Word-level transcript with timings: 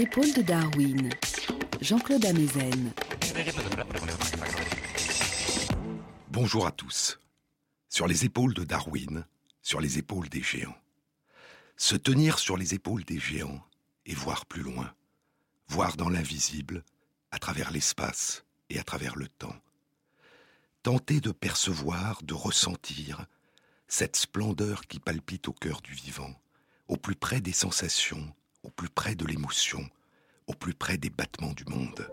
Les 0.00 0.06
épaules 0.06 0.32
de 0.32 0.40
Darwin, 0.40 1.10
Jean-Claude 1.82 2.24
Amezen. 2.24 2.90
Bonjour 6.30 6.66
à 6.66 6.72
tous. 6.72 7.18
Sur 7.90 8.08
les 8.08 8.24
épaules 8.24 8.54
de 8.54 8.64
Darwin, 8.64 9.26
sur 9.60 9.78
les 9.78 9.98
épaules 9.98 10.30
des 10.30 10.42
géants. 10.42 10.78
Se 11.76 11.96
tenir 11.96 12.38
sur 12.38 12.56
les 12.56 12.72
épaules 12.72 13.04
des 13.04 13.18
géants 13.18 13.62
et 14.06 14.14
voir 14.14 14.46
plus 14.46 14.62
loin, 14.62 14.90
voir 15.68 15.98
dans 15.98 16.08
l'invisible, 16.08 16.82
à 17.30 17.38
travers 17.38 17.70
l'espace 17.70 18.44
et 18.70 18.78
à 18.78 18.82
travers 18.82 19.16
le 19.16 19.28
temps. 19.28 19.60
Tenter 20.82 21.20
de 21.20 21.30
percevoir, 21.30 22.22
de 22.22 22.32
ressentir 22.32 23.26
cette 23.86 24.16
splendeur 24.16 24.86
qui 24.86 24.98
palpite 24.98 25.48
au 25.48 25.52
cœur 25.52 25.82
du 25.82 25.92
vivant, 25.92 26.34
au 26.88 26.96
plus 26.96 27.16
près 27.16 27.42
des 27.42 27.52
sensations, 27.52 28.34
au 28.62 28.70
plus 28.70 28.88
près 28.88 29.14
de 29.14 29.24
l'émotion, 29.24 29.84
au 30.46 30.54
plus 30.54 30.74
près 30.74 30.96
des 30.96 31.10
battements 31.10 31.52
du 31.52 31.64
monde. 31.64 32.08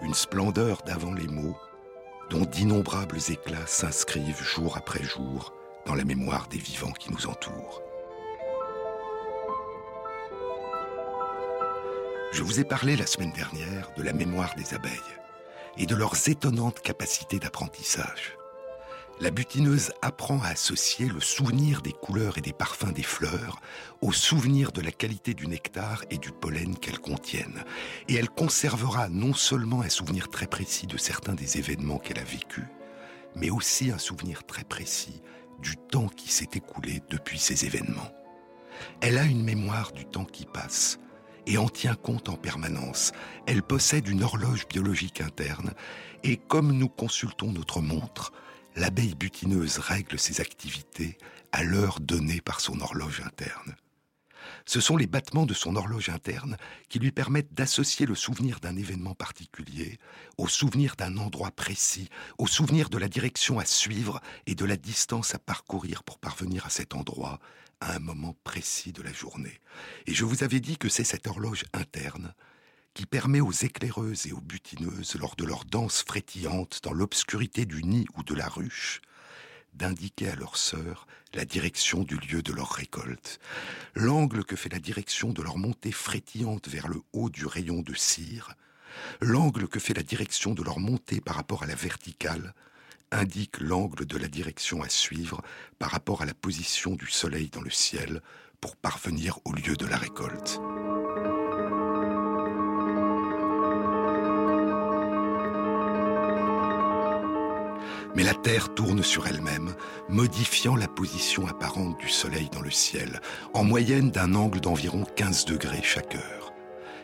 Une 0.00 0.14
splendeur 0.14 0.82
d'avant 0.86 1.12
les 1.12 1.26
mots, 1.26 1.56
dont 2.30 2.44
d'innombrables 2.44 3.18
éclats 3.28 3.66
s'inscrivent 3.66 4.42
jour 4.42 4.76
après 4.76 5.02
jour 5.02 5.52
dans 5.86 5.94
la 5.94 6.04
mémoire 6.04 6.48
des 6.48 6.58
vivants 6.58 6.92
qui 6.92 7.12
nous 7.12 7.26
entourent. 7.26 7.82
Je 12.30 12.42
vous 12.42 12.60
ai 12.60 12.64
parlé 12.64 12.94
la 12.96 13.06
semaine 13.06 13.32
dernière 13.32 13.90
de 13.96 14.02
la 14.02 14.12
mémoire 14.12 14.54
des 14.54 14.74
abeilles 14.74 14.92
et 15.78 15.86
de 15.86 15.94
leurs 15.94 16.28
étonnantes 16.28 16.80
capacités 16.80 17.38
d'apprentissage. 17.38 18.36
La 19.20 19.30
butineuse 19.30 19.92
apprend 20.02 20.40
à 20.42 20.48
associer 20.48 21.08
le 21.08 21.20
souvenir 21.20 21.80
des 21.82 21.92
couleurs 21.92 22.38
et 22.38 22.42
des 22.42 22.52
parfums 22.52 22.92
des 22.92 23.02
fleurs 23.02 23.60
au 24.02 24.12
souvenir 24.12 24.70
de 24.72 24.80
la 24.80 24.92
qualité 24.92 25.34
du 25.34 25.48
nectar 25.48 26.04
et 26.10 26.18
du 26.18 26.30
pollen 26.30 26.78
qu'elles 26.78 27.00
contiennent. 27.00 27.64
Et 28.08 28.14
elle 28.14 28.30
conservera 28.30 29.08
non 29.08 29.34
seulement 29.34 29.80
un 29.80 29.88
souvenir 29.88 30.28
très 30.28 30.46
précis 30.46 30.86
de 30.86 30.98
certains 30.98 31.34
des 31.34 31.58
événements 31.58 31.98
qu'elle 31.98 32.20
a 32.20 32.24
vécus, 32.24 32.66
mais 33.34 33.50
aussi 33.50 33.90
un 33.90 33.98
souvenir 33.98 34.44
très 34.44 34.64
précis 34.64 35.22
du 35.60 35.76
temps 35.76 36.08
qui 36.08 36.30
s'est 36.30 36.50
écoulé 36.52 37.02
depuis 37.08 37.38
ces 37.38 37.64
événements. 37.64 38.12
Elle 39.00 39.18
a 39.18 39.24
une 39.24 39.42
mémoire 39.42 39.90
du 39.90 40.04
temps 40.04 40.26
qui 40.26 40.46
passe, 40.46 41.00
et 41.48 41.56
en 41.56 41.68
tient 41.68 41.94
compte 41.94 42.28
en 42.28 42.36
permanence. 42.36 43.12
Elle 43.46 43.62
possède 43.62 44.06
une 44.06 44.22
horloge 44.22 44.68
biologique 44.68 45.22
interne 45.22 45.72
et 46.22 46.36
comme 46.36 46.72
nous 46.72 46.88
consultons 46.88 47.50
notre 47.52 47.80
montre, 47.80 48.32
l'abeille 48.76 49.14
butineuse 49.14 49.78
règle 49.78 50.18
ses 50.18 50.40
activités 50.40 51.16
à 51.50 51.64
l'heure 51.64 52.00
donnée 52.00 52.42
par 52.42 52.60
son 52.60 52.80
horloge 52.80 53.22
interne. 53.24 53.74
Ce 54.66 54.80
sont 54.80 54.96
les 54.96 55.06
battements 55.06 55.46
de 55.46 55.54
son 55.54 55.76
horloge 55.76 56.10
interne 56.10 56.58
qui 56.90 56.98
lui 56.98 57.12
permettent 57.12 57.54
d'associer 57.54 58.04
le 58.04 58.14
souvenir 58.14 58.60
d'un 58.60 58.76
événement 58.76 59.14
particulier 59.14 59.98
au 60.36 60.48
souvenir 60.48 60.96
d'un 60.96 61.16
endroit 61.16 61.50
précis, 61.50 62.08
au 62.36 62.46
souvenir 62.46 62.90
de 62.90 62.98
la 62.98 63.08
direction 63.08 63.58
à 63.58 63.64
suivre 63.64 64.20
et 64.46 64.54
de 64.54 64.64
la 64.66 64.76
distance 64.76 65.34
à 65.34 65.38
parcourir 65.38 66.04
pour 66.04 66.18
parvenir 66.18 66.66
à 66.66 66.70
cet 66.70 66.94
endroit, 66.94 67.40
à 67.80 67.96
un 67.96 67.98
moment 67.98 68.36
précis 68.44 68.92
de 68.92 69.02
la 69.02 69.12
journée. 69.12 69.60
Et 70.06 70.14
je 70.14 70.24
vous 70.24 70.42
avais 70.42 70.60
dit 70.60 70.78
que 70.78 70.88
c'est 70.88 71.04
cette 71.04 71.26
horloge 71.26 71.64
interne 71.72 72.34
qui 72.94 73.06
permet 73.06 73.40
aux 73.40 73.52
éclaireuses 73.52 74.26
et 74.26 74.32
aux 74.32 74.40
butineuses, 74.40 75.14
lors 75.16 75.36
de 75.36 75.44
leur 75.44 75.64
danse 75.64 76.02
frétillante 76.02 76.80
dans 76.82 76.92
l'obscurité 76.92 77.64
du 77.64 77.84
nid 77.84 78.06
ou 78.16 78.24
de 78.24 78.34
la 78.34 78.48
ruche, 78.48 79.00
d'indiquer 79.74 80.28
à 80.28 80.34
leur 80.34 80.56
sœur 80.56 81.06
la 81.34 81.44
direction 81.44 82.02
du 82.02 82.16
lieu 82.16 82.42
de 82.42 82.52
leur 82.52 82.72
récolte, 82.72 83.38
l'angle 83.94 84.44
que 84.44 84.56
fait 84.56 84.72
la 84.72 84.80
direction 84.80 85.32
de 85.32 85.42
leur 85.42 85.58
montée 85.58 85.92
frétillante 85.92 86.68
vers 86.68 86.88
le 86.88 87.00
haut 87.12 87.30
du 87.30 87.46
rayon 87.46 87.82
de 87.82 87.94
cire, 87.94 88.54
l'angle 89.20 89.68
que 89.68 89.78
fait 89.78 89.94
la 89.94 90.02
direction 90.02 90.54
de 90.54 90.62
leur 90.62 90.80
montée 90.80 91.20
par 91.20 91.36
rapport 91.36 91.62
à 91.62 91.66
la 91.66 91.74
verticale, 91.74 92.54
indique 93.10 93.60
l'angle 93.60 94.06
de 94.06 94.18
la 94.18 94.28
direction 94.28 94.82
à 94.82 94.88
suivre 94.88 95.40
par 95.78 95.90
rapport 95.90 96.22
à 96.22 96.26
la 96.26 96.34
position 96.34 96.94
du 96.94 97.06
soleil 97.06 97.48
dans 97.50 97.62
le 97.62 97.70
ciel 97.70 98.22
pour 98.60 98.76
parvenir 98.76 99.38
au 99.44 99.52
lieu 99.52 99.76
de 99.76 99.86
la 99.86 99.96
récolte. 99.96 100.60
Mais 108.14 108.24
la 108.24 108.34
Terre 108.34 108.74
tourne 108.74 109.04
sur 109.04 109.28
elle-même, 109.28 109.74
modifiant 110.08 110.74
la 110.74 110.88
position 110.88 111.46
apparente 111.46 112.00
du 112.00 112.08
Soleil 112.08 112.48
dans 112.50 112.62
le 112.62 112.70
ciel, 112.70 113.20
en 113.54 113.62
moyenne 113.62 114.10
d'un 114.10 114.34
angle 114.34 114.60
d'environ 114.60 115.04
15 115.04 115.44
degrés 115.44 115.82
chaque 115.84 116.16
heure. 116.16 116.52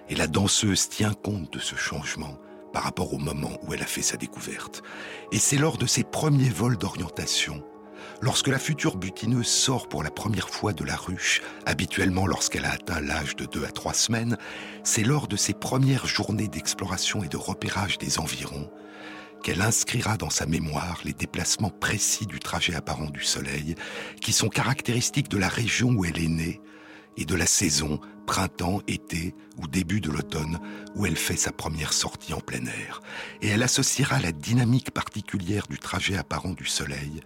Et 0.08 0.16
la 0.16 0.26
danseuse 0.26 0.88
tient 0.88 1.14
compte 1.14 1.52
de 1.52 1.60
ce 1.60 1.76
changement 1.76 2.36
par 2.74 2.82
rapport 2.82 3.14
au 3.14 3.18
moment 3.18 3.52
où 3.62 3.72
elle 3.72 3.82
a 3.82 3.86
fait 3.86 4.02
sa 4.02 4.18
découverte. 4.18 4.82
Et 5.32 5.38
c'est 5.38 5.56
lors 5.56 5.78
de 5.78 5.86
ses 5.86 6.02
premiers 6.02 6.50
vols 6.50 6.76
d'orientation, 6.76 7.62
lorsque 8.20 8.48
la 8.48 8.58
future 8.58 8.96
butineuse 8.96 9.46
sort 9.46 9.88
pour 9.88 10.02
la 10.02 10.10
première 10.10 10.50
fois 10.50 10.72
de 10.72 10.84
la 10.84 10.96
ruche, 10.96 11.40
habituellement 11.66 12.26
lorsqu'elle 12.26 12.64
a 12.64 12.72
atteint 12.72 13.00
l'âge 13.00 13.36
de 13.36 13.46
deux 13.46 13.64
à 13.64 13.70
trois 13.70 13.94
semaines, 13.94 14.36
c'est 14.82 15.04
lors 15.04 15.28
de 15.28 15.36
ses 15.36 15.54
premières 15.54 16.06
journées 16.06 16.48
d'exploration 16.48 17.22
et 17.22 17.28
de 17.28 17.36
repérage 17.36 17.96
des 17.96 18.18
environs 18.18 18.68
qu'elle 19.44 19.60
inscrira 19.60 20.16
dans 20.16 20.30
sa 20.30 20.46
mémoire 20.46 21.02
les 21.04 21.12
déplacements 21.12 21.68
précis 21.68 22.24
du 22.24 22.38
trajet 22.38 22.74
apparent 22.74 23.10
du 23.10 23.22
Soleil, 23.22 23.74
qui 24.22 24.32
sont 24.32 24.48
caractéristiques 24.48 25.28
de 25.28 25.36
la 25.36 25.48
région 25.48 25.90
où 25.90 26.06
elle 26.06 26.18
est 26.18 26.28
née, 26.28 26.62
et 27.16 27.24
de 27.24 27.34
la 27.34 27.46
saison, 27.46 28.00
printemps, 28.26 28.80
été 28.86 29.34
ou 29.58 29.66
début 29.66 30.00
de 30.00 30.10
l'automne, 30.10 30.58
où 30.94 31.06
elle 31.06 31.16
fait 31.16 31.36
sa 31.36 31.52
première 31.52 31.92
sortie 31.92 32.34
en 32.34 32.40
plein 32.40 32.64
air. 32.66 33.00
Et 33.42 33.48
elle 33.48 33.62
associera 33.62 34.20
la 34.20 34.32
dynamique 34.32 34.90
particulière 34.90 35.66
du 35.68 35.78
trajet 35.78 36.16
apparent 36.16 36.52
du 36.52 36.66
Soleil 36.66 37.20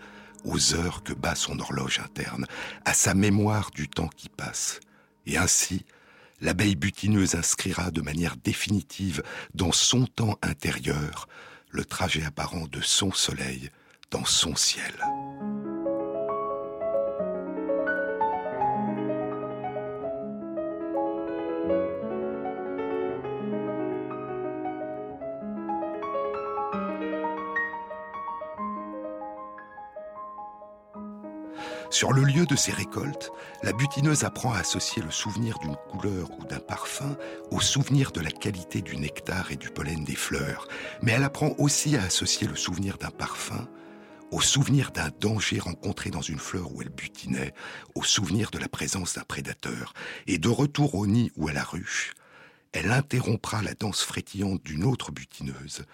aux 0.44 0.74
heures 0.74 1.02
que 1.02 1.12
bat 1.12 1.34
son 1.34 1.58
horloge 1.58 2.00
interne, 2.00 2.46
à 2.84 2.94
sa 2.94 3.14
mémoire 3.14 3.70
du 3.70 3.88
temps 3.88 4.10
qui 4.16 4.28
passe. 4.28 4.80
Et 5.26 5.36
ainsi, 5.36 5.84
l'abeille 6.40 6.76
butineuse 6.76 7.34
inscrira 7.34 7.90
de 7.90 8.00
manière 8.00 8.36
définitive 8.36 9.22
dans 9.54 9.72
son 9.72 10.06
temps 10.06 10.38
intérieur 10.42 11.28
le 11.70 11.84
trajet 11.84 12.24
apparent 12.24 12.66
de 12.66 12.80
son 12.80 13.12
Soleil 13.12 13.70
dans 14.10 14.24
son 14.24 14.56
ciel. 14.56 14.94
Sur 31.90 32.12
le 32.12 32.22
lieu 32.22 32.44
de 32.44 32.54
ses 32.54 32.72
récoltes, 32.72 33.30
la 33.62 33.72
butineuse 33.72 34.24
apprend 34.24 34.52
à 34.52 34.58
associer 34.58 35.02
le 35.02 35.10
souvenir 35.10 35.58
d'une 35.58 35.76
couleur 35.90 36.30
ou 36.38 36.44
d'un 36.44 36.58
parfum 36.58 37.16
au 37.50 37.60
souvenir 37.60 38.12
de 38.12 38.20
la 38.20 38.30
qualité 38.30 38.82
du 38.82 38.96
nectar 38.96 39.50
et 39.52 39.56
du 39.56 39.70
pollen 39.70 40.04
des 40.04 40.14
fleurs. 40.14 40.68
Mais 41.00 41.12
elle 41.12 41.24
apprend 41.24 41.54
aussi 41.56 41.96
à 41.96 42.02
associer 42.02 42.46
le 42.46 42.56
souvenir 42.56 42.98
d'un 42.98 43.10
parfum 43.10 43.66
au 44.30 44.42
souvenir 44.42 44.90
d'un 44.90 45.10
danger 45.20 45.58
rencontré 45.58 46.10
dans 46.10 46.20
une 46.20 46.38
fleur 46.38 46.70
où 46.74 46.82
elle 46.82 46.90
butinait, 46.90 47.54
au 47.94 48.02
souvenir 48.02 48.50
de 48.50 48.58
la 48.58 48.68
présence 48.68 49.14
d'un 49.14 49.22
prédateur. 49.22 49.94
Et 50.26 50.36
de 50.36 50.48
retour 50.50 50.94
au 50.94 51.06
nid 51.06 51.32
ou 51.36 51.48
à 51.48 51.52
la 51.52 51.64
ruche, 51.64 52.12
elle 52.72 52.92
interrompra 52.92 53.62
la 53.62 53.72
danse 53.72 54.02
frétillante 54.02 54.62
d'une 54.62 54.84
autre 54.84 55.12
butineuse, 55.12 55.86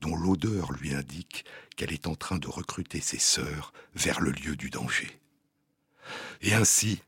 dont 0.00 0.14
l'odeur 0.14 0.70
lui 0.72 0.94
indique 0.94 1.44
qu'elle 1.76 1.92
est 1.92 2.06
en 2.06 2.14
train 2.14 2.38
de 2.38 2.48
recruter 2.48 3.00
ses 3.00 3.18
sœurs 3.18 3.72
vers 3.96 4.20
le 4.20 4.30
lieu 4.30 4.54
du 4.54 4.70
danger. 4.70 5.19
Et 6.42 6.54
ainsi, 6.54 7.00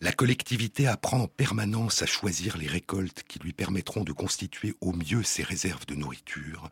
la 0.00 0.12
collectivité 0.12 0.86
apprend 0.86 1.22
en 1.22 1.26
permanence 1.26 2.02
à 2.02 2.06
choisir 2.06 2.56
les 2.56 2.68
récoltes 2.68 3.24
qui 3.26 3.40
lui 3.40 3.52
permettront 3.52 4.04
de 4.04 4.12
constituer 4.12 4.74
au 4.80 4.92
mieux 4.92 5.24
ses 5.24 5.42
réserves 5.42 5.86
de 5.86 5.94
nourriture, 5.94 6.70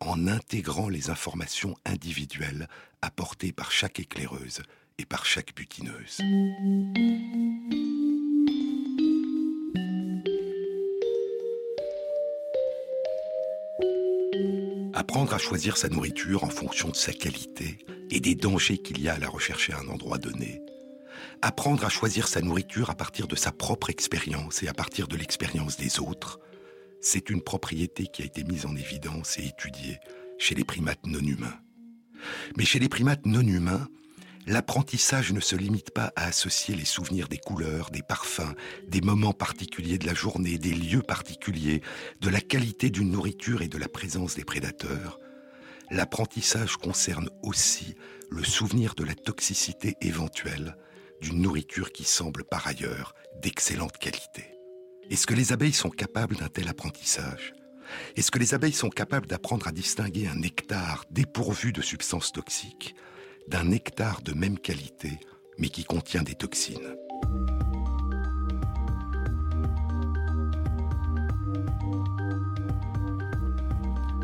en 0.00 0.26
intégrant 0.26 0.88
les 0.88 1.10
informations 1.10 1.76
individuelles 1.84 2.68
apportées 3.02 3.52
par 3.52 3.70
chaque 3.70 4.00
éclaireuse 4.00 4.62
et 4.98 5.04
par 5.04 5.26
chaque 5.26 5.54
butineuse. 5.54 6.18
Apprendre 14.94 15.34
à 15.34 15.38
choisir 15.38 15.76
sa 15.76 15.88
nourriture 15.88 16.44
en 16.44 16.50
fonction 16.50 16.88
de 16.88 16.96
sa 16.96 17.12
qualité 17.12 17.78
et 18.10 18.20
des 18.20 18.34
dangers 18.34 18.78
qu'il 18.78 19.00
y 19.00 19.08
a 19.08 19.14
à 19.14 19.18
la 19.18 19.28
rechercher 19.28 19.72
à 19.72 19.80
un 19.80 19.88
endroit 19.88 20.18
donné, 20.18 20.62
apprendre 21.42 21.84
à 21.84 21.88
choisir 21.88 22.28
sa 22.28 22.40
nourriture 22.40 22.88
à 22.88 22.94
partir 22.94 23.26
de 23.26 23.36
sa 23.36 23.52
propre 23.52 23.90
expérience 23.90 24.62
et 24.62 24.68
à 24.68 24.72
partir 24.72 25.08
de 25.08 25.16
l'expérience 25.16 25.76
des 25.76 26.00
autres, 26.00 26.38
C'est 27.04 27.30
une 27.30 27.42
propriété 27.42 28.06
qui 28.06 28.22
a 28.22 28.24
été 28.24 28.44
mise 28.44 28.64
en 28.64 28.76
évidence 28.76 29.36
et 29.36 29.46
étudiée 29.46 29.98
chez 30.38 30.54
les 30.54 30.62
primates 30.62 31.04
non 31.04 31.18
humains. 31.18 31.58
Mais 32.56 32.64
chez 32.64 32.78
les 32.78 32.88
primates 32.88 33.26
non 33.26 33.40
humains, 33.40 33.88
l'apprentissage 34.46 35.32
ne 35.32 35.40
se 35.40 35.56
limite 35.56 35.90
pas 35.90 36.12
à 36.14 36.26
associer 36.26 36.76
les 36.76 36.84
souvenirs 36.84 37.26
des 37.26 37.38
couleurs, 37.38 37.90
des 37.90 38.02
parfums, 38.02 38.54
des 38.86 39.00
moments 39.00 39.32
particuliers 39.32 39.98
de 39.98 40.06
la 40.06 40.14
journée, 40.14 40.58
des 40.58 40.74
lieux 40.74 41.02
particuliers, 41.02 41.82
de 42.20 42.30
la 42.30 42.40
qualité 42.40 42.88
d'une 42.88 43.10
nourriture 43.10 43.62
et 43.62 43.68
de 43.68 43.78
la 43.78 43.88
présence 43.88 44.36
des 44.36 44.44
prédateurs. 44.44 45.18
L'apprentissage 45.90 46.76
concerne 46.76 47.30
aussi 47.42 47.96
le 48.30 48.44
souvenir 48.44 48.94
de 48.94 49.02
la 49.02 49.16
toxicité 49.16 49.96
éventuelle 50.00 50.76
d'une 51.22 51.40
nourriture 51.40 51.92
qui 51.92 52.04
semble 52.04 52.44
par 52.44 52.66
ailleurs 52.66 53.14
d'excellente 53.40 53.96
qualité. 53.96 54.44
Est-ce 55.08 55.26
que 55.26 55.34
les 55.34 55.52
abeilles 55.52 55.72
sont 55.72 55.88
capables 55.88 56.36
d'un 56.36 56.48
tel 56.48 56.68
apprentissage? 56.68 57.54
Est-ce 58.16 58.30
que 58.30 58.38
les 58.38 58.54
abeilles 58.54 58.72
sont 58.72 58.90
capables 58.90 59.28
d'apprendre 59.28 59.68
à 59.68 59.72
distinguer 59.72 60.26
un 60.26 60.34
nectar 60.34 61.04
dépourvu 61.10 61.72
de 61.72 61.80
substances 61.80 62.32
toxiques 62.32 62.94
d'un 63.48 63.64
nectar 63.64 64.20
de 64.22 64.32
même 64.32 64.58
qualité 64.58 65.18
mais 65.58 65.68
qui 65.68 65.84
contient 65.84 66.22
des 66.22 66.34
toxines? 66.34 66.96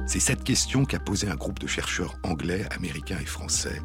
C'est 0.06 0.21
cette 0.21 0.43
question 0.43 0.85
qu'a 0.85 0.99
posée 0.99 1.29
un 1.29 1.37
groupe 1.37 1.59
de 1.59 1.67
chercheurs 1.67 2.17
anglais, 2.23 2.65
américains 2.73 3.19
et 3.21 3.27
français. 3.27 3.83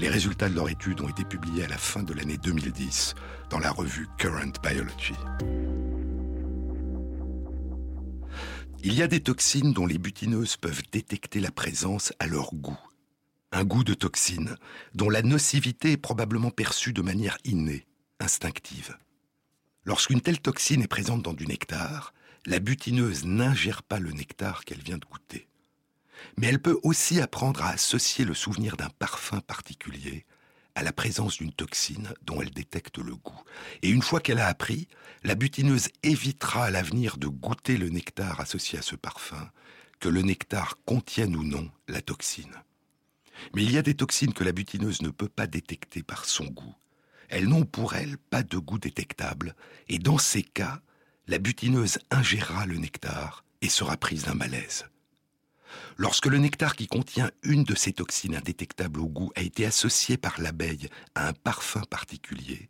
Les 0.00 0.08
résultats 0.08 0.48
de 0.48 0.54
leur 0.54 0.70
étude 0.70 1.02
ont 1.02 1.08
été 1.10 1.26
publiés 1.26 1.64
à 1.64 1.68
la 1.68 1.76
fin 1.76 2.02
de 2.02 2.14
l'année 2.14 2.38
2010 2.38 3.14
dans 3.50 3.58
la 3.58 3.70
revue 3.70 4.08
Current 4.16 4.52
Biology. 4.62 5.12
Il 8.82 8.94
y 8.94 9.02
a 9.02 9.06
des 9.06 9.20
toxines 9.20 9.74
dont 9.74 9.84
les 9.84 9.98
butineuses 9.98 10.56
peuvent 10.56 10.80
détecter 10.90 11.38
la 11.38 11.50
présence 11.50 12.14
à 12.18 12.26
leur 12.26 12.54
goût. 12.54 12.78
Un 13.52 13.64
goût 13.64 13.84
de 13.84 13.92
toxine 13.92 14.56
dont 14.94 15.10
la 15.10 15.20
nocivité 15.20 15.92
est 15.92 15.96
probablement 15.98 16.50
perçue 16.50 16.94
de 16.94 17.02
manière 17.02 17.36
innée, 17.44 17.86
instinctive. 18.20 18.96
Lorsqu'une 19.84 20.22
telle 20.22 20.40
toxine 20.40 20.80
est 20.80 20.88
présente 20.88 21.20
dans 21.20 21.34
du 21.34 21.46
nectar, 21.46 22.14
la 22.46 22.58
butineuse 22.58 23.26
n'ingère 23.26 23.82
pas 23.82 23.98
le 23.98 24.12
nectar 24.12 24.64
qu'elle 24.64 24.82
vient 24.82 24.96
de 24.96 25.04
goûter. 25.04 25.49
Mais 26.36 26.48
elle 26.48 26.60
peut 26.60 26.78
aussi 26.82 27.20
apprendre 27.20 27.62
à 27.62 27.70
associer 27.70 28.24
le 28.24 28.34
souvenir 28.34 28.76
d'un 28.76 28.90
parfum 28.98 29.40
particulier 29.40 30.26
à 30.74 30.82
la 30.82 30.92
présence 30.92 31.38
d'une 31.38 31.52
toxine 31.52 32.12
dont 32.22 32.40
elle 32.40 32.50
détecte 32.50 32.98
le 32.98 33.16
goût. 33.16 33.42
Et 33.82 33.90
une 33.90 34.02
fois 34.02 34.20
qu'elle 34.20 34.38
a 34.38 34.46
appris, 34.46 34.88
la 35.24 35.34
butineuse 35.34 35.88
évitera 36.02 36.66
à 36.66 36.70
l'avenir 36.70 37.16
de 37.16 37.26
goûter 37.26 37.76
le 37.76 37.88
nectar 37.88 38.40
associé 38.40 38.78
à 38.78 38.82
ce 38.82 38.96
parfum, 38.96 39.50
que 39.98 40.08
le 40.08 40.22
nectar 40.22 40.76
contienne 40.86 41.36
ou 41.36 41.42
non 41.44 41.70
la 41.88 42.00
toxine. 42.00 42.54
Mais 43.54 43.62
il 43.62 43.72
y 43.72 43.78
a 43.78 43.82
des 43.82 43.94
toxines 43.94 44.32
que 44.32 44.44
la 44.44 44.52
butineuse 44.52 45.02
ne 45.02 45.10
peut 45.10 45.28
pas 45.28 45.46
détecter 45.46 46.02
par 46.02 46.24
son 46.24 46.46
goût. 46.46 46.74
Elles 47.28 47.48
n'ont 47.48 47.64
pour 47.64 47.94
elle 47.94 48.18
pas 48.18 48.42
de 48.42 48.58
goût 48.58 48.78
détectable, 48.78 49.54
et 49.88 49.98
dans 49.98 50.18
ces 50.18 50.42
cas, 50.42 50.80
la 51.26 51.38
butineuse 51.38 51.98
ingérera 52.10 52.66
le 52.66 52.76
nectar 52.76 53.44
et 53.62 53.68
sera 53.68 53.96
prise 53.96 54.24
d'un 54.24 54.34
malaise. 54.34 54.86
Lorsque 55.96 56.26
le 56.26 56.38
nectar 56.38 56.76
qui 56.76 56.86
contient 56.86 57.30
une 57.42 57.64
de 57.64 57.74
ces 57.74 57.92
toxines 57.92 58.36
indétectables 58.36 59.00
au 59.00 59.06
goût 59.06 59.32
a 59.36 59.42
été 59.42 59.66
associé 59.66 60.16
par 60.16 60.40
l'abeille 60.40 60.88
à 61.14 61.28
un 61.28 61.32
parfum 61.32 61.82
particulier, 61.88 62.68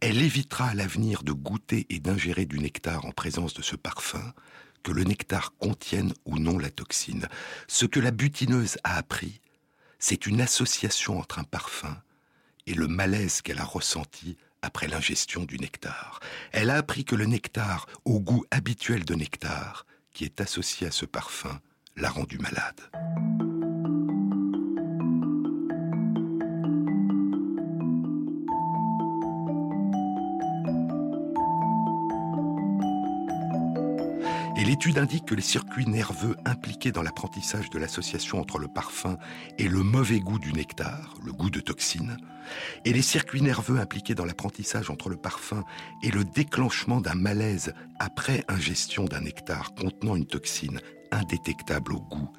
elle 0.00 0.22
évitera 0.22 0.68
à 0.68 0.74
l'avenir 0.74 1.22
de 1.22 1.32
goûter 1.32 1.86
et 1.90 2.00
d'ingérer 2.00 2.46
du 2.46 2.58
nectar 2.58 3.04
en 3.06 3.12
présence 3.12 3.54
de 3.54 3.62
ce 3.62 3.76
parfum, 3.76 4.32
que 4.82 4.92
le 4.92 5.04
nectar 5.04 5.54
contienne 5.58 6.12
ou 6.24 6.38
non 6.38 6.58
la 6.58 6.70
toxine. 6.70 7.28
Ce 7.68 7.86
que 7.86 8.00
la 8.00 8.10
butineuse 8.10 8.76
a 8.84 8.96
appris, 8.96 9.40
c'est 9.98 10.26
une 10.26 10.40
association 10.40 11.18
entre 11.18 11.38
un 11.38 11.44
parfum 11.44 11.96
et 12.66 12.74
le 12.74 12.86
malaise 12.86 13.40
qu'elle 13.40 13.58
a 13.58 13.64
ressenti 13.64 14.36
après 14.62 14.88
l'ingestion 14.88 15.44
du 15.44 15.58
nectar. 15.58 16.20
Elle 16.52 16.70
a 16.70 16.76
appris 16.76 17.04
que 17.04 17.14
le 17.14 17.26
nectar, 17.26 17.86
au 18.04 18.20
goût 18.20 18.44
habituel 18.50 19.04
de 19.04 19.14
nectar, 19.14 19.86
qui 20.12 20.24
est 20.24 20.40
associé 20.40 20.86
à 20.86 20.90
ce 20.90 21.04
parfum, 21.04 21.60
l'a 21.96 22.10
rendu 22.10 22.38
malade. 22.38 22.80
Et 34.56 34.64
l'étude 34.64 34.98
indique 34.98 35.26
que 35.26 35.34
les 35.34 35.42
circuits 35.42 35.86
nerveux 35.86 36.36
impliqués 36.44 36.92
dans 36.92 37.02
l'apprentissage 37.02 37.70
de 37.70 37.78
l'association 37.78 38.40
entre 38.40 38.58
le 38.58 38.68
parfum 38.68 39.18
et 39.58 39.68
le 39.68 39.82
mauvais 39.82 40.20
goût 40.20 40.38
du 40.38 40.52
nectar, 40.52 41.14
le 41.24 41.32
goût 41.32 41.50
de 41.50 41.60
toxine, 41.60 42.16
et 42.84 42.92
les 42.92 43.02
circuits 43.02 43.42
nerveux 43.42 43.78
impliqués 43.78 44.14
dans 44.14 44.24
l'apprentissage 44.24 44.90
entre 44.90 45.08
le 45.08 45.16
parfum 45.16 45.64
et 46.02 46.10
le 46.10 46.24
déclenchement 46.24 47.00
d'un 47.00 47.14
malaise 47.14 47.74
après 47.98 48.44
ingestion 48.48 49.04
d'un 49.04 49.22
nectar 49.22 49.74
contenant 49.74 50.16
une 50.16 50.26
toxine 50.26 50.80
indétectable 51.14 51.94
au 51.94 52.00
goût, 52.00 52.30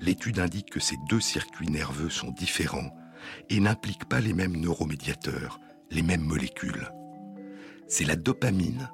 l'étude 0.00 0.38
indique 0.38 0.70
que 0.70 0.80
ces 0.80 0.96
deux 1.08 1.20
circuits 1.20 1.70
nerveux 1.70 2.10
sont 2.10 2.30
différents 2.30 2.94
et 3.48 3.60
n'impliquent 3.60 4.08
pas 4.08 4.20
les 4.20 4.32
mêmes 4.32 4.56
neuromédiateurs, 4.56 5.60
les 5.90 6.02
mêmes 6.02 6.22
molécules. 6.22 6.92
C'est 7.88 8.04
la 8.04 8.16
dopamine 8.16 8.88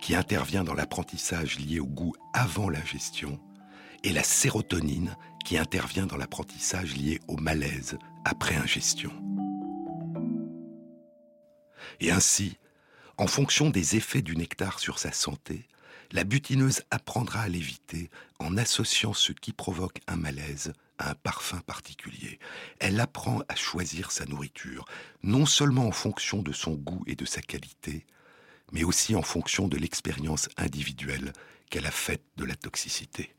qui 0.00 0.14
intervient 0.14 0.64
dans 0.64 0.74
l'apprentissage 0.74 1.58
lié 1.58 1.78
au 1.78 1.86
goût 1.86 2.14
avant 2.32 2.68
l'ingestion 2.68 3.38
et 4.02 4.12
la 4.12 4.22
sérotonine 4.22 5.14
qui 5.44 5.58
intervient 5.58 6.06
dans 6.06 6.16
l'apprentissage 6.16 6.96
lié 6.96 7.20
au 7.28 7.36
malaise 7.36 7.98
après 8.24 8.56
ingestion. 8.56 9.12
Et 12.00 12.10
ainsi, 12.10 12.56
en 13.18 13.26
fonction 13.26 13.68
des 13.68 13.96
effets 13.96 14.22
du 14.22 14.36
nectar 14.36 14.78
sur 14.78 14.98
sa 14.98 15.12
santé, 15.12 15.68
la 16.12 16.24
butineuse 16.24 16.82
apprendra 16.90 17.42
à 17.42 17.48
l'éviter 17.48 18.10
en 18.38 18.56
associant 18.56 19.12
ce 19.12 19.32
qui 19.32 19.52
provoque 19.52 20.00
un 20.06 20.16
malaise 20.16 20.72
à 20.98 21.10
un 21.10 21.14
parfum 21.14 21.60
particulier. 21.60 22.38
Elle 22.78 23.00
apprend 23.00 23.40
à 23.48 23.54
choisir 23.54 24.10
sa 24.10 24.26
nourriture, 24.26 24.84
non 25.22 25.46
seulement 25.46 25.86
en 25.86 25.92
fonction 25.92 26.42
de 26.42 26.52
son 26.52 26.74
goût 26.74 27.02
et 27.06 27.14
de 27.14 27.24
sa 27.24 27.40
qualité, 27.40 28.06
mais 28.72 28.84
aussi 28.84 29.14
en 29.14 29.22
fonction 29.22 29.68
de 29.68 29.76
l'expérience 29.76 30.48
individuelle 30.56 31.32
qu'elle 31.70 31.86
a 31.86 31.92
faite 31.92 32.24
de 32.36 32.44
la 32.44 32.56
toxicité. 32.56 33.34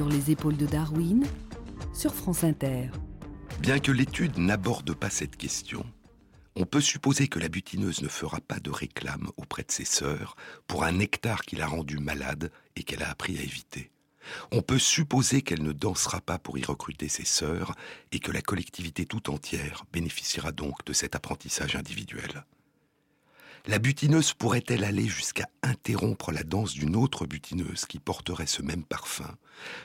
Les 0.00 0.30
épaules 0.30 0.56
de 0.56 0.66
Darwin 0.66 1.24
sur 1.92 2.14
France 2.14 2.44
Inter. 2.44 2.88
Bien 3.60 3.78
que 3.78 3.92
l'étude 3.92 4.38
n'aborde 4.38 4.94
pas 4.94 5.10
cette 5.10 5.36
question, 5.36 5.84
on 6.56 6.64
peut 6.64 6.80
supposer 6.80 7.28
que 7.28 7.38
la 7.38 7.48
butineuse 7.48 8.00
ne 8.00 8.08
fera 8.08 8.40
pas 8.40 8.58
de 8.58 8.70
réclame 8.70 9.30
auprès 9.36 9.62
de 9.62 9.70
ses 9.70 9.84
sœurs 9.84 10.36
pour 10.66 10.84
un 10.84 10.92
nectar 10.92 11.42
qui 11.42 11.56
l'a 11.56 11.66
rendue 11.66 11.98
malade 11.98 12.50
et 12.74 12.84
qu'elle 12.84 13.02
a 13.02 13.10
appris 13.10 13.38
à 13.38 13.42
éviter. 13.42 13.90
On 14.50 14.62
peut 14.62 14.78
supposer 14.78 15.42
qu'elle 15.42 15.62
ne 15.62 15.72
dansera 15.72 16.20
pas 16.20 16.38
pour 16.38 16.56
y 16.58 16.64
recruter 16.64 17.08
ses 17.08 17.24
sœurs 17.24 17.74
et 18.12 18.18
que 18.18 18.32
la 18.32 18.40
collectivité 18.40 19.04
tout 19.04 19.30
entière 19.30 19.84
bénéficiera 19.92 20.52
donc 20.52 20.84
de 20.86 20.92
cet 20.92 21.14
apprentissage 21.14 21.76
individuel. 21.76 22.44
La 23.66 23.78
butineuse 23.78 24.32
pourrait-elle 24.32 24.82
aller 24.82 25.06
jusqu'à 25.06 25.48
interrompre 25.62 26.32
la 26.32 26.42
danse 26.42 26.74
d'une 26.74 26.96
autre 26.96 27.26
butineuse 27.26 27.86
qui 27.86 28.00
porterait 28.00 28.46
ce 28.46 28.60
même 28.60 28.82
parfum, 28.82 29.36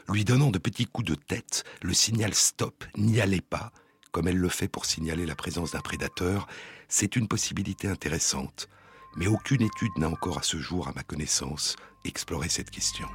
lui 0.09 0.25
donnant 0.25 0.49
de 0.49 0.57
petits 0.57 0.87
coups 0.87 1.07
de 1.07 1.15
tête 1.15 1.63
le 1.83 1.93
signal 1.93 2.33
stop, 2.33 2.83
n'y 2.97 3.21
allez 3.21 3.41
pas, 3.41 3.71
comme 4.11 4.27
elle 4.27 4.37
le 4.37 4.49
fait 4.49 4.67
pour 4.67 4.85
signaler 4.85 5.27
la 5.27 5.35
présence 5.35 5.73
d'un 5.73 5.81
prédateur, 5.81 6.47
c'est 6.87 7.15
une 7.15 7.27
possibilité 7.27 7.87
intéressante, 7.87 8.67
mais 9.15 9.27
aucune 9.27 9.61
étude 9.61 9.95
n'a 9.97 10.09
encore 10.09 10.39
à 10.39 10.43
ce 10.43 10.57
jour, 10.57 10.87
à 10.87 10.93
ma 10.93 11.03
connaissance, 11.03 11.75
exploré 12.03 12.49
cette 12.49 12.71
question. 12.71 13.07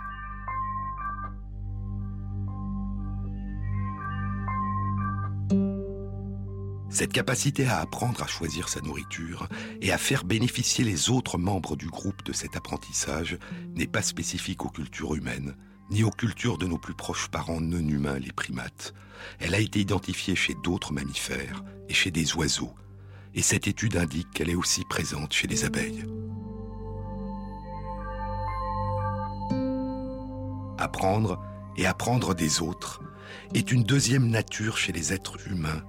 Cette 6.92 7.14
capacité 7.14 7.66
à 7.66 7.80
apprendre 7.80 8.22
à 8.22 8.26
choisir 8.26 8.68
sa 8.68 8.82
nourriture 8.82 9.48
et 9.80 9.92
à 9.92 9.98
faire 9.98 10.24
bénéficier 10.24 10.84
les 10.84 11.08
autres 11.08 11.38
membres 11.38 11.74
du 11.74 11.86
groupe 11.86 12.22
de 12.22 12.34
cet 12.34 12.54
apprentissage 12.54 13.38
n'est 13.74 13.86
pas 13.86 14.02
spécifique 14.02 14.66
aux 14.66 14.68
cultures 14.68 15.14
humaines, 15.14 15.56
ni 15.90 16.04
aux 16.04 16.10
cultures 16.10 16.58
de 16.58 16.66
nos 16.66 16.76
plus 16.76 16.92
proches 16.92 17.28
parents 17.28 17.62
non 17.62 17.88
humains, 17.88 18.18
les 18.18 18.30
primates. 18.30 18.92
Elle 19.38 19.54
a 19.54 19.58
été 19.58 19.80
identifiée 19.80 20.36
chez 20.36 20.54
d'autres 20.62 20.92
mammifères 20.92 21.64
et 21.88 21.94
chez 21.94 22.10
des 22.10 22.34
oiseaux, 22.34 22.74
et 23.34 23.40
cette 23.40 23.68
étude 23.68 23.96
indique 23.96 24.30
qu'elle 24.30 24.50
est 24.50 24.54
aussi 24.54 24.84
présente 24.84 25.32
chez 25.32 25.48
les 25.48 25.64
abeilles. 25.64 26.04
Apprendre 30.76 31.40
et 31.78 31.86
apprendre 31.86 32.34
des 32.34 32.60
autres 32.60 33.00
est 33.54 33.72
une 33.72 33.82
deuxième 33.82 34.28
nature 34.28 34.76
chez 34.76 34.92
les 34.92 35.14
êtres 35.14 35.38
humains 35.48 35.82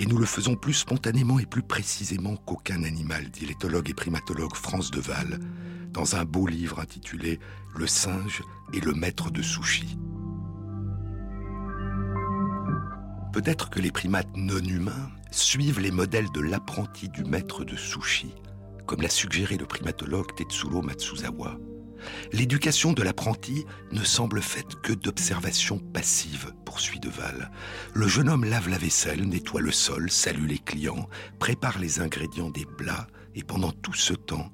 et 0.00 0.06
nous 0.06 0.16
le 0.16 0.24
faisons 0.24 0.56
plus 0.56 0.72
spontanément 0.72 1.38
et 1.38 1.44
plus 1.44 1.62
précisément 1.62 2.34
qu'aucun 2.34 2.84
animal, 2.84 3.30
dit 3.30 3.44
l'éthologue 3.44 3.90
et 3.90 3.94
primatologue 3.94 4.54
France 4.54 4.90
Deval, 4.90 5.38
dans 5.92 6.16
un 6.16 6.24
beau 6.24 6.46
livre 6.46 6.80
intitulé 6.80 7.38
Le 7.76 7.86
singe 7.86 8.42
et 8.72 8.80
le 8.80 8.94
maître 8.94 9.30
de 9.30 9.42
sushi. 9.42 9.98
Peut-être 13.34 13.68
que 13.68 13.78
les 13.78 13.92
primates 13.92 14.34
non 14.36 14.64
humains 14.64 15.10
suivent 15.30 15.80
les 15.80 15.90
modèles 15.90 16.30
de 16.32 16.40
l'apprenti 16.40 17.10
du 17.10 17.22
maître 17.24 17.64
de 17.64 17.76
sushi, 17.76 18.34
comme 18.86 19.02
l'a 19.02 19.10
suggéré 19.10 19.58
le 19.58 19.66
primatologue 19.66 20.34
Tetsuro 20.34 20.80
Matsuzawa. 20.80 21.58
L'éducation 22.32 22.92
de 22.92 23.02
l'apprenti 23.02 23.64
ne 23.92 24.04
semble 24.04 24.42
faite 24.42 24.80
que 24.82 24.92
d'observations 24.92 25.78
passives, 25.78 26.52
poursuit 26.64 27.00
Deval. 27.00 27.50
Le 27.94 28.08
jeune 28.08 28.28
homme 28.28 28.44
lave 28.44 28.68
la 28.68 28.78
vaisselle, 28.78 29.28
nettoie 29.28 29.60
le 29.60 29.72
sol, 29.72 30.10
salue 30.10 30.46
les 30.46 30.58
clients, 30.58 31.08
prépare 31.38 31.78
les 31.78 32.00
ingrédients 32.00 32.50
des 32.50 32.66
plats, 32.66 33.06
et 33.34 33.42
pendant 33.42 33.72
tout 33.72 33.94
ce 33.94 34.14
temps, 34.14 34.50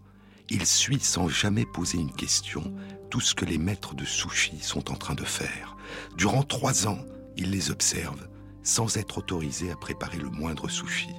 il 0.48 0.64
suit 0.64 1.00
sans 1.00 1.28
jamais 1.28 1.66
poser 1.66 1.98
une 1.98 2.12
question 2.12 2.74
tout 3.10 3.20
ce 3.20 3.34
que 3.34 3.44
les 3.44 3.58
maîtres 3.58 3.94
de 3.94 4.04
sushi 4.04 4.58
sont 4.60 4.90
en 4.90 4.96
train 4.96 5.14
de 5.14 5.24
faire. 5.24 5.76
Durant 6.16 6.42
trois 6.42 6.86
ans, 6.86 6.98
il 7.36 7.50
les 7.50 7.70
observe, 7.70 8.28
sans 8.62 8.96
être 8.96 9.18
autorisé 9.18 9.70
à 9.70 9.76
préparer 9.76 10.18
le 10.18 10.30
moindre 10.30 10.68
sushi. 10.68 11.14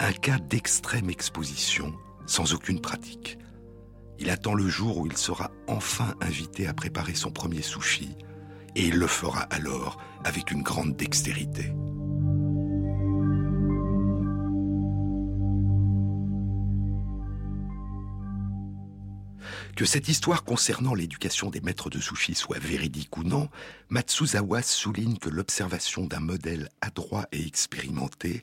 Un 0.00 0.12
cas 0.12 0.38
d'extrême 0.38 1.10
exposition, 1.10 1.94
sans 2.26 2.54
aucune 2.54 2.80
pratique. 2.80 3.38
Il 4.22 4.30
attend 4.30 4.54
le 4.54 4.68
jour 4.68 4.98
où 4.98 5.06
il 5.08 5.16
sera 5.16 5.50
enfin 5.66 6.14
invité 6.20 6.68
à 6.68 6.74
préparer 6.74 7.12
son 7.12 7.32
premier 7.32 7.60
sushi, 7.60 8.16
et 8.76 8.86
il 8.86 8.94
le 8.94 9.08
fera 9.08 9.40
alors 9.50 10.00
avec 10.22 10.52
une 10.52 10.62
grande 10.62 10.94
dextérité. 10.96 11.74
Que 19.74 19.84
cette 19.84 20.08
histoire 20.08 20.44
concernant 20.44 20.94
l'éducation 20.94 21.50
des 21.50 21.60
maîtres 21.60 21.90
de 21.90 21.98
sushi 21.98 22.36
soit 22.36 22.60
véridique 22.60 23.16
ou 23.16 23.24
non, 23.24 23.48
Matsuzawa 23.88 24.62
souligne 24.62 25.16
que 25.16 25.30
l'observation 25.30 26.06
d'un 26.06 26.20
modèle 26.20 26.68
adroit 26.80 27.26
et 27.32 27.44
expérimenté 27.44 28.42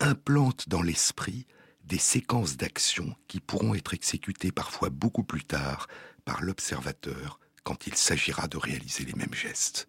implante 0.00 0.68
dans 0.68 0.82
l'esprit 0.82 1.46
des 1.90 1.98
séquences 1.98 2.56
d'actions 2.56 3.16
qui 3.26 3.40
pourront 3.40 3.74
être 3.74 3.94
exécutées 3.94 4.52
parfois 4.52 4.90
beaucoup 4.90 5.24
plus 5.24 5.42
tard 5.44 5.88
par 6.24 6.40
l'observateur 6.40 7.40
quand 7.64 7.88
il 7.88 7.96
s'agira 7.96 8.46
de 8.46 8.56
réaliser 8.56 9.04
les 9.04 9.14
mêmes 9.14 9.34
gestes. 9.34 9.88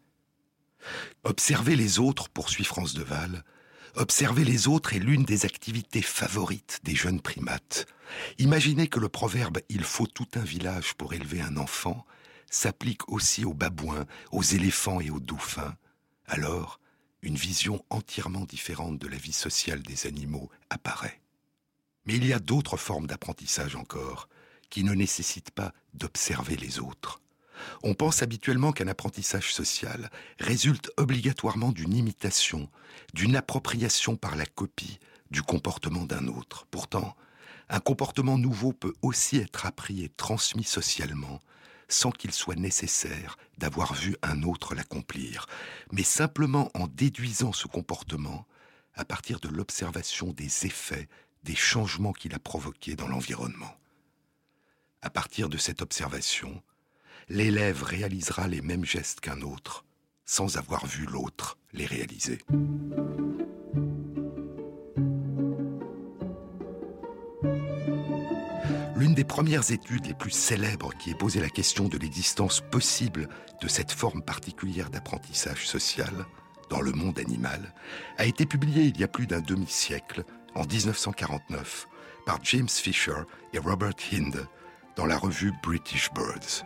Observer 1.24 1.76
les 1.76 2.00
autres, 2.00 2.28
poursuit 2.30 2.64
France 2.64 2.96
Deval, 2.96 3.46
observer 3.96 4.44
les 4.44 4.68
autres 4.68 4.96
est 4.96 5.00
l'une 5.00 5.26
des 5.26 5.46
activités 5.46 6.02
favorites 6.02 6.80
des 6.84 6.96
jeunes 6.96 7.22
primates. 7.22 7.86
Imaginez 8.40 8.88
que 8.88 9.00
le 9.00 9.08
proverbe 9.08 9.60
Il 9.70 9.84
faut 9.84 10.08
tout 10.08 10.28
un 10.34 10.44
village 10.44 10.96
pour 10.96 11.14
élever 11.14 11.42
un 11.42 11.56
enfant 11.56 12.06
s'applique 12.50 13.08
aussi 13.10 13.46
aux 13.46 13.54
babouins, 13.54 14.08
aux 14.32 14.44
éléphants 14.44 15.00
et 15.00 15.12
aux 15.12 15.22
dauphins. 15.22 15.76
Alors, 16.26 16.80
une 17.22 17.36
vision 17.36 17.86
entièrement 17.92 18.46
différente 18.46 18.98
de 18.98 19.08
la 19.08 19.18
vie 19.18 19.32
sociale 19.32 19.84
des 19.84 20.08
animaux 20.08 20.50
apparaît. 20.72 21.21
Mais 22.06 22.16
il 22.16 22.26
y 22.26 22.34
a 22.34 22.40
d'autres 22.40 22.78
formes 22.78 23.08
d'apprentissage 23.08 23.76
encore, 23.76 24.28
qui 24.70 24.84
ne 24.84 24.94
nécessitent 24.94 25.52
pas 25.52 25.74
d'observer 25.94 26.56
les 26.56 26.80
autres. 26.80 27.22
On 27.84 27.94
pense 27.94 28.24
habituellement 28.24 28.72
qu'un 28.72 28.88
apprentissage 28.88 29.54
social 29.54 30.10
résulte 30.40 30.92
obligatoirement 30.98 31.72
d'une 31.72 31.94
imitation, 31.94 32.70
d'une 33.14 33.36
appropriation 33.36 34.16
par 34.16 34.36
la 34.36 34.46
copie 34.46 35.00
du 35.30 35.42
comportement 35.44 36.06
d'un 36.06 36.28
autre. 36.28 36.66
Pourtant, 36.72 37.16
un 37.70 37.80
comportement 37.80 38.38
nouveau 38.38 38.74
peut 38.74 38.94
aussi 39.02 39.38
être 39.38 39.66
appris 39.66 40.04
et 40.04 40.10
transmis 40.10 40.64
socialement, 40.64 41.40
sans 41.88 42.12
qu'il 42.12 42.32
soit 42.32 42.56
nécessaire 42.56 43.38
d'avoir 43.58 43.94
vu 43.94 44.16
un 44.24 44.44
autre 44.44 44.76
l'accomplir, 44.76 45.46
mais 45.92 46.04
simplement 46.04 46.70
en 46.74 46.88
déduisant 46.88 47.54
ce 47.54 47.68
comportement 47.68 48.46
à 48.94 49.06
partir 49.06 49.40
de 49.40 49.48
l'observation 49.48 50.34
des 50.34 50.66
effets 50.66 51.08
des 51.44 51.56
changements 51.56 52.14
qu'il 52.14 52.34
a 52.34 52.40
provoqués 52.40 52.96
dans 52.96 53.08
l'environnement. 53.08 53.76
À 55.02 55.10
partir 55.10 55.50
de 55.50 55.58
cette 55.58 55.82
observation, 55.82 56.62
l'élève 57.30 57.84
réalisera 57.84 58.48
les 58.48 58.62
mêmes 58.62 58.86
gestes 58.86 59.20
qu'un 59.20 59.42
autre, 59.42 59.86
sans 60.26 60.58
avoir 60.58 60.86
vu 60.86 61.06
l'autre 61.06 61.58
les 61.74 61.86
réaliser. 61.86 62.40
L'une 68.96 69.16
des 69.16 69.24
premières 69.24 69.72
études 69.72 70.06
les 70.06 70.14
plus 70.14 70.30
célèbres 70.30 70.94
qui 71.00 71.10
ait 71.10 71.16
posé 71.16 71.40
la 71.40 71.50
question 71.50 71.88
de 71.88 71.98
l'existence 71.98 72.62
possible 72.62 73.28
de 73.60 73.68
cette 73.68 73.92
forme 73.92 74.22
particulière 74.22 74.92
d'apprentissage 74.92 75.68
social 75.68 76.14
dans 76.70 76.82
le 76.82 76.92
monde 76.92 77.18
animal 77.18 77.74
a 78.18 78.26
été 78.26 78.46
publiée 78.46 78.84
il 78.84 79.00
y 79.00 79.04
a 79.04 79.08
plus 79.08 79.26
d'un 79.26 79.42
demi-siècle, 79.42 80.24
en 80.56 80.64
1949, 80.66 81.88
par 82.26 82.40
James 82.44 82.70
Fisher 82.70 83.24
et 83.54 83.60
Robert 83.60 83.94
Hinde 84.12 84.48
dans 84.96 85.06
la 85.06 85.18
revue 85.18 85.54
British 85.64 86.12
Birds. 86.14 86.66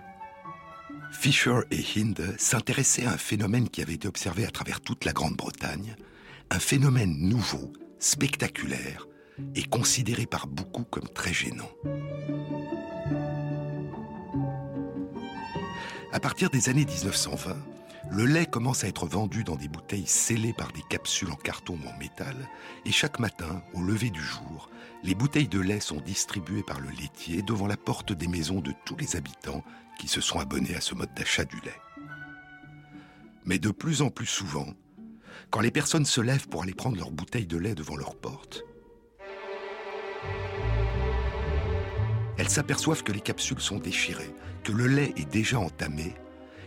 Fisher 1.11 1.59
et 1.71 1.83
Hinde 1.95 2.35
s'intéressaient 2.37 3.05
à 3.05 3.13
un 3.13 3.17
phénomène 3.17 3.69
qui 3.69 3.81
avait 3.81 3.93
été 3.93 4.07
observé 4.07 4.45
à 4.45 4.51
travers 4.51 4.81
toute 4.81 5.05
la 5.05 5.13
Grande-Bretagne, 5.13 5.95
un 6.49 6.59
phénomène 6.59 7.17
nouveau, 7.17 7.71
spectaculaire 7.99 9.07
et 9.55 9.63
considéré 9.63 10.25
par 10.25 10.47
beaucoup 10.47 10.83
comme 10.83 11.07
très 11.09 11.33
gênant. 11.33 11.69
À 16.11 16.19
partir 16.19 16.49
des 16.49 16.69
années 16.69 16.85
1920, 16.85 17.55
le 18.11 18.25
lait 18.25 18.45
commence 18.45 18.83
à 18.83 18.87
être 18.87 19.07
vendu 19.07 19.43
dans 19.43 19.55
des 19.55 19.67
bouteilles 19.67 20.07
scellées 20.07 20.53
par 20.53 20.71
des 20.71 20.83
capsules 20.83 21.31
en 21.31 21.35
carton 21.35 21.77
ou 21.83 21.87
en 21.87 21.97
métal, 21.97 22.35
et 22.85 22.91
chaque 22.91 23.19
matin, 23.19 23.61
au 23.73 23.81
lever 23.81 24.09
du 24.09 24.21
jour, 24.21 24.69
les 25.03 25.15
bouteilles 25.15 25.47
de 25.47 25.59
lait 25.59 25.79
sont 25.79 25.99
distribuées 25.99 26.63
par 26.63 26.79
le 26.79 26.89
laitier 26.89 27.41
devant 27.41 27.67
la 27.67 27.77
porte 27.77 28.13
des 28.13 28.27
maisons 28.27 28.61
de 28.61 28.73
tous 28.85 28.95
les 28.97 29.15
habitants 29.15 29.63
qui 29.99 30.07
se 30.07 30.21
sont 30.21 30.39
abonnés 30.39 30.75
à 30.75 30.81
ce 30.81 30.95
mode 30.95 31.13
d'achat 31.13 31.45
du 31.45 31.57
lait. 31.61 31.81
Mais 33.43 33.59
de 33.59 33.71
plus 33.71 34.01
en 34.01 34.09
plus 34.09 34.25
souvent, 34.25 34.67
quand 35.49 35.59
les 35.59 35.71
personnes 35.71 36.05
se 36.05 36.21
lèvent 36.21 36.47
pour 36.47 36.63
aller 36.63 36.73
prendre 36.73 36.97
leur 36.97 37.11
bouteille 37.11 37.47
de 37.47 37.57
lait 37.57 37.75
devant 37.75 37.95
leur 37.95 38.15
porte, 38.15 38.63
elles 42.37 42.49
s'aperçoivent 42.49 43.03
que 43.03 43.11
les 43.11 43.21
capsules 43.21 43.61
sont 43.61 43.77
déchirées, 43.77 44.33
que 44.63 44.71
le 44.71 44.87
lait 44.87 45.13
est 45.15 45.29
déjà 45.29 45.59
entamé 45.59 46.15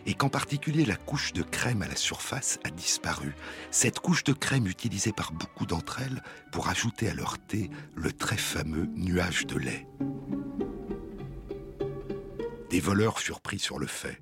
et 0.09 0.15
qu'en 0.15 0.31
particulier 0.31 0.87
la 0.87 0.97
couche 0.97 1.35
de 1.35 1.43
crème 1.43 1.83
à 1.83 1.87
la 1.87 1.95
surface 1.95 2.59
a 2.65 2.71
disparu. 2.71 3.35
Cette 3.71 4.01
couche 4.01 4.25
de 4.25 4.33
crème 4.33 4.67
utilisée 4.67 5.13
par 5.13 5.33
beaucoup 5.33 5.67
d'entre 5.67 6.01
elles 6.01 6.23
pour 6.51 6.71
ajouter 6.71 7.11
à 7.11 7.15
leur 7.15 7.39
thé 7.39 7.69
le 7.95 8.11
très 8.11 8.39
fameux 8.39 8.89
nuage 8.95 9.47
de 9.47 9.59
lait. 9.59 9.87
Des 12.71 12.81
voleurs 12.81 13.21
furent 13.21 13.43
pris 13.43 13.59
sur 13.59 13.79
le 13.79 13.87
fait. 13.87 14.19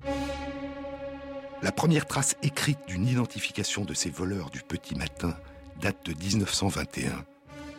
La 1.61 1.71
première 1.71 2.05
trace 2.05 2.35
écrite 2.43 2.79
d'une 2.89 3.07
identification 3.07 3.85
de 3.85 3.93
ces 3.93 4.09
voleurs 4.09 4.49
du 4.49 4.61
petit 4.61 4.93
matin 4.93 5.37
date 5.79 6.05
de 6.05 6.13
1921, 6.13 7.25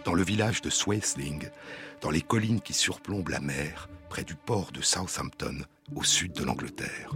dans 0.04 0.14
le 0.14 0.22
village 0.22 0.62
de 0.62 0.70
Swasling, 0.70 1.50
dans 2.00 2.10
les 2.10 2.22
collines 2.22 2.62
qui 2.62 2.72
surplombent 2.72 3.28
la 3.28 3.40
mer, 3.40 3.90
près 4.08 4.24
du 4.24 4.34
port 4.34 4.72
de 4.72 4.80
Southampton, 4.80 5.58
au 5.94 6.04
sud 6.04 6.32
de 6.32 6.44
l'Angleterre. 6.44 7.12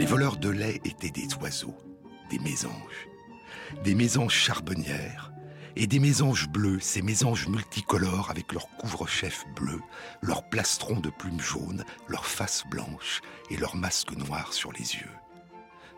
Les 0.00 0.06
voleurs 0.06 0.38
de 0.38 0.48
lait 0.48 0.80
étaient 0.86 1.10
des 1.10 1.28
oiseaux, 1.42 1.76
des 2.30 2.38
mésanges, 2.38 3.06
des 3.84 3.94
mésanges 3.94 4.32
charbonnières 4.32 5.30
et 5.76 5.86
des 5.86 5.98
mésanges 5.98 6.48
bleus, 6.48 6.80
ces 6.80 7.02
mésanges 7.02 7.48
multicolores 7.48 8.30
avec 8.30 8.54
leur 8.54 8.66
couvre-chef 8.78 9.44
bleu, 9.54 9.78
leurs 10.22 10.48
plastrons 10.48 11.00
de 11.00 11.10
plumes 11.10 11.42
jaunes, 11.42 11.84
leurs 12.08 12.24
faces 12.24 12.64
blanches 12.70 13.20
et 13.50 13.58
leurs 13.58 13.76
masques 13.76 14.16
noirs 14.16 14.54
sur 14.54 14.72
les 14.72 14.94
yeux. 14.94 15.14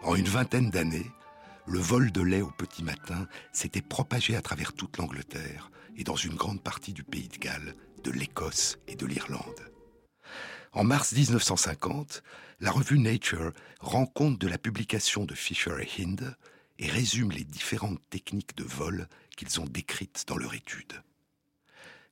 En 0.02 0.16
une 0.16 0.26
vingtaine 0.26 0.70
d'années, 0.70 1.12
le 1.68 1.78
vol 1.78 2.10
de 2.10 2.22
lait 2.22 2.42
au 2.42 2.50
petit 2.50 2.82
matin 2.82 3.28
s'était 3.52 3.82
propagé 3.82 4.34
à 4.34 4.42
travers 4.42 4.72
toute 4.72 4.98
l'Angleterre 4.98 5.70
et 5.96 6.02
dans 6.02 6.16
une 6.16 6.34
grande 6.34 6.60
partie 6.60 6.92
du 6.92 7.04
pays 7.04 7.28
de 7.28 7.38
Galles, 7.38 7.76
de 8.02 8.10
l'Écosse 8.10 8.78
et 8.88 8.96
de 8.96 9.06
l'Irlande. 9.06 9.71
En 10.74 10.84
mars 10.84 11.12
1950, 11.12 12.22
la 12.60 12.70
revue 12.70 12.98
Nature 12.98 13.52
rend 13.80 14.06
compte 14.06 14.38
de 14.38 14.48
la 14.48 14.56
publication 14.56 15.26
de 15.26 15.34
Fisher 15.34 15.74
et 15.82 16.02
Hind 16.02 16.34
et 16.78 16.88
résume 16.88 17.30
les 17.30 17.44
différentes 17.44 18.00
techniques 18.08 18.56
de 18.56 18.64
vol 18.64 19.06
qu'ils 19.36 19.60
ont 19.60 19.66
décrites 19.66 20.24
dans 20.26 20.38
leur 20.38 20.54
étude. 20.54 21.02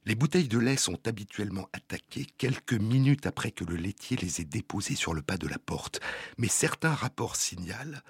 Les 0.04 0.14
bouteilles 0.14 0.48
de 0.48 0.58
lait 0.58 0.76
sont 0.76 1.08
habituellement 1.08 1.70
attaquées 1.72 2.26
quelques 2.36 2.74
minutes 2.74 3.24
après 3.26 3.50
que 3.50 3.64
le 3.64 3.76
laitier 3.76 4.18
les 4.18 4.42
ait 4.42 4.44
déposées 4.44 4.94
sur 4.94 5.14
le 5.14 5.22
pas 5.22 5.38
de 5.38 5.48
la 5.48 5.58
porte, 5.58 6.00
mais 6.36 6.48
certains 6.48 6.94
rapports 6.94 7.36
signalent 7.36 8.02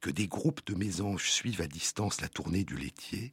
que 0.00 0.08
des 0.08 0.26
groupes 0.26 0.66
de 0.66 0.74
mésanges 0.74 1.30
suivent 1.30 1.60
à 1.60 1.66
distance 1.66 2.22
la 2.22 2.28
tournée 2.28 2.64
du 2.64 2.78
laitier 2.78 3.28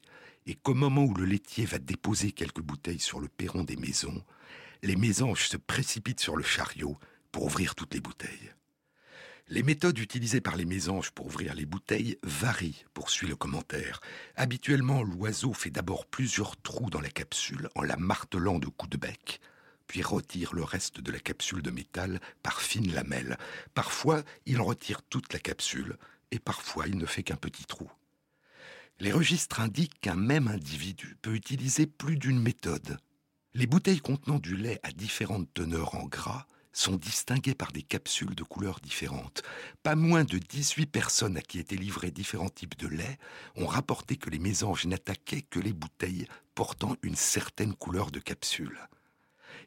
et 0.45 0.55
qu'au 0.55 0.73
moment 0.73 1.05
où 1.05 1.13
le 1.13 1.25
laitier 1.25 1.65
va 1.65 1.77
déposer 1.77 2.33
quelques 2.33 2.61
bouteilles 2.61 2.99
sur 2.99 3.21
le 3.21 3.29
perron 3.29 3.63
des 3.63 3.77
maisons, 3.77 4.23
les 4.85 4.95
mésanges 4.95 5.47
se 5.47 5.57
précipitent 5.57 6.19
sur 6.19 6.37
le 6.37 6.43
chariot 6.43 6.99
pour 7.31 7.45
ouvrir 7.45 7.73
toutes 7.73 7.95
les 7.95 7.99
bouteilles. 7.99 8.53
Les 9.47 9.63
méthodes 9.63 9.97
utilisées 9.97 10.41
par 10.41 10.55
les 10.55 10.65
mésanges 10.65 11.09
pour 11.09 11.25
ouvrir 11.25 11.55
les 11.55 11.65
bouteilles 11.65 12.19
varient, 12.21 12.85
poursuit 12.93 13.27
le 13.27 13.35
commentaire. 13.35 13.99
Habituellement, 14.35 15.01
l'oiseau 15.01 15.53
fait 15.53 15.71
d'abord 15.71 16.05
plusieurs 16.05 16.55
trous 16.57 16.91
dans 16.91 17.01
la 17.01 17.09
capsule 17.09 17.69
en 17.73 17.81
la 17.81 17.97
martelant 17.97 18.59
de 18.59 18.67
coups 18.67 18.91
de 18.91 18.97
bec, 18.97 19.41
puis 19.87 20.03
retire 20.03 20.53
le 20.53 20.63
reste 20.63 21.01
de 21.01 21.11
la 21.11 21.19
capsule 21.19 21.63
de 21.63 21.71
métal 21.71 22.19
par 22.43 22.61
fines 22.61 22.93
lamelles. 22.93 23.37
Parfois, 23.73 24.23
il 24.45 24.61
retire 24.61 25.01
toute 25.01 25.33
la 25.33 25.39
capsule, 25.39 25.97
et 26.29 26.39
parfois 26.39 26.87
il 26.87 26.97
ne 26.97 27.07
fait 27.07 27.23
qu'un 27.23 27.37
petit 27.37 27.65
trou. 27.65 27.89
Les 28.99 29.11
registres 29.11 29.61
indiquent 29.61 29.99
qu'un 29.99 30.15
même 30.15 30.47
individu 30.47 31.17
peut 31.23 31.33
utiliser 31.33 31.87
plus 31.87 32.17
d'une 32.17 32.39
méthode 32.39 32.99
les 33.55 33.67
bouteilles 33.67 34.01
contenant 34.01 34.37
du 34.37 34.57
lait 34.57 34.81
à 34.83 34.91
différentes 34.91 35.47
teneurs 35.53 35.95
en 35.95 36.03
gras 36.03 36.45
sont 36.73 36.97
distinguées 36.97 37.55
par 37.55 37.71
des 37.71 37.83
capsules 37.83 38.35
de 38.35 38.43
couleurs 38.43 38.81
différentes. 38.81 39.43
Pas 39.81 39.95
moins 39.95 40.25
de 40.25 40.37
18 40.37 40.87
personnes 40.87 41.37
à 41.37 41.41
qui 41.41 41.59
étaient 41.59 41.77
livrés 41.77 42.11
différents 42.11 42.49
types 42.49 42.77
de 42.77 42.89
lait 42.89 43.17
ont 43.55 43.65
rapporté 43.65 44.17
que 44.17 44.29
les 44.29 44.39
mésanges 44.39 44.85
n'attaquaient 44.85 45.43
que 45.43 45.61
les 45.61 45.71
bouteilles 45.71 46.27
portant 46.53 46.97
une 47.01 47.15
certaine 47.15 47.73
couleur 47.73 48.11
de 48.11 48.19
capsule. 48.19 48.77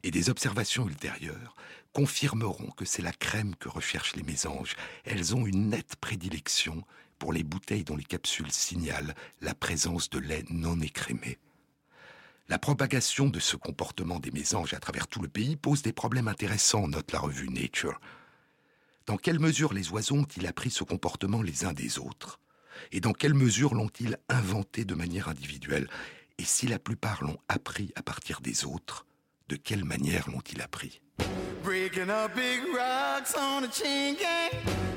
Et 0.02 0.10
des 0.10 0.28
observations 0.28 0.86
ultérieures 0.86 1.56
confirmeront 1.94 2.70
que 2.72 2.84
c'est 2.84 3.00
la 3.00 3.12
crème 3.12 3.56
que 3.56 3.70
recherchent 3.70 4.16
les 4.16 4.22
mésanges. 4.22 4.76
Elles 5.06 5.34
ont 5.34 5.46
une 5.46 5.70
nette 5.70 5.96
prédilection 5.96 6.84
pour 7.18 7.32
les 7.32 7.42
bouteilles 7.42 7.84
dont 7.84 7.96
les 7.96 8.04
capsules 8.04 8.52
signalent 8.52 9.14
la 9.40 9.54
présence 9.54 10.10
de 10.10 10.18
lait 10.18 10.44
non 10.50 10.78
écrémé. 10.78 11.38
La 12.50 12.58
propagation 12.58 13.28
de 13.28 13.40
ce 13.40 13.56
comportement 13.56 14.20
des 14.20 14.30
mésanges 14.30 14.72
à 14.72 14.80
travers 14.80 15.06
tout 15.06 15.20
le 15.20 15.28
pays 15.28 15.56
pose 15.56 15.82
des 15.82 15.92
problèmes 15.92 16.28
intéressants, 16.28 16.88
note 16.88 17.12
la 17.12 17.18
revue 17.18 17.50
Nature. 17.50 18.00
Dans 19.04 19.18
quelle 19.18 19.38
mesure 19.38 19.74
les 19.74 19.90
oiseaux 19.90 20.16
ont-ils 20.16 20.46
appris 20.46 20.70
ce 20.70 20.82
comportement 20.82 21.42
les 21.42 21.66
uns 21.66 21.74
des 21.74 21.98
autres? 21.98 22.40
Et 22.90 23.00
dans 23.00 23.12
quelle 23.12 23.34
mesure 23.34 23.74
l'ont-ils 23.74 24.16
inventé 24.30 24.86
de 24.86 24.94
manière 24.94 25.28
individuelle? 25.28 25.90
Et 26.38 26.44
si 26.44 26.66
la 26.66 26.78
plupart 26.78 27.22
l'ont 27.22 27.38
appris 27.48 27.92
à 27.96 28.02
partir 28.02 28.40
des 28.40 28.64
autres, 28.64 29.04
de 29.50 29.56
quelle 29.56 29.84
manière 29.84 30.30
l'ont-ils 30.30 30.62
appris? 30.62 31.02
Breaking 31.68 32.08
up 32.08 32.34
big 32.34 32.64
rocks 32.74 33.34
on 33.34 33.62
a 33.64 33.68
chain 33.68 34.16
gang. 34.16 34.52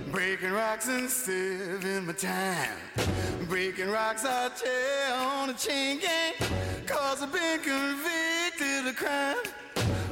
Breaking 0.09 0.51
rocks 0.51 0.87
and 0.87 1.09
saving 1.09 2.05
my 2.05 2.13
time. 2.13 2.77
Breaking 3.49 3.89
rocks 3.89 4.23
I 4.23 4.49
tell 4.55 5.19
on 5.19 5.49
a 5.49 5.53
chain 5.53 5.99
gang. 5.99 6.33
Cause 6.85 7.23
I've 7.23 7.33
been 7.33 7.59
convicted 7.59 8.87
of 8.87 8.95
crime. 8.95 9.35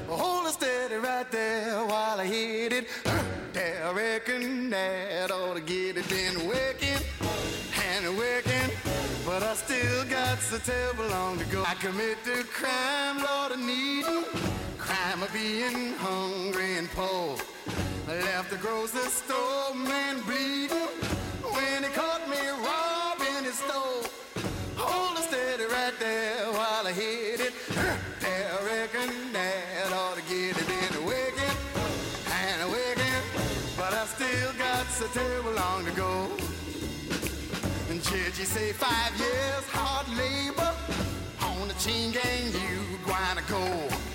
Hold 0.10 0.48
it 0.48 0.52
steady 0.52 0.96
right 0.96 1.32
there 1.32 1.86
while 1.86 2.20
I 2.20 2.26
hit 2.26 2.74
it. 2.74 2.88
There, 3.54 3.88
I 3.88 3.92
reckon 3.94 4.70
that 4.72 5.32
ought 5.32 5.54
to 5.54 5.62
get 5.62 5.96
it. 5.96 6.10
Been 6.10 6.46
working 6.46 6.98
and 7.88 8.18
working, 8.18 8.70
but 9.26 9.44
I 9.44 9.54
still 9.54 10.04
got 10.10 10.40
so 10.40 10.58
terrible 10.58 11.08
long 11.08 11.40
to 11.40 11.46
go. 11.46 11.64
I 11.66 11.76
committed 11.76 12.48
crime, 12.48 13.18
Lord, 13.18 13.54
I 13.54 13.66
need 13.66 14.49
crime 14.90 15.22
of 15.22 15.32
being 15.32 15.94
hungry 15.98 16.78
and 16.78 16.90
poor. 16.90 17.38
I 18.08 18.16
left 18.30 18.50
the 18.50 18.58
grocery 18.58 19.08
store, 19.22 19.76
man, 19.76 20.16
bleeding 20.26 20.90
when 21.56 21.84
he 21.84 21.90
caught 21.90 22.26
me 22.28 22.42
robbing 22.68 23.44
his 23.46 23.60
store. 23.60 24.02
Hold 24.78 25.20
it 25.20 25.26
steady 25.30 25.66
right 25.66 25.94
there 26.00 26.46
while 26.58 26.88
I 26.88 26.92
hit 26.92 27.40
it. 27.40 27.54
I 27.78 28.58
reckon 28.66 29.10
that 29.34 29.94
ought 29.94 30.18
to 30.18 30.24
get 30.24 30.58
it 30.58 30.70
in 30.82 30.92
a 31.02 31.06
wicked 31.06 31.56
and 32.42 32.58
a 32.64 32.70
wicked, 32.78 33.24
but 33.78 33.94
I 33.94 34.06
still 34.06 34.54
got 34.58 34.88
so 34.88 35.06
terrible 35.14 35.52
long 35.52 35.86
to 35.86 35.92
go. 35.92 36.14
And 37.92 38.02
judge, 38.02 38.40
you 38.42 38.48
say 38.58 38.74
five 38.74 39.14
years 39.20 39.66
hard 39.70 40.08
labor 40.18 40.74
on 41.46 41.68
the 41.68 41.76
chain 41.76 42.12
gang, 42.12 42.46
you 42.64 42.98
gonna 43.06 43.46
go. 43.48 44.09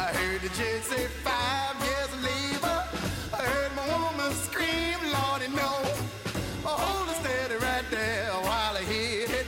I 0.00 0.08
heard 0.14 0.40
the 0.40 0.48
judge 0.48 0.84
say 0.92 1.06
five 1.28 1.76
years 1.84 2.12
labor. 2.24 2.78
I 3.36 3.42
heard 3.52 3.72
my 3.76 3.84
woman 3.92 4.32
scream, 4.32 4.96
Lordy, 5.12 5.48
no. 5.52 5.72
I 6.64 6.72
hold 6.72 7.08
her 7.08 7.18
steady 7.20 7.56
right 7.60 7.84
there 7.90 8.32
while 8.48 8.78
I 8.80 8.82
hit 8.82 9.28
it. 9.28 9.46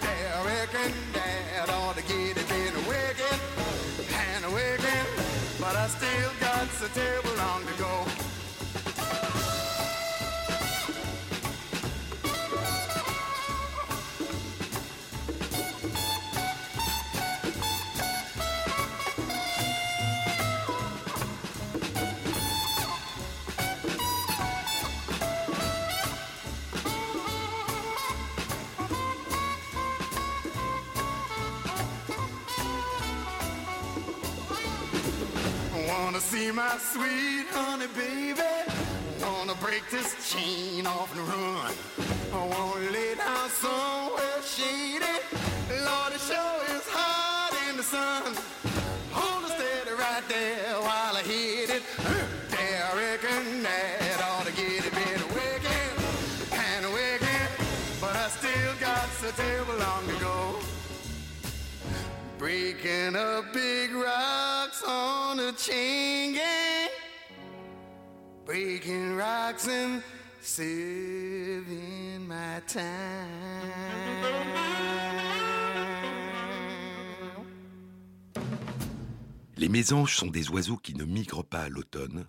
There, 0.00 0.32
reckon 0.48 0.92
that 1.12 1.68
ought 1.68 1.96
to 1.96 2.02
get 2.04 2.38
it. 2.40 2.50
in 2.50 2.72
Been 2.72 2.88
wicked 2.88 3.38
and 4.16 4.44
wicked, 4.54 5.06
but 5.60 5.76
I 5.76 5.86
still 5.88 6.32
got 6.40 6.68
so 6.80 6.88
terrible 6.94 7.36
long 7.36 7.71
my 36.54 36.76
sweet 36.78 37.46
honey 37.50 37.86
baby. 37.96 38.42
Gonna 39.20 39.54
break 39.54 39.82
this 39.90 40.10
chain 40.32 40.86
off 40.86 41.10
and 41.16 41.26
run. 41.28 41.72
I 42.32 42.46
wanna 42.46 42.90
lay 42.90 43.14
down 43.14 43.48
somewhere 43.48 43.91
Breaking 62.42 63.14
up 63.14 63.52
big 63.52 63.94
rocks 63.94 64.82
on 64.84 65.38
a 65.38 65.52
breaking 68.44 69.16
rocks 69.16 69.68
and 69.68 70.02
saving 70.40 72.26
my 72.26 72.60
time. 72.66 72.82
Les 79.56 79.68
mésanges 79.68 80.16
sont 80.16 80.26
des 80.26 80.50
oiseaux 80.50 80.78
qui 80.78 80.94
ne 80.94 81.04
migrent 81.04 81.44
pas 81.44 81.60
à 81.60 81.68
l'automne. 81.68 82.26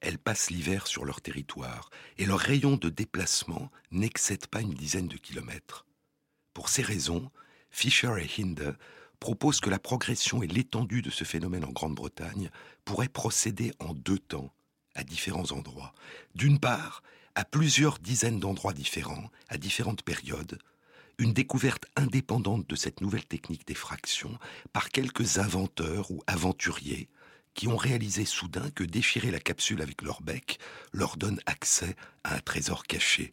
Elles 0.00 0.18
passent 0.18 0.50
l'hiver 0.50 0.88
sur 0.88 1.04
leur 1.04 1.20
territoire 1.20 1.90
et 2.18 2.26
leur 2.26 2.40
rayon 2.40 2.76
de 2.76 2.88
déplacement 2.88 3.70
n'excède 3.92 4.48
pas 4.48 4.62
une 4.62 4.74
dizaine 4.74 5.06
de 5.06 5.16
kilomètres. 5.16 5.86
Pour 6.54 6.68
ces 6.68 6.82
raisons, 6.82 7.30
Fisher 7.70 8.14
et 8.20 8.42
Hinde 8.42 8.76
proposent 9.24 9.60
que 9.60 9.70
la 9.70 9.78
progression 9.78 10.42
et 10.42 10.46
l'étendue 10.46 11.00
de 11.00 11.08
ce 11.08 11.24
phénomène 11.24 11.64
en 11.64 11.72
Grande-Bretagne 11.72 12.50
pourraient 12.84 13.08
procéder 13.08 13.72
en 13.78 13.94
deux 13.94 14.18
temps 14.18 14.52
à 14.94 15.02
différents 15.02 15.50
endroits. 15.52 15.94
D'une 16.34 16.60
part, 16.60 17.02
à 17.34 17.46
plusieurs 17.46 17.98
dizaines 18.00 18.38
d'endroits 18.38 18.74
différents, 18.74 19.30
à 19.48 19.56
différentes 19.56 20.02
périodes, 20.02 20.58
une 21.16 21.32
découverte 21.32 21.86
indépendante 21.96 22.68
de 22.68 22.76
cette 22.76 23.00
nouvelle 23.00 23.24
technique 23.24 23.66
d'effraction 23.66 24.38
par 24.74 24.90
quelques 24.90 25.38
inventeurs 25.38 26.10
ou 26.10 26.20
aventuriers 26.26 27.08
qui 27.54 27.66
ont 27.66 27.78
réalisé 27.78 28.26
soudain 28.26 28.68
que 28.74 28.84
déchirer 28.84 29.30
la 29.30 29.40
capsule 29.40 29.80
avec 29.80 30.02
leur 30.02 30.20
bec 30.20 30.58
leur 30.92 31.16
donne 31.16 31.40
accès 31.46 31.96
à 32.24 32.34
un 32.34 32.40
trésor 32.40 32.82
caché. 32.82 33.32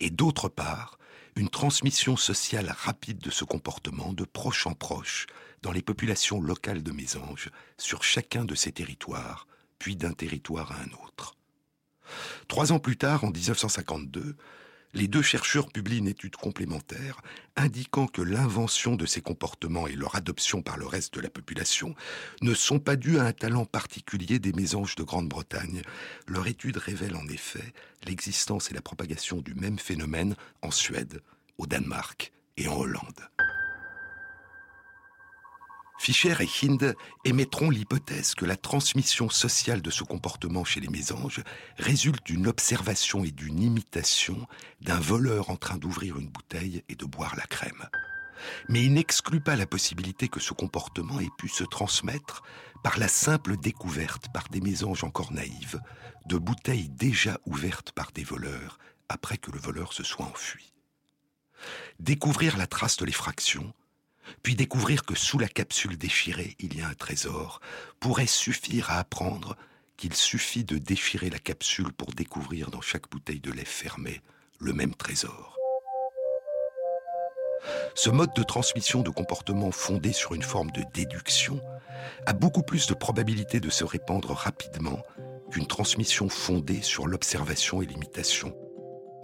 Et 0.00 0.10
d'autre 0.10 0.48
part, 0.48 0.98
une 1.38 1.48
transmission 1.48 2.16
sociale 2.16 2.74
rapide 2.76 3.20
de 3.20 3.30
ce 3.30 3.44
comportement 3.44 4.12
de 4.12 4.24
proche 4.24 4.66
en 4.66 4.74
proche 4.74 5.26
dans 5.62 5.70
les 5.70 5.82
populations 5.82 6.40
locales 6.40 6.82
de 6.82 6.90
Mésanges 6.90 7.50
sur 7.76 8.02
chacun 8.02 8.44
de 8.44 8.56
ces 8.56 8.72
territoires, 8.72 9.46
puis 9.78 9.94
d'un 9.94 10.12
territoire 10.12 10.72
à 10.72 10.80
un 10.80 11.04
autre. 11.04 11.36
Trois 12.48 12.72
ans 12.72 12.80
plus 12.80 12.96
tard, 12.96 13.22
en 13.22 13.30
1952, 13.30 14.36
les 14.98 15.06
deux 15.06 15.22
chercheurs 15.22 15.68
publient 15.68 15.98
une 15.98 16.08
étude 16.08 16.34
complémentaire 16.34 17.22
indiquant 17.54 18.08
que 18.08 18.20
l'invention 18.20 18.96
de 18.96 19.06
ces 19.06 19.20
comportements 19.20 19.86
et 19.86 19.94
leur 19.94 20.16
adoption 20.16 20.60
par 20.60 20.76
le 20.76 20.86
reste 20.86 21.14
de 21.14 21.20
la 21.20 21.30
population 21.30 21.94
ne 22.42 22.52
sont 22.52 22.80
pas 22.80 22.96
dus 22.96 23.18
à 23.18 23.22
un 23.22 23.32
talent 23.32 23.64
particulier 23.64 24.40
des 24.40 24.52
mésanges 24.52 24.96
de 24.96 25.04
Grande-Bretagne. 25.04 25.82
Leur 26.26 26.48
étude 26.48 26.78
révèle 26.78 27.14
en 27.14 27.28
effet 27.28 27.72
l'existence 28.06 28.72
et 28.72 28.74
la 28.74 28.82
propagation 28.82 29.40
du 29.40 29.54
même 29.54 29.78
phénomène 29.78 30.34
en 30.62 30.72
Suède, 30.72 31.22
au 31.58 31.66
Danemark 31.66 32.32
et 32.56 32.66
en 32.66 32.76
Hollande. 32.76 33.28
Fischer 35.98 36.34
et 36.40 36.48
Hind 36.62 36.94
émettront 37.24 37.70
l'hypothèse 37.70 38.34
que 38.34 38.44
la 38.44 38.56
transmission 38.56 39.28
sociale 39.28 39.82
de 39.82 39.90
ce 39.90 40.04
comportement 40.04 40.64
chez 40.64 40.80
les 40.80 40.88
mésanges 40.88 41.42
résulte 41.76 42.24
d'une 42.24 42.46
observation 42.46 43.24
et 43.24 43.32
d'une 43.32 43.60
imitation 43.60 44.46
d'un 44.80 45.00
voleur 45.00 45.50
en 45.50 45.56
train 45.56 45.76
d'ouvrir 45.76 46.18
une 46.18 46.28
bouteille 46.28 46.84
et 46.88 46.94
de 46.94 47.04
boire 47.04 47.34
la 47.36 47.46
crème. 47.46 47.88
Mais 48.68 48.84
il 48.84 48.94
n'exclut 48.94 49.40
pas 49.40 49.56
la 49.56 49.66
possibilité 49.66 50.28
que 50.28 50.40
ce 50.40 50.54
comportement 50.54 51.18
ait 51.18 51.28
pu 51.36 51.48
se 51.48 51.64
transmettre 51.64 52.42
par 52.84 52.98
la 52.98 53.08
simple 53.08 53.56
découverte 53.56 54.32
par 54.32 54.48
des 54.48 54.60
mésanges 54.60 55.02
encore 55.02 55.32
naïves 55.32 55.80
de 56.26 56.38
bouteilles 56.38 56.90
déjà 56.90 57.38
ouvertes 57.46 57.90
par 57.92 58.12
des 58.12 58.22
voleurs 58.22 58.78
après 59.08 59.38
que 59.38 59.50
le 59.50 59.58
voleur 59.58 59.92
se 59.92 60.04
soit 60.04 60.26
enfui. 60.26 60.72
Découvrir 61.98 62.56
la 62.56 62.68
trace 62.68 62.98
de 62.98 63.04
l'effraction, 63.04 63.72
puis 64.42 64.54
découvrir 64.54 65.04
que 65.04 65.14
sous 65.14 65.38
la 65.38 65.48
capsule 65.48 65.96
déchirée 65.96 66.56
il 66.58 66.76
y 66.76 66.82
a 66.82 66.88
un 66.88 66.94
trésor, 66.94 67.60
pourrait 68.00 68.26
suffire 68.26 68.90
à 68.90 68.98
apprendre 68.98 69.56
qu'il 69.96 70.14
suffit 70.14 70.64
de 70.64 70.78
déchirer 70.78 71.30
la 71.30 71.38
capsule 71.38 71.92
pour 71.92 72.12
découvrir 72.12 72.70
dans 72.70 72.80
chaque 72.80 73.10
bouteille 73.10 73.40
de 73.40 73.52
lait 73.52 73.64
fermée 73.64 74.20
le 74.60 74.72
même 74.72 74.94
trésor. 74.94 75.56
Ce 77.94 78.10
mode 78.10 78.32
de 78.34 78.42
transmission 78.42 79.02
de 79.02 79.10
comportement 79.10 79.72
fondé 79.72 80.12
sur 80.12 80.34
une 80.34 80.42
forme 80.42 80.70
de 80.70 80.84
déduction 80.94 81.60
a 82.26 82.32
beaucoup 82.32 82.62
plus 82.62 82.86
de 82.86 82.94
probabilité 82.94 83.60
de 83.60 83.70
se 83.70 83.84
répandre 83.84 84.30
rapidement 84.30 85.02
qu'une 85.50 85.66
transmission 85.66 86.28
fondée 86.28 86.82
sur 86.82 87.06
l'observation 87.06 87.82
et 87.82 87.86
l'imitation. 87.86 88.54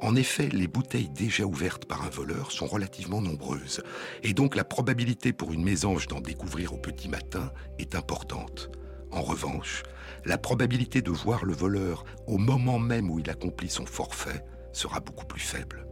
En 0.05 0.17
effet, 0.17 0.51
les 0.51 0.69
bouteilles 0.69 1.09
déjà 1.09 1.47
ouvertes 1.47 1.87
par 1.87 2.03
un 2.05 2.11
voleur 2.11 2.53
sont 2.53 2.67
relativement 2.67 3.23
nombreuses, 3.23 3.83
et 4.23 4.35
donc 4.35 4.55
la 4.55 4.63
probabilité 4.63 5.33
pour 5.33 5.51
une 5.51 5.65
mésange 5.65 6.09
d'en 6.09 6.21
découvrir 6.21 6.75
au 6.75 6.77
petit 6.77 7.09
matin 7.09 7.51
est 7.79 7.95
importante. 7.95 8.71
En 9.11 9.23
revanche, 9.23 9.83
la 10.27 10.37
probabilité 10.37 11.01
de 11.01 11.11
voir 11.11 11.47
le 11.47 11.55
voleur 11.55 12.05
au 12.27 12.37
moment 12.37 12.79
même 12.79 13.11
où 13.11 13.19
il 13.19 13.31
accomplit 13.31 13.71
son 13.71 13.87
forfait 13.87 14.45
sera 14.75 15.01
beaucoup 15.01 15.25
plus 15.25 15.41
faible. 15.41 15.87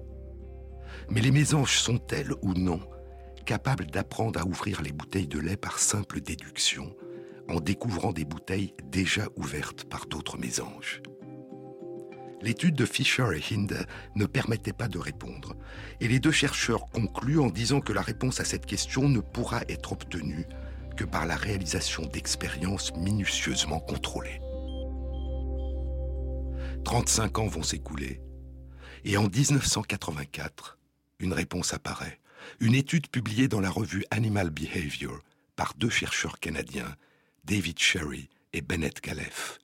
Mais 1.08 1.22
les 1.22 1.30
mésanges 1.30 1.78
sont-elles 1.78 2.34
ou 2.42 2.52
non 2.52 2.80
capables 3.46 3.86
d'apprendre 3.86 4.38
à 4.38 4.44
ouvrir 4.44 4.82
les 4.82 4.92
bouteilles 4.92 5.26
de 5.26 5.38
lait 5.38 5.56
par 5.56 5.78
simple 5.78 6.20
déduction, 6.20 6.94
en 7.48 7.60
découvrant 7.60 8.12
des 8.12 8.26
bouteilles 8.26 8.74
déjà 8.84 9.28
ouvertes 9.36 9.84
par 9.84 10.04
d'autres 10.04 10.36
mésanges? 10.36 11.00
L'étude 12.42 12.74
de 12.74 12.86
Fisher 12.86 13.26
et 13.36 13.54
Hind 13.54 13.86
ne 14.16 14.26
permettait 14.26 14.72
pas 14.72 14.88
de 14.88 14.98
répondre, 14.98 15.54
et 16.00 16.08
les 16.08 16.18
deux 16.18 16.32
chercheurs 16.32 16.86
concluent 16.90 17.38
en 17.38 17.50
disant 17.50 17.80
que 17.80 17.92
la 17.92 18.02
réponse 18.02 18.40
à 18.40 18.44
cette 18.44 18.66
question 18.66 19.08
ne 19.08 19.20
pourra 19.20 19.62
être 19.68 19.92
obtenue 19.92 20.46
que 20.96 21.04
par 21.04 21.24
la 21.24 21.36
réalisation 21.36 22.04
d'expériences 22.04 22.92
minutieusement 22.96 23.78
contrôlées. 23.78 24.40
35 26.84 27.38
ans 27.38 27.46
vont 27.46 27.62
s'écouler, 27.62 28.20
et 29.04 29.16
en 29.16 29.28
1984, 29.28 30.78
une 31.20 31.32
réponse 31.32 31.72
apparaît. 31.72 32.18
Une 32.58 32.74
étude 32.74 33.06
publiée 33.06 33.46
dans 33.46 33.60
la 33.60 33.70
revue 33.70 34.04
Animal 34.10 34.50
Behavior 34.50 35.20
par 35.54 35.74
deux 35.76 35.90
chercheurs 35.90 36.40
canadiens, 36.40 36.96
David 37.44 37.78
Sherry 37.78 38.28
et 38.52 38.62
Bennett 38.62 39.00
Galef. 39.00 39.60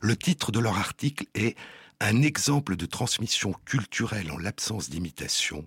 Le 0.00 0.16
titre 0.16 0.52
de 0.52 0.60
leur 0.60 0.78
article 0.78 1.26
est 1.34 1.56
un 2.00 2.22
exemple 2.22 2.76
de 2.76 2.86
transmission 2.86 3.54
culturelle 3.64 4.30
en 4.30 4.38
l'absence 4.38 4.90
d'imitation, 4.90 5.66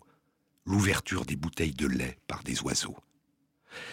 l'ouverture 0.65 1.25
des 1.25 1.35
bouteilles 1.35 1.73
de 1.73 1.87
lait 1.87 2.17
par 2.27 2.43
des 2.43 2.61
oiseaux. 2.61 2.97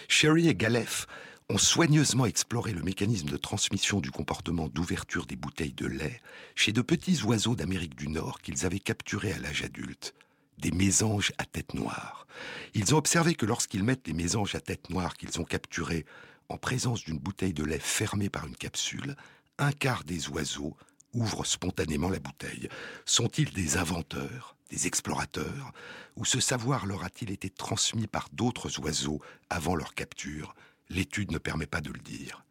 Sherry 0.07 0.49
et 0.49 0.55
Galef 0.55 1.07
ont 1.49 1.57
soigneusement 1.57 2.25
exploré 2.25 2.73
le 2.73 2.81
mécanisme 2.81 3.29
de 3.29 3.37
transmission 3.37 3.99
du 4.01 4.11
comportement 4.11 4.67
d'ouverture 4.67 5.25
des 5.25 5.35
bouteilles 5.35 5.73
de 5.73 5.85
lait 5.85 6.21
chez 6.55 6.71
de 6.71 6.81
petits 6.81 7.21
oiseaux 7.23 7.55
d'Amérique 7.55 7.95
du 7.95 8.07
Nord 8.07 8.41
qu'ils 8.41 8.65
avaient 8.65 8.79
capturés 8.79 9.31
à 9.31 9.37
l'âge 9.37 9.63
adulte, 9.63 10.13
des 10.57 10.71
mésanges 10.71 11.31
à 11.37 11.45
tête 11.45 11.73
noire. 11.73 12.25
Ils 12.73 12.95
ont 12.95 12.97
observé 12.97 13.35
que 13.35 13.45
lorsqu'ils 13.45 13.83
mettent 13.83 14.07
les 14.07 14.13
mésanges 14.13 14.55
à 14.55 14.59
tête 14.59 14.89
noire 14.89 15.15
qu'ils 15.15 15.39
ont 15.39 15.45
capturés 15.45 16.05
en 16.49 16.57
présence 16.57 17.03
d'une 17.03 17.19
bouteille 17.19 17.53
de 17.53 17.63
lait 17.63 17.79
fermée 17.79 18.29
par 18.29 18.47
une 18.47 18.55
capsule, 18.55 19.15
un 19.57 19.71
quart 19.71 20.03
des 20.03 20.29
oiseaux 20.29 20.75
ouvrent 21.15 21.45
spontanément 21.45 22.09
la 22.09 22.19
bouteille. 22.19 22.69
Sont-ils 23.05 23.51
des 23.51 23.77
inventeurs, 23.77 24.55
des 24.69 24.85
explorateurs, 24.85 25.71
ou 26.15 26.25
ce 26.25 26.39
savoir 26.39 26.85
leur 26.85 27.03
a-t-il 27.03 27.31
été 27.31 27.49
transmis 27.49 28.07
par 28.07 28.29
d'autres 28.31 28.79
oiseaux 28.79 29.21
avant 29.49 29.75
leur 29.75 29.95
capture? 29.95 30.53
L'étude 30.89 31.31
ne 31.31 31.39
permet 31.39 31.65
pas 31.65 31.81
de 31.81 31.91
le 31.91 31.99
dire. 31.99 32.43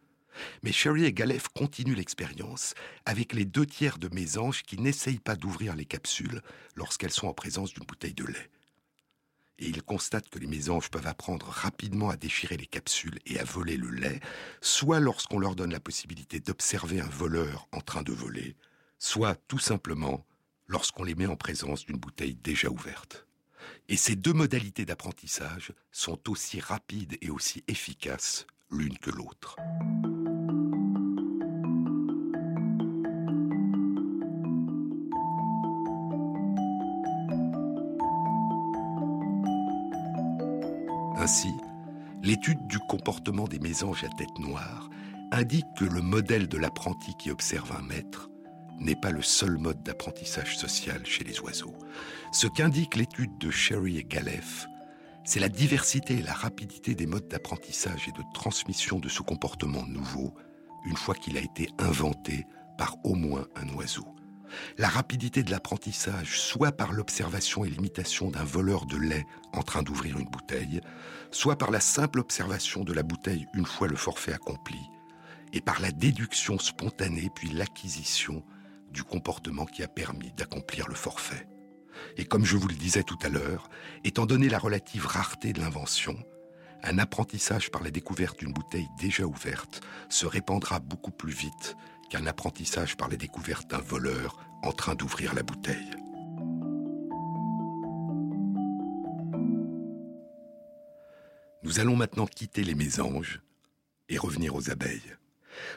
Mais 0.63 0.73
Sherry 0.73 1.05
et 1.05 1.13
Galef 1.13 1.49
continuent 1.49 1.95
l'expérience 1.95 2.75
avec 3.07 3.33
les 3.35 3.45
deux 3.45 3.67
tiers 3.67 3.99
de 3.99 4.09
mésanges 4.13 4.65
qui 4.65 4.81
n'essayent 4.81 5.21
pas 5.21 5.37
d'ouvrir 5.37 5.77
les 5.77 5.85
capsules 5.85 6.43
lorsqu'elles 6.75 7.13
sont 7.13 7.29
en 7.29 7.35
présence 7.35 7.73
d'une 7.73 7.85
bouteille 7.85 8.15
de 8.15 8.25
lait. 8.25 8.51
Et 9.59 9.69
ils 9.69 9.83
constatent 9.83 10.29
que 10.29 10.39
les 10.39 10.47
mésanges 10.47 10.91
peuvent 10.91 11.07
apprendre 11.07 11.47
rapidement 11.47 12.11
à 12.11 12.17
déchirer 12.17 12.57
les 12.57 12.67
capsules 12.67 13.19
et 13.27 13.39
à 13.39 13.45
voler 13.45 13.77
le 13.77 13.91
lait, 13.91 14.21
soit 14.61 15.01
lorsqu'on 15.01 15.39
leur 15.39 15.55
donne 15.55 15.73
la 15.73 15.81
possibilité 15.81 16.41
d'observer 16.41 17.01
un 17.01 17.09
voleur 17.09 17.69
en 17.73 17.81
train 17.81 18.03
de 18.03 18.13
voler, 18.13 18.57
soit 18.99 19.37
tout 19.47 19.59
simplement 19.59 20.27
lorsqu'on 20.67 21.05
les 21.05 21.15
met 21.15 21.27
en 21.27 21.37
présence 21.37 21.85
d'une 21.85 21.99
bouteille 21.99 22.35
déjà 22.35 22.69
ouverte. 22.69 23.27
Et 23.89 23.97
ces 23.97 24.17
deux 24.17 24.33
modalités 24.33 24.85
d'apprentissage 24.85 25.73
sont 25.93 26.31
aussi 26.31 26.61
rapides 26.61 27.17
et 27.21 27.31
aussi 27.31 27.63
efficaces 27.69 28.47
l'une 28.71 28.99
que 28.99 29.11
l'autre. 29.11 29.57
Ainsi, 41.25 41.55
l'étude 42.23 42.67
du 42.67 42.79
comportement 42.81 43.49
des 43.49 43.59
mésanges 43.59 44.05
à 44.05 44.11
tête 44.11 44.39
noire 44.39 44.91
indique 45.33 45.65
que 45.75 45.87
le 45.87 46.03
modèle 46.03 46.49
de 46.49 46.59
l'apprenti 46.59 47.15
qui 47.19 47.31
observe 47.31 47.73
un 47.73 47.81
maître 47.81 48.29
n'est 48.79 48.95
pas 48.95 49.11
le 49.11 49.23
seul 49.23 49.57
mode 49.57 49.83
d'apprentissage 49.83 50.59
social 50.59 51.01
chez 51.07 51.25
les 51.25 51.41
oiseaux. 51.41 51.75
Ce 52.31 52.47
qu'indique 52.47 52.95
l'étude 52.95 53.39
de 53.39 53.51
Sherry 53.51 53.97
et 53.97 54.05
Galef, 54.05 54.67
c'est 55.25 55.41
la 55.41 55.49
diversité 55.49 56.19
et 56.19 56.23
la 56.23 56.35
rapidité 56.35 56.95
des 56.95 57.07
modes 57.07 57.29
d'apprentissage 57.29 58.07
et 58.07 58.13
de 58.13 58.23
transmission 58.35 58.99
de 58.99 59.09
ce 59.09 59.23
comportement 59.23 59.87
nouveau 59.87 60.35
une 60.85 60.99
fois 60.99 61.15
qu'il 61.15 61.39
a 61.39 61.41
été 61.41 61.71
inventé 61.79 62.45
par 62.77 62.99
au 63.03 63.15
moins 63.15 63.47
un 63.57 63.71
oiseau. 63.71 64.15
La 64.79 64.89
rapidité 64.89 65.43
de 65.43 65.51
l'apprentissage, 65.51 66.41
soit 66.41 66.73
par 66.73 66.93
l'observation 66.93 67.65
et 67.65 67.71
l'imitation 67.71 68.31
d'un 68.31 68.45
voleur 68.45 68.87
de 68.87 68.97
lait 68.97 69.27
en 69.53 69.63
train 69.63 69.83
d'ouvrir 69.83 70.19
une 70.19 70.29
bouteille, 70.29 70.81
soit 71.31 71.57
par 71.57 71.71
la 71.71 71.81
simple 71.81 72.21
observation 72.21 72.85
de 72.85 72.93
la 72.93 73.03
bouteille 73.03 73.47
une 73.55 73.67
fois 73.67 73.89
le 73.89 73.97
forfait 73.97 74.33
accompli, 74.33 74.81
et 75.53 75.61
par 75.61 75.81
la 75.81 75.93
déduction 75.93 76.59
spontanée 76.59 77.31
puis 77.35 77.51
l'acquisition 77.51 78.45
du 78.91 79.03
comportement 79.03 79.67
qui 79.67 79.83
a 79.83 79.89
permis 79.89 80.33
d'accomplir 80.37 80.89
le 80.89 80.95
forfait. 80.95 81.49
Et 82.17 82.25
comme 82.25 82.45
je 82.45 82.57
vous 82.57 82.69
le 82.69 82.75
disais 82.75 83.03
tout 83.03 83.19
à 83.23 83.29
l'heure, 83.29 83.69
étant 84.05 84.27
donné 84.27 84.49
la 84.49 84.59
relative 84.59 85.07
rareté 85.07 85.53
de 85.53 85.61
l'invention, 85.61 86.17
un 86.83 86.99
apprentissage 86.99 87.71
par 87.71 87.83
la 87.83 87.91
découverte 87.91 88.39
d'une 88.39 88.53
bouteille 88.53 88.89
déjà 88.99 89.25
ouverte 89.25 89.81
se 90.09 90.27
répandra 90.27 90.81
beaucoup 90.81 91.11
plus 91.11 91.33
vite 91.33 91.77
qu'un 92.15 92.27
apprentissage 92.27 92.97
par 92.97 93.09
la 93.09 93.17
découverte 93.17 93.69
d'un 93.71 93.81
voleur 93.81 94.39
en 94.63 94.71
train 94.71 94.95
d'ouvrir 94.95 95.35
la 95.35 95.43
bouteille. 95.43 95.91
Nous 101.65 101.81
allons 101.81 101.97
maintenant 101.97 102.27
quitter 102.27 102.63
les 102.63 102.77
mésanges 102.77 103.41
et 104.09 104.17
revenir 104.17 104.55
aux 104.55 104.71
abeilles. 104.71 105.17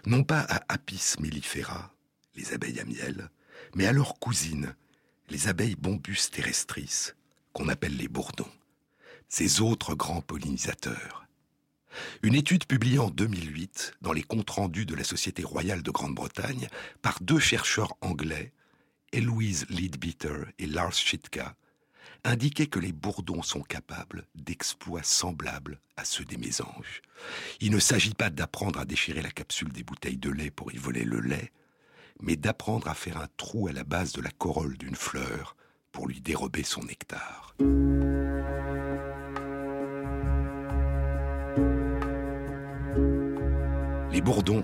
Non 0.05 0.23
pas 0.23 0.41
à 0.41 0.61
Apis 0.71 1.15
mellifera, 1.19 1.91
les 2.35 2.53
abeilles 2.53 2.81
à 2.81 2.85
miel, 2.85 3.31
mais 3.73 3.87
à 3.87 3.91
leurs 3.91 4.19
cousines, 4.19 4.75
les 5.29 5.47
abeilles 5.47 5.75
bombus 5.75 6.29
terrestris, 6.31 7.13
qu'on 7.51 7.67
appelle 7.67 7.97
les 7.97 8.09
bourdons, 8.09 8.51
ces 9.27 9.59
autres 9.61 9.95
grands 9.95 10.21
pollinisateurs. 10.21 11.26
Une 12.23 12.35
étude 12.35 12.65
publiée 12.65 12.99
en 12.99 13.09
2008 13.09 13.93
dans 14.01 14.13
les 14.13 14.23
comptes 14.23 14.49
rendus 14.49 14.85
de 14.85 14.95
la 14.95 15.03
Société 15.03 15.43
royale 15.43 15.83
de 15.83 15.91
Grande-Bretagne 15.91 16.67
par 17.01 17.17
deux 17.21 17.39
chercheurs 17.39 17.95
anglais, 18.01 18.53
Eloise 19.13 19.65
Leadbeater 19.69 20.45
et 20.59 20.67
Lars 20.67 20.93
Schitka, 20.93 21.55
indiquait 22.23 22.67
que 22.67 22.79
les 22.79 22.91
bourdons 22.91 23.41
sont 23.41 23.61
capables 23.61 24.27
d'exploits 24.35 25.03
semblables 25.03 25.79
à 25.95 26.05
ceux 26.05 26.25
des 26.25 26.37
mésanges. 26.37 27.01
Il 27.61 27.71
ne 27.71 27.79
s'agit 27.79 28.13
pas 28.13 28.29
d'apprendre 28.29 28.79
à 28.79 28.85
déchirer 28.85 29.21
la 29.21 29.31
capsule 29.31 29.71
des 29.71 29.83
bouteilles 29.83 30.17
de 30.17 30.29
lait 30.29 30.51
pour 30.51 30.73
y 30.73 30.77
voler 30.77 31.03
le 31.03 31.19
lait, 31.19 31.51
mais 32.21 32.35
d'apprendre 32.35 32.87
à 32.87 32.95
faire 32.95 33.17
un 33.17 33.27
trou 33.37 33.67
à 33.67 33.73
la 33.73 33.83
base 33.83 34.13
de 34.13 34.21
la 34.21 34.31
corolle 34.31 34.77
d'une 34.77 34.95
fleur 34.95 35.55
pour 35.91 36.07
lui 36.07 36.21
dérober 36.21 36.63
son 36.63 36.83
nectar. 36.83 37.55
Les 44.17 44.23
bourdons, 44.23 44.63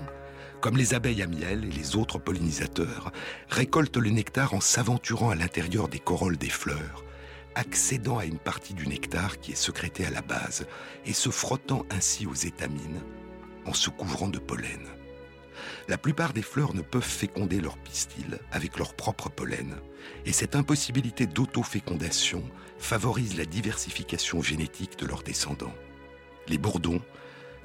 comme 0.60 0.76
les 0.76 0.94
abeilles 0.94 1.22
à 1.22 1.28
miel 1.28 1.64
et 1.64 1.70
les 1.70 1.94
autres 1.94 2.18
pollinisateurs, 2.18 3.12
récoltent 3.48 3.98
le 3.98 4.10
nectar 4.10 4.52
en 4.52 4.60
s'aventurant 4.60 5.30
à 5.30 5.36
l'intérieur 5.36 5.86
des 5.86 6.00
corolles 6.00 6.38
des 6.38 6.50
fleurs, 6.50 7.04
accédant 7.54 8.18
à 8.18 8.24
une 8.24 8.40
partie 8.40 8.74
du 8.74 8.88
nectar 8.88 9.38
qui 9.38 9.52
est 9.52 9.54
sécrétée 9.54 10.06
à 10.06 10.10
la 10.10 10.22
base 10.22 10.66
et 11.06 11.12
se 11.12 11.30
frottant 11.30 11.86
ainsi 11.92 12.26
aux 12.26 12.34
étamines 12.34 13.00
en 13.64 13.72
se 13.72 13.90
couvrant 13.90 14.26
de 14.26 14.40
pollen. 14.40 14.88
La 15.86 15.98
plupart 15.98 16.32
des 16.32 16.42
fleurs 16.42 16.74
ne 16.74 16.82
peuvent 16.82 17.04
féconder 17.04 17.60
leur 17.60 17.78
pistil 17.78 18.40
avec 18.50 18.76
leur 18.76 18.94
propre 18.94 19.28
pollen, 19.28 19.76
et 20.26 20.32
cette 20.32 20.56
impossibilité 20.56 21.28
d'autofécondation 21.28 22.42
favorise 22.78 23.38
la 23.38 23.44
diversification 23.44 24.42
génétique 24.42 24.98
de 24.98 25.06
leurs 25.06 25.22
descendants. 25.22 25.74
Les 26.48 26.58
bourdons, 26.58 27.00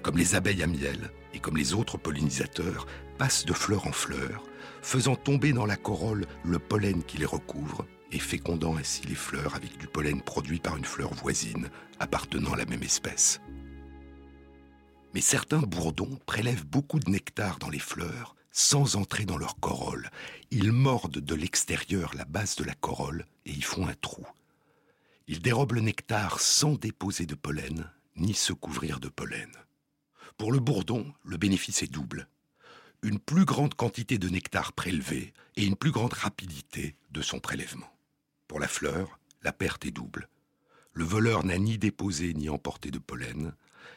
comme 0.02 0.18
les 0.18 0.36
abeilles 0.36 0.64
à 0.64 0.68
miel 0.68 1.12
et 1.34 1.40
comme 1.40 1.58
les 1.58 1.74
autres 1.74 1.98
pollinisateurs, 1.98 2.88
passent 3.18 3.46
de 3.46 3.54
fleur 3.54 3.88
en 3.88 3.92
fleur, 3.92 4.44
faisant 4.82 5.16
tomber 5.16 5.54
dans 5.54 5.66
la 5.66 5.76
corolle 5.76 6.26
le 6.44 6.60
pollen 6.60 7.04
qui 7.04 7.18
les 7.18 7.26
recouvre 7.26 7.86
et 8.12 8.20
fécondant 8.20 8.78
ainsi 8.78 9.06
les 9.06 9.16
fleurs 9.16 9.56
avec 9.56 9.78
du 9.78 9.88
pollen 9.88 10.22
produit 10.22 10.60
par 10.60 10.78
une 10.78 10.86
fleur 10.86 11.14
voisine 11.14 11.70
appartenant 12.00 12.54
à 12.54 12.58
la 12.58 12.66
même 12.66 12.84
espèce. 12.84 13.42
Mais 15.14 15.22
certains 15.22 15.60
bourdons 15.60 16.20
prélèvent 16.26 16.66
beaucoup 16.66 17.00
de 17.00 17.10
nectar 17.10 17.60
dans 17.60 17.70
les 17.70 17.80
fleurs 17.80 18.36
sans 18.52 18.96
entrer 18.96 19.26
dans 19.26 19.38
leur 19.38 19.60
corolle. 19.60 20.10
Ils 20.52 20.72
mordent 20.72 21.20
de 21.20 21.36
l'extérieur 21.36 22.14
la 22.16 22.26
base 22.26 22.56
de 22.56 22.64
la 22.64 22.74
corolle 22.74 23.26
et 23.46 23.52
y 23.52 23.62
font 23.62 23.88
un 23.88 23.94
trou. 23.94 24.26
Ils 25.28 25.42
dérobent 25.42 25.74
le 25.74 25.82
nectar 25.82 26.40
sans 26.40 26.74
déposer 26.74 27.26
de 27.26 27.36
pollen 27.36 27.92
ni 28.16 28.34
se 28.34 28.54
couvrir 28.54 29.00
de 29.00 29.08
pollen. 29.08 29.52
Pour 30.40 30.54
le 30.54 30.62
bourdon, 30.62 31.06
le 31.26 31.36
bénéfice 31.36 31.84
est 31.84 31.92
double. 31.92 32.30
Une 33.04 33.20
plus 33.20 33.44
grande 33.44 33.74
quantité 33.74 34.18
de 34.18 34.30
nectar 34.30 34.72
prélevé 34.72 35.34
et 35.58 35.66
une 35.66 35.76
plus 35.76 35.92
grande 35.92 36.14
rapidité 36.14 36.96
de 37.12 37.22
son 37.22 37.42
prélèvement. 37.42 37.92
Pour 38.48 38.62
la 38.62 38.70
fleur, 38.70 39.20
la 39.44 39.52
perte 39.52 39.86
est 39.86 39.92
double. 39.92 40.30
Le 40.94 41.04
voleur 41.04 41.44
n'a 41.44 41.58
ni 41.58 41.78
déposé 41.78 42.34
ni 42.34 42.48
emporté 42.48 42.90
de 42.90 43.00
pollen, 43.00 43.54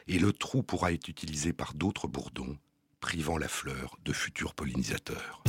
et 0.07 0.19
le 0.19 0.33
trou 0.33 0.63
pourra 0.63 0.91
être 0.91 1.07
utilisé 1.07 1.53
par 1.53 1.75
d'autres 1.75 2.09
bourdons, 2.09 2.57
privant 2.99 3.37
la 3.37 3.47
fleur 3.47 3.95
de 4.03 4.11
futurs 4.11 4.53
pollinisateurs. 4.53 5.45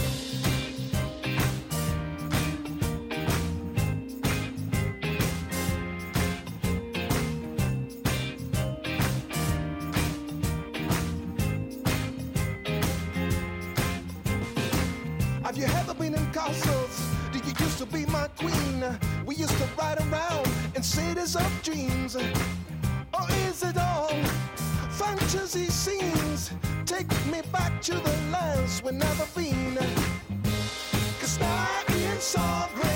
Castles? 16.35 17.01
Do 17.33 17.38
you 17.38 17.55
used 17.64 17.79
to 17.79 17.87
be 17.87 18.05
my 18.07 18.27
queen? 18.37 18.85
We 19.25 19.37
used 19.37 19.57
to 19.57 19.68
ride 19.79 20.01
around 20.01 20.49
in 20.75 20.83
cities 20.83 21.37
of 21.37 21.51
dreams. 21.62 22.16
Or 22.16 23.25
is 23.47 23.62
it 23.62 23.79
all 23.79 24.11
fantasy 24.90 25.66
scenes? 25.66 26.51
Take 26.87 27.09
me 27.27 27.40
back 27.53 27.81
to 27.83 27.94
the 27.94 28.16
lands 28.33 28.83
we've 28.83 28.94
never 28.94 29.27
been. 29.37 29.79
Cause 31.20 31.38
now 31.38 31.68
it's 31.88 32.25
so 32.25 32.42
gray 32.75 32.93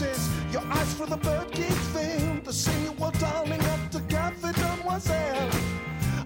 faces. 0.00 0.28
Your 0.52 0.62
eyes 0.66 0.94
for 0.94 1.06
the 1.06 1.16
bird 1.16 1.50
gig 1.52 1.78
veil. 1.94 2.40
The 2.44 2.52
sea 2.52 2.84
you 2.84 2.92
were 2.92 3.12
darling 3.12 3.60
up 3.60 3.90
to 3.92 4.00
Mademoiselle. 4.42 5.50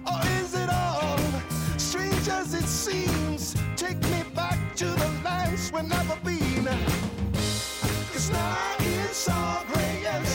Or 0.07 0.19
is 0.41 0.53
it 0.53 0.69
all 0.69 1.19
strange 1.77 2.27
as 2.29 2.53
it 2.53 2.65
seems? 2.65 3.55
Take 3.75 4.01
me 4.03 4.23
back 4.33 4.59
to 4.77 4.85
the 4.85 5.11
lives 5.23 5.71
we've 5.71 5.87
never 5.87 6.17
been. 6.23 6.65
Cause 8.13 8.29
now 8.29 8.75
it's 8.79 9.29
all 9.29 9.63
gray 9.71 10.05
and 10.07 10.25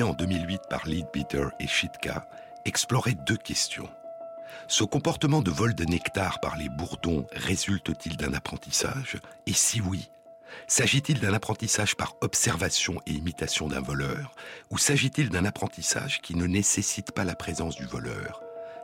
en 0.00 0.14
2008 0.14 0.62
par 0.70 0.86
Leadbeater 0.86 1.50
et 1.60 1.66
Chitka 1.66 2.26
explorait 2.64 3.16
deux 3.26 3.36
questions. 3.36 3.90
Ce 4.68 4.84
comportement 4.84 5.42
de 5.42 5.50
vol 5.50 5.74
de 5.74 5.84
nectar 5.84 6.40
par 6.40 6.56
les 6.56 6.70
bourdons 6.70 7.26
résulte-t-il 7.32 8.16
d'un 8.16 8.32
apprentissage? 8.32 9.18
Et 9.46 9.52
si 9.52 9.82
oui, 9.82 10.08
s'agit-il 10.66 11.20
d'un 11.20 11.34
apprentissage 11.34 11.94
par 11.94 12.14
observation 12.22 13.00
et 13.06 13.12
imitation 13.12 13.68
d'un 13.68 13.82
voleur? 13.82 14.34
Ou 14.70 14.78
s'agit-il 14.78 15.28
d'un 15.28 15.44
apprentissage 15.44 16.22
qui 16.22 16.36
ne 16.36 16.46
nécessite 16.46 17.12
pas 17.12 17.24
la 17.24 17.34
présence 17.34 17.76
du 17.76 17.84
voleur, 17.84 18.40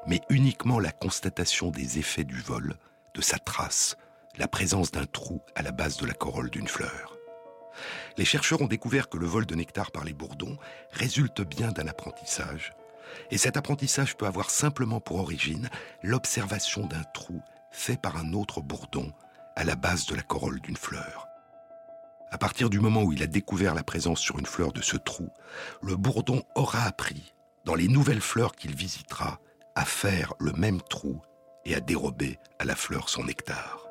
mais 0.06 0.20
uniquement 0.28 0.80
la 0.80 0.92
constatation 0.92 1.70
des 1.70 1.98
effets 1.98 2.24
du 2.24 2.40
vol, 2.40 2.74
de 3.14 3.22
sa 3.22 3.38
trace, 3.38 3.96
la 4.36 4.48
présence 4.48 4.90
d'un 4.90 5.06
trou 5.06 5.40
à 5.54 5.62
la 5.62 5.72
base 5.72 5.96
de 5.96 6.06
la 6.06 6.14
corolle 6.14 6.50
d'une 6.50 6.68
fleur? 6.68 7.17
Les 8.16 8.24
chercheurs 8.24 8.60
ont 8.60 8.66
découvert 8.66 9.08
que 9.08 9.18
le 9.18 9.26
vol 9.26 9.46
de 9.46 9.54
nectar 9.54 9.90
par 9.90 10.04
les 10.04 10.12
bourdons 10.12 10.56
résulte 10.92 11.42
bien 11.42 11.72
d'un 11.72 11.86
apprentissage, 11.86 12.74
et 13.30 13.38
cet 13.38 13.56
apprentissage 13.56 14.16
peut 14.16 14.26
avoir 14.26 14.50
simplement 14.50 15.00
pour 15.00 15.18
origine 15.18 15.68
l'observation 16.02 16.86
d'un 16.86 17.04
trou 17.14 17.40
fait 17.70 18.00
par 18.00 18.16
un 18.16 18.32
autre 18.32 18.60
bourdon 18.60 19.12
à 19.56 19.64
la 19.64 19.76
base 19.76 20.06
de 20.06 20.14
la 20.14 20.22
corolle 20.22 20.60
d'une 20.60 20.76
fleur. 20.76 21.26
À 22.30 22.38
partir 22.38 22.68
du 22.68 22.78
moment 22.78 23.02
où 23.02 23.12
il 23.12 23.22
a 23.22 23.26
découvert 23.26 23.74
la 23.74 23.82
présence 23.82 24.20
sur 24.20 24.38
une 24.38 24.46
fleur 24.46 24.72
de 24.72 24.82
ce 24.82 24.96
trou, 24.96 25.28
le 25.82 25.96
bourdon 25.96 26.42
aura 26.54 26.82
appris, 26.82 27.32
dans 27.64 27.74
les 27.74 27.88
nouvelles 27.88 28.20
fleurs 28.20 28.54
qu'il 28.54 28.74
visitera, 28.74 29.40
à 29.74 29.84
faire 29.84 30.34
le 30.38 30.52
même 30.52 30.82
trou 30.82 31.22
et 31.64 31.74
à 31.74 31.80
dérober 31.80 32.38
à 32.58 32.64
la 32.64 32.76
fleur 32.76 33.08
son 33.08 33.24
nectar. 33.24 33.87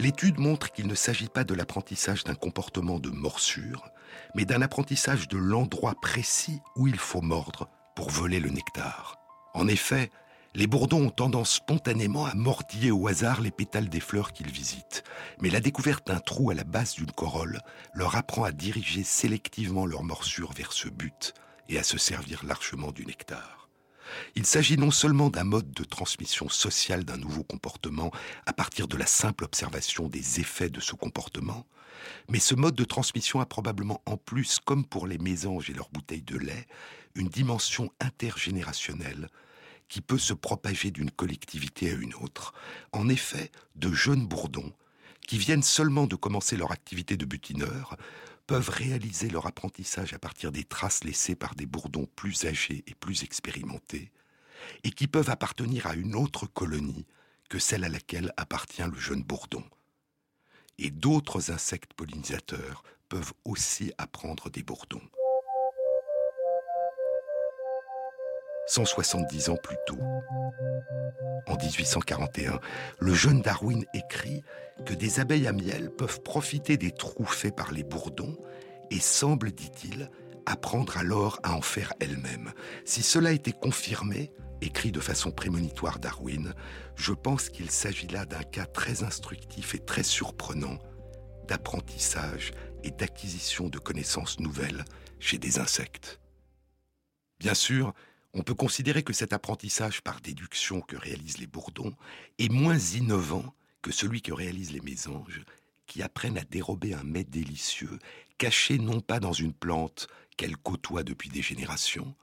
L'étude 0.00 0.38
montre 0.38 0.72
qu'il 0.72 0.86
ne 0.86 0.94
s'agit 0.94 1.28
pas 1.28 1.44
de 1.44 1.54
l'apprentissage 1.54 2.24
d'un 2.24 2.34
comportement 2.34 2.98
de 2.98 3.10
morsure, 3.10 3.90
mais 4.34 4.44
d'un 4.44 4.62
apprentissage 4.62 5.28
de 5.28 5.38
l'endroit 5.38 5.94
précis 6.00 6.60
où 6.76 6.86
il 6.86 6.98
faut 6.98 7.20
mordre 7.20 7.68
pour 7.94 8.10
voler 8.10 8.40
le 8.40 8.50
nectar. 8.50 9.16
En 9.54 9.66
effet, 9.68 10.10
les 10.54 10.66
bourdons 10.66 11.06
ont 11.06 11.10
tendance 11.10 11.52
spontanément 11.52 12.26
à 12.26 12.34
mordiller 12.34 12.90
au 12.90 13.06
hasard 13.06 13.40
les 13.40 13.50
pétales 13.50 13.88
des 13.88 14.00
fleurs 14.00 14.32
qu'ils 14.32 14.50
visitent, 14.50 15.04
mais 15.40 15.50
la 15.50 15.60
découverte 15.60 16.06
d'un 16.06 16.20
trou 16.20 16.50
à 16.50 16.54
la 16.54 16.64
base 16.64 16.94
d'une 16.94 17.12
corolle 17.12 17.60
leur 17.92 18.16
apprend 18.16 18.44
à 18.44 18.52
diriger 18.52 19.04
sélectivement 19.04 19.86
leur 19.86 20.02
morsure 20.02 20.52
vers 20.52 20.72
ce 20.72 20.88
but 20.88 21.34
et 21.68 21.78
à 21.78 21.82
se 21.82 21.98
servir 21.98 22.44
largement 22.44 22.92
du 22.92 23.04
nectar. 23.04 23.57
Il 24.34 24.46
s'agit 24.46 24.76
non 24.76 24.90
seulement 24.90 25.30
d'un 25.30 25.44
mode 25.44 25.72
de 25.72 25.84
transmission 25.84 26.48
sociale 26.48 27.04
d'un 27.04 27.16
nouveau 27.16 27.42
comportement 27.42 28.10
à 28.46 28.52
partir 28.52 28.88
de 28.88 28.96
la 28.96 29.06
simple 29.06 29.44
observation 29.44 30.08
des 30.08 30.40
effets 30.40 30.70
de 30.70 30.80
ce 30.80 30.94
comportement, 30.94 31.66
mais 32.28 32.38
ce 32.38 32.54
mode 32.54 32.74
de 32.74 32.84
transmission 32.84 33.40
a 33.40 33.46
probablement 33.46 34.02
en 34.06 34.16
plus, 34.16 34.58
comme 34.58 34.84
pour 34.84 35.06
les 35.06 35.18
mésanges 35.18 35.70
et 35.70 35.74
leurs 35.74 35.90
bouteilles 35.90 36.22
de 36.22 36.38
lait, 36.38 36.66
une 37.14 37.28
dimension 37.28 37.90
intergénérationnelle 38.00 39.28
qui 39.88 40.00
peut 40.00 40.18
se 40.18 40.34
propager 40.34 40.90
d'une 40.90 41.10
collectivité 41.10 41.90
à 41.90 41.94
une 41.94 42.14
autre. 42.14 42.52
En 42.92 43.08
effet, 43.08 43.50
de 43.74 43.90
jeunes 43.90 44.26
bourdons, 44.26 44.72
qui 45.26 45.38
viennent 45.38 45.62
seulement 45.62 46.06
de 46.06 46.16
commencer 46.16 46.56
leur 46.56 46.72
activité 46.72 47.16
de 47.16 47.24
butineur, 47.24 47.96
peuvent 48.48 48.70
réaliser 48.70 49.28
leur 49.28 49.46
apprentissage 49.46 50.14
à 50.14 50.18
partir 50.18 50.50
des 50.50 50.64
traces 50.64 51.04
laissées 51.04 51.36
par 51.36 51.54
des 51.54 51.66
bourdons 51.66 52.08
plus 52.16 52.46
âgés 52.46 52.82
et 52.86 52.94
plus 52.94 53.22
expérimentés, 53.22 54.10
et 54.84 54.90
qui 54.90 55.06
peuvent 55.06 55.28
appartenir 55.28 55.86
à 55.86 55.94
une 55.94 56.16
autre 56.16 56.46
colonie 56.46 57.06
que 57.50 57.58
celle 57.58 57.84
à 57.84 57.90
laquelle 57.90 58.32
appartient 58.38 58.82
le 58.82 58.98
jeune 58.98 59.22
bourdon. 59.22 59.62
Et 60.78 60.90
d'autres 60.90 61.50
insectes 61.50 61.92
pollinisateurs 61.92 62.82
peuvent 63.10 63.34
aussi 63.44 63.92
apprendre 63.98 64.48
des 64.48 64.62
bourdons. 64.62 65.02
170 68.68 69.48
ans 69.48 69.56
plus 69.56 69.76
tôt. 69.86 69.98
En 71.46 71.56
1841, 71.56 72.60
le 73.00 73.14
jeune 73.14 73.40
Darwin 73.40 73.84
écrit 73.94 74.42
que 74.84 74.94
des 74.94 75.20
abeilles 75.20 75.46
à 75.46 75.52
miel 75.52 75.90
peuvent 75.90 76.20
profiter 76.22 76.76
des 76.76 76.92
trous 76.92 77.24
faits 77.24 77.56
par 77.56 77.72
les 77.72 77.82
bourdons 77.82 78.36
et 78.90 79.00
semblent, 79.00 79.52
dit-il, 79.52 80.10
apprendre 80.46 80.96
alors 80.98 81.40
à 81.42 81.54
en 81.54 81.62
faire 81.62 81.92
elles-mêmes. 82.00 82.52
Si 82.84 83.02
cela 83.02 83.32
était 83.32 83.52
confirmé, 83.52 84.32
écrit 84.60 84.92
de 84.92 85.00
façon 85.00 85.30
prémonitoire 85.30 85.98
Darwin, 85.98 86.54
je 86.96 87.12
pense 87.12 87.48
qu'il 87.48 87.70
s'agit 87.70 88.08
là 88.08 88.24
d'un 88.24 88.42
cas 88.42 88.66
très 88.66 89.02
instructif 89.02 89.74
et 89.74 89.78
très 89.78 90.02
surprenant 90.02 90.78
d'apprentissage 91.46 92.52
et 92.84 92.90
d'acquisition 92.90 93.68
de 93.68 93.78
connaissances 93.78 94.40
nouvelles 94.40 94.84
chez 95.18 95.38
des 95.38 95.58
insectes. 95.58 96.20
Bien 97.38 97.54
sûr, 97.54 97.94
on 98.34 98.42
peut 98.42 98.54
considérer 98.54 99.02
que 99.02 99.12
cet 99.12 99.32
apprentissage 99.32 100.02
par 100.02 100.20
déduction 100.20 100.80
que 100.80 100.96
réalisent 100.96 101.38
les 101.38 101.46
bourdons 101.46 101.94
est 102.38 102.50
moins 102.50 102.78
innovant 102.78 103.54
que 103.82 103.92
celui 103.92 104.22
que 104.22 104.32
réalisent 104.32 104.72
les 104.72 104.80
mésanges, 104.80 105.44
qui 105.86 106.02
apprennent 106.02 106.38
à 106.38 106.44
dérober 106.44 106.94
un 106.94 107.04
mets 107.04 107.24
délicieux, 107.24 107.98
caché 108.36 108.78
non 108.78 109.00
pas 109.00 109.20
dans 109.20 109.32
une 109.32 109.54
plante 109.54 110.08
qu'elles 110.36 110.56
côtoient 110.56 111.04
depuis 111.04 111.30
des 111.30 111.42
générations, 111.42 112.14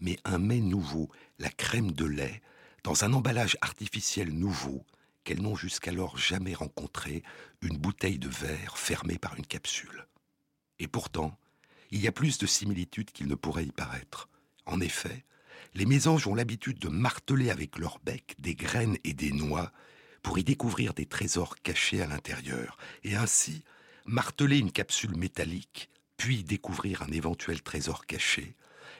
mais 0.00 0.18
un 0.24 0.38
mets 0.38 0.60
nouveau, 0.60 1.10
la 1.38 1.50
crème 1.50 1.92
de 1.92 2.04
lait, 2.04 2.42
dans 2.84 3.04
un 3.04 3.12
emballage 3.12 3.58
artificiel 3.60 4.30
nouveau, 4.32 4.84
qu'elles 5.24 5.42
n'ont 5.42 5.56
jusqu'alors 5.56 6.16
jamais 6.16 6.54
rencontré, 6.54 7.22
une 7.60 7.76
bouteille 7.76 8.18
de 8.18 8.28
verre 8.28 8.78
fermée 8.78 9.18
par 9.18 9.36
une 9.36 9.46
capsule. 9.46 10.06
Et 10.78 10.88
pourtant, 10.88 11.36
il 11.90 12.00
y 12.00 12.08
a 12.08 12.12
plus 12.12 12.38
de 12.38 12.46
similitudes 12.46 13.10
qu'il 13.10 13.26
ne 13.26 13.34
pourrait 13.34 13.66
y 13.66 13.72
paraître. 13.72 14.28
En 14.64 14.80
effet, 14.80 15.24
les 15.74 15.86
mésanges 15.86 16.26
ont 16.26 16.34
l'habitude 16.34 16.78
de 16.78 16.88
marteler 16.88 17.50
avec 17.50 17.78
leur 17.78 17.98
bec 18.00 18.34
des 18.38 18.54
graines 18.54 18.98
et 19.04 19.12
des 19.12 19.32
noix 19.32 19.72
pour 20.22 20.38
y 20.38 20.44
découvrir 20.44 20.94
des 20.94 21.06
trésors 21.06 21.56
cachés 21.62 22.02
à 22.02 22.06
l'intérieur, 22.06 22.76
et 23.04 23.14
ainsi 23.14 23.64
marteler 24.04 24.58
une 24.58 24.72
capsule 24.72 25.16
métallique, 25.16 25.88
puis 26.16 26.44
découvrir 26.44 27.02
un 27.02 27.12
éventuel 27.12 27.62
trésor 27.62 28.06
caché, 28.06 28.56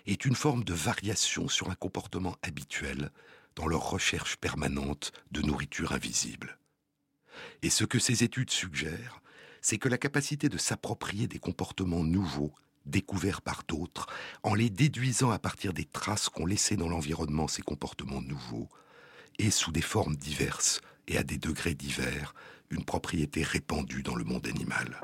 est 0.07 0.25
une 0.25 0.35
forme 0.35 0.65
de 0.65 0.73
variation 0.73 1.49
sur 1.49 1.71
un 1.71 1.75
comportement 1.75 2.37
habituel 2.43 3.11
dans 3.57 3.67
leur 3.67 3.91
recherche 3.91 4.37
permanente 4.37 5.13
de 5.33 5.43
nourriture 5.43 5.93
invisible. 5.93 6.59
Et 7.63 7.71
ce 7.71 7.85
que 7.85 7.99
ces 7.99 8.25
études 8.25 8.51
suggèrent, 8.51 9.21
c'est 9.61 9.79
que 9.79 9.89
la 9.89 9.99
capacité 9.99 10.49
de 10.49 10.57
s'approprier 10.57 11.27
des 11.27 11.39
comportements 11.39 12.05
nouveaux 12.05 12.55
découverts 12.87 13.43
par 13.43 13.63
d'autres, 13.69 14.07
en 14.43 14.55
les 14.55 14.71
déduisant 14.71 15.31
à 15.31 15.39
partir 15.39 15.73
des 15.73 15.85
traces 15.85 16.29
qu'ont 16.29 16.47
laissées 16.47 16.77
dans 16.77 16.89
l'environnement 16.89 17.49
ces 17.49 17.63
comportements 17.63 18.23
nouveaux, 18.23 18.69
et 19.39 19.51
sous 19.51 19.73
des 19.73 19.83
formes 19.83 20.17
diverses 20.17 20.81
et 21.09 21.17
à 21.17 21.23
des 21.23 21.39
degrés 21.39 21.75
divers, 21.75 22.35
une 22.71 22.85
propriété 22.85 23.43
répandue 23.43 24.03
dans 24.03 24.15
le 24.15 24.25
monde 24.25 24.47
animal. 24.47 25.01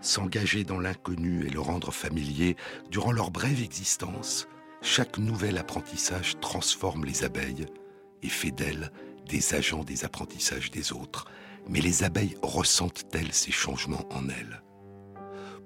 S'engager 0.00 0.64
dans 0.64 0.78
l'inconnu 0.78 1.46
et 1.46 1.50
le 1.50 1.60
rendre 1.60 1.92
familier 1.92 2.56
durant 2.90 3.12
leur 3.12 3.30
brève 3.30 3.62
existence, 3.62 4.48
chaque 4.80 5.18
nouvel 5.18 5.58
apprentissage 5.58 6.38
transforme 6.40 7.04
les 7.04 7.24
abeilles 7.24 7.66
et 8.22 8.28
fait 8.28 8.50
d'elles 8.50 8.92
des 9.26 9.54
agents 9.54 9.84
des 9.84 10.04
apprentissages 10.04 10.70
des 10.70 10.92
autres. 10.92 11.26
Mais 11.68 11.80
les 11.80 12.02
abeilles 12.02 12.36
ressentent-elles 12.42 13.32
ces 13.32 13.52
changements 13.52 14.06
en 14.10 14.28
elles 14.28 14.62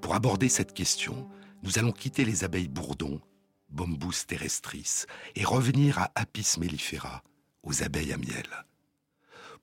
Pour 0.00 0.14
aborder 0.14 0.48
cette 0.48 0.72
question, 0.72 1.28
nous 1.62 1.78
allons 1.78 1.92
quitter 1.92 2.24
les 2.24 2.42
abeilles 2.42 2.68
bourdons, 2.68 3.20
Bombus 3.68 4.26
terrestris, 4.26 5.04
et 5.36 5.44
revenir 5.44 5.98
à 5.98 6.10
Apis 6.14 6.56
mellifera, 6.58 7.22
aux 7.62 7.82
abeilles 7.82 8.12
à 8.12 8.16
miel. 8.16 8.48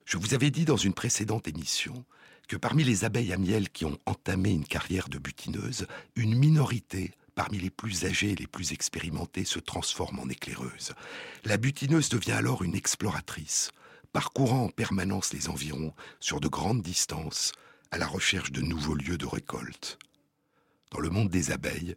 Je 0.06 0.18
vous 0.18 0.34
avais 0.34 0.50
dit 0.50 0.66
dans 0.66 0.78
une 0.78 0.94
précédente 0.94 1.48
émission 1.48 2.06
que 2.50 2.58
parmi 2.58 2.84
les 2.84 3.06
abeilles 3.06 3.32
à 3.32 3.38
miel 3.38 3.70
qui 3.70 3.86
ont 3.86 4.00
entamé 4.08 4.50
une 4.50 4.66
carrière 4.66 5.08
de 5.08 5.20
butineuse, 5.20 5.88
une 6.16 6.36
minorité 6.36 7.12
parmi 7.36 7.60
les 7.60 7.70
plus 7.70 8.06
âgées 8.06 8.32
et 8.32 8.36
les 8.36 8.48
plus 8.48 8.74
expérimentées 8.74 9.46
se 9.46 9.60
transforme 9.60 10.20
en 10.20 10.28
éclaireuse. 10.28 10.94
La 11.46 11.58
butineuse 11.58 12.10
devient 12.10 12.34
alors 12.34 12.64
une 12.64 12.76
exploratrice, 12.76 13.72
parcourant 14.12 14.66
en 14.66 14.70
permanence 14.70 15.32
les 15.32 15.48
environs 15.48 15.94
sur 16.20 16.42
de 16.42 16.48
grandes 16.48 16.82
distances 16.82 17.54
à 17.92 18.00
la 18.00 18.08
recherche 18.08 18.52
de 18.52 18.62
nouveaux 18.62 18.96
lieux 18.96 19.18
de 19.18 19.28
récolte. 19.28 20.00
Dans 20.90 21.00
le 21.00 21.12
monde 21.12 21.30
des 21.30 21.52
abeilles, 21.52 21.96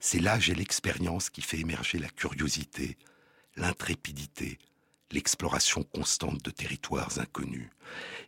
c'est 0.00 0.18
l'âge 0.18 0.48
et 0.48 0.54
l'expérience 0.54 1.28
qui 1.28 1.42
fait 1.42 1.60
émerger 1.60 1.98
la 1.98 2.08
curiosité, 2.08 2.96
l'intrépidité, 3.54 4.58
l'exploration 5.12 5.82
constante 5.82 6.44
de 6.44 6.50
territoires 6.50 7.18
inconnus. 7.18 7.70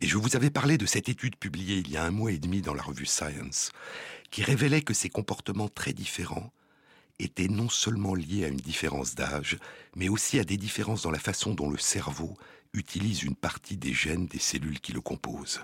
Et 0.01 0.07
je 0.07 0.19
vous 0.19 0.37
avais 0.37 0.51
parlé 0.51 0.79
de 0.79 0.87
cette 0.87 1.09
étude 1.09 1.37
publiée 1.37 1.79
il 1.79 1.91
y 1.91 1.97
a 1.97 2.05
un 2.05 2.11
mois 2.11 2.33
et 2.33 2.39
demi 2.39 2.61
dans 2.61 2.75
la 2.75 2.83
revue 2.83 3.07
Science, 3.07 3.71
qui 4.31 4.43
révélait 4.43 4.83
que 4.83 4.95
ces 4.95 5.09
comportements 5.09 5.69
très 5.69 5.93
différents 5.93 6.53
étaient 7.19 7.49
non 7.49 7.69
seulement 7.69 8.15
liés 8.15 8.45
à 8.45 8.49
une 8.49 8.57
différence 8.57 9.15
d'âge, 9.15 9.59
mais 9.95 10.09
aussi 10.09 10.39
à 10.39 10.45
des 10.45 10.57
différences 10.57 11.03
dans 11.03 11.11
la 11.11 11.19
façon 11.19 11.55
dont 11.55 11.71
le 11.71 11.79
cerveau 11.79 12.35
utilise 12.75 13.23
une 13.23 13.37
partie 13.37 13.77
des 13.77 13.93
gènes 13.93 14.27
des 14.27 14.39
cellules 14.39 14.81
qui 14.81 14.93
le 14.93 15.01
composent. 15.01 15.61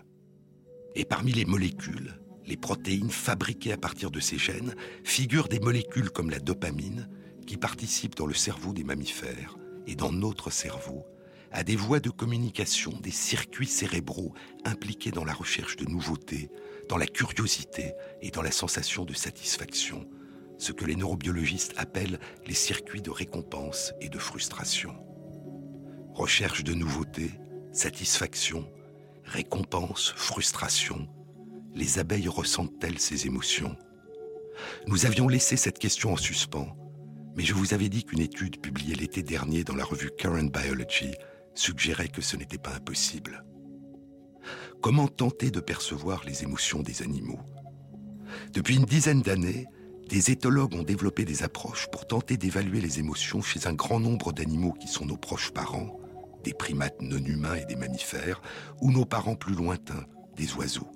Et 0.94 1.04
parmi 1.04 1.32
les 1.32 1.46
molécules, 1.46 2.20
les 2.46 2.56
protéines 2.56 3.10
fabriquées 3.10 3.72
à 3.72 3.78
partir 3.78 4.10
de 4.10 4.20
ces 4.20 4.38
gènes 4.38 4.74
figurent 5.04 5.48
des 5.48 5.60
molécules 5.60 6.10
comme 6.10 6.30
la 6.30 6.38
dopamine, 6.38 7.08
qui 7.46 7.56
participent 7.56 8.16
dans 8.16 8.26
le 8.26 8.34
cerveau 8.34 8.72
des 8.72 8.84
mammifères 8.84 9.56
et 9.88 9.96
dans 9.96 10.12
notre 10.12 10.50
cerveau 10.50 11.04
à 11.50 11.64
des 11.64 11.76
voies 11.76 11.98
de 11.98 12.10
communication, 12.10 12.92
des 13.00 13.10
circuits 13.10 13.66
cérébraux 13.66 14.34
impliqués 14.66 15.10
dans 15.10 15.24
la 15.24 15.32
recherche 15.32 15.76
de 15.76 15.86
nouveautés, 15.86 16.50
dans 16.90 16.98
la 16.98 17.06
curiosité 17.06 17.94
et 18.20 18.30
dans 18.30 18.42
la 18.42 18.50
sensation 18.50 19.06
de 19.06 19.14
satisfaction, 19.14 20.06
ce 20.58 20.72
que 20.72 20.84
les 20.84 20.94
neurobiologistes 20.94 21.72
appellent 21.78 22.20
les 22.46 22.54
circuits 22.54 23.00
de 23.00 23.10
récompense 23.10 23.94
et 24.02 24.10
de 24.10 24.18
frustration. 24.18 24.94
Recherche 26.12 26.64
de 26.64 26.74
nouveautés, 26.74 27.30
satisfaction, 27.72 28.70
récompense, 29.24 30.12
frustration, 30.16 31.08
les 31.74 31.98
abeilles 31.98 32.28
ressentent-elles 32.28 32.98
ces 32.98 33.26
émotions? 33.26 33.76
Nous 34.86 35.06
avions 35.06 35.28
laissé 35.28 35.56
cette 35.56 35.78
question 35.78 36.12
en 36.12 36.16
suspens, 36.16 36.76
mais 37.38 37.44
je 37.44 37.54
vous 37.54 37.72
avais 37.72 37.88
dit 37.88 38.02
qu'une 38.02 38.18
étude 38.18 38.60
publiée 38.60 38.96
l'été 38.96 39.22
dernier 39.22 39.62
dans 39.62 39.76
la 39.76 39.84
revue 39.84 40.10
Current 40.18 40.50
Biology 40.50 41.14
suggérait 41.54 42.08
que 42.08 42.20
ce 42.20 42.36
n'était 42.36 42.58
pas 42.58 42.74
impossible. 42.74 43.44
Comment 44.82 45.06
tenter 45.06 45.52
de 45.52 45.60
percevoir 45.60 46.24
les 46.24 46.42
émotions 46.42 46.82
des 46.82 47.00
animaux? 47.00 47.38
Depuis 48.52 48.74
une 48.74 48.86
dizaine 48.86 49.22
d'années, 49.22 49.66
des 50.08 50.32
éthologues 50.32 50.74
ont 50.74 50.82
développé 50.82 51.24
des 51.24 51.44
approches 51.44 51.86
pour 51.92 52.08
tenter 52.08 52.36
d'évaluer 52.36 52.80
les 52.80 52.98
émotions 52.98 53.40
chez 53.40 53.68
un 53.68 53.74
grand 53.74 54.00
nombre 54.00 54.32
d'animaux 54.32 54.72
qui 54.72 54.88
sont 54.88 55.06
nos 55.06 55.16
proches 55.16 55.52
parents, 55.52 55.96
des 56.42 56.54
primates 56.54 57.00
non 57.00 57.24
humains 57.24 57.54
et 57.54 57.66
des 57.66 57.76
mammifères, 57.76 58.42
ou 58.80 58.90
nos 58.90 59.04
parents 59.04 59.36
plus 59.36 59.54
lointains, 59.54 60.06
des 60.34 60.54
oiseaux. 60.54 60.90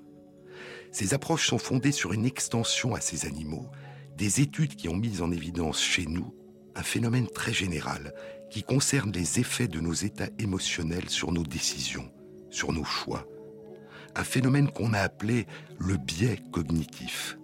Ces 0.90 1.14
approches 1.14 1.46
sont 1.46 1.58
fondées 1.58 1.92
sur 1.92 2.12
une 2.12 2.26
extension 2.26 2.96
à 2.96 3.00
ces 3.00 3.26
animaux, 3.26 3.70
des 4.16 4.40
études 4.40 4.76
qui 4.76 4.88
ont 4.88 4.96
mis 4.96 5.20
en 5.20 5.32
évidence 5.32 5.82
chez 5.82 6.06
nous 6.06 6.34
un 6.74 6.82
phénomène 6.82 7.28
très 7.28 7.52
général 7.52 8.14
qui 8.50 8.62
concerne 8.62 9.12
les 9.12 9.40
effets 9.40 9.68
de 9.68 9.80
nos 9.80 9.92
états 9.92 10.28
émotionnels 10.38 11.08
sur 11.08 11.32
nos 11.32 11.42
décisions, 11.42 12.10
sur 12.50 12.72
nos 12.72 12.84
choix. 12.84 13.26
Un 14.14 14.24
phénomène 14.24 14.70
qu'on 14.70 14.92
a 14.92 15.00
appelé 15.00 15.46
le 15.78 15.96
biais 15.96 16.38
cognitif 16.52 17.36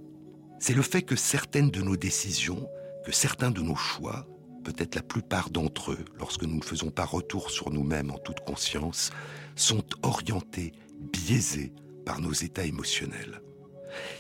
c'est 0.58 0.74
le 0.74 0.82
fait 0.82 1.02
que 1.02 1.16
certaines 1.16 1.70
de 1.70 1.82
nos 1.82 1.96
décisions, 1.96 2.68
que 3.04 3.12
certains 3.12 3.50
de 3.50 3.60
nos 3.60 3.76
choix, 3.76 4.26
peut-être 4.64 4.96
la 4.96 5.02
plupart 5.02 5.50
d'entre 5.50 5.92
eux, 5.92 6.04
lorsque 6.18 6.42
nous 6.42 6.56
ne 6.56 6.64
faisons 6.64 6.90
pas 6.90 7.04
retour 7.04 7.50
sur 7.50 7.70
nous-mêmes 7.70 8.10
en 8.10 8.18
toute 8.18 8.40
conscience, 8.40 9.10
sont 9.54 9.84
orientés, 10.02 10.72
biaisés 11.00 11.72
par 12.04 12.20
nos 12.20 12.32
états 12.32 12.64
émotionnels. 12.64 13.40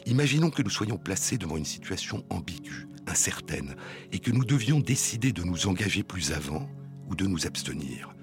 Imaginons 0.06 0.50
que 0.50 0.62
nous 0.62 0.70
soyons 0.70 0.98
placés 0.98 1.38
devant 1.38 1.56
une 1.56 1.64
situation 1.64 2.24
ambiguë, 2.30 2.86
incertaine, 3.06 3.76
et 4.12 4.18
que 4.18 4.30
nous 4.30 4.44
devions 4.44 4.80
décider 4.80 5.32
de 5.32 5.42
nous 5.42 5.66
engager 5.66 6.02
plus 6.02 6.32
avant 6.32 6.68
ou 7.08 7.14
de 7.14 7.26
nous 7.26 7.46
abstenir. 7.46 8.14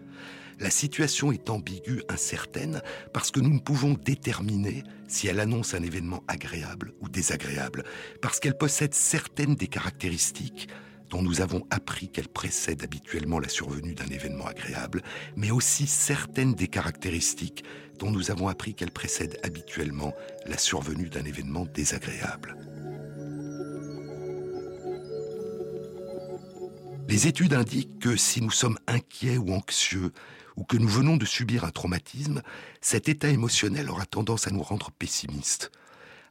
La 0.59 0.69
situation 0.69 1.31
est 1.33 1.49
ambiguë, 1.49 2.03
incertaine, 2.07 2.81
parce 3.13 3.29
que 3.29 3.41
nous 3.41 3.53
ne 3.53 3.59
pouvons 3.59 3.93
déterminer 3.93 4.83
si 5.07 5.27
elle 5.27 5.41
annonce 5.41 5.73
un 5.73 5.83
événement 5.83 6.23
agréable 6.27 6.93
ou 7.01 7.09
désagréable, 7.09 7.83
parce 8.21 8.39
qu'elle 8.39 8.57
possède 8.57 8.93
certaines 8.93 9.55
des 9.55 9.67
caractéristiques 9.67 10.69
dont 11.15 11.21
nous 11.21 11.39
avons 11.39 11.65
appris 11.69 12.09
qu'elle 12.09 12.27
précède 12.27 12.83
habituellement 12.83 13.39
la 13.39 13.47
survenue 13.47 13.95
d'un 13.95 14.07
événement 14.07 14.47
agréable, 14.47 15.01
mais 15.37 15.49
aussi 15.49 15.87
certaines 15.87 16.55
des 16.55 16.67
caractéristiques 16.67 17.63
dont 17.99 18.11
nous 18.11 18.31
avons 18.31 18.49
appris 18.49 18.73
qu'elle 18.73 18.91
précède 18.91 19.39
habituellement 19.41 20.13
la 20.45 20.57
survenue 20.57 21.07
d'un 21.07 21.23
événement 21.23 21.65
désagréable. 21.73 22.57
Les 27.07 27.27
études 27.27 27.53
indiquent 27.53 27.99
que 27.99 28.17
si 28.17 28.41
nous 28.41 28.51
sommes 28.51 28.77
inquiets 28.85 29.37
ou 29.37 29.53
anxieux, 29.53 30.11
ou 30.57 30.65
que 30.65 30.75
nous 30.75 30.89
venons 30.89 31.15
de 31.15 31.25
subir 31.25 31.63
un 31.63 31.71
traumatisme, 31.71 32.41
cet 32.81 33.07
état 33.07 33.29
émotionnel 33.29 33.89
aura 33.89 34.05
tendance 34.05 34.47
à 34.47 34.51
nous 34.51 34.63
rendre 34.63 34.91
pessimistes, 34.91 35.71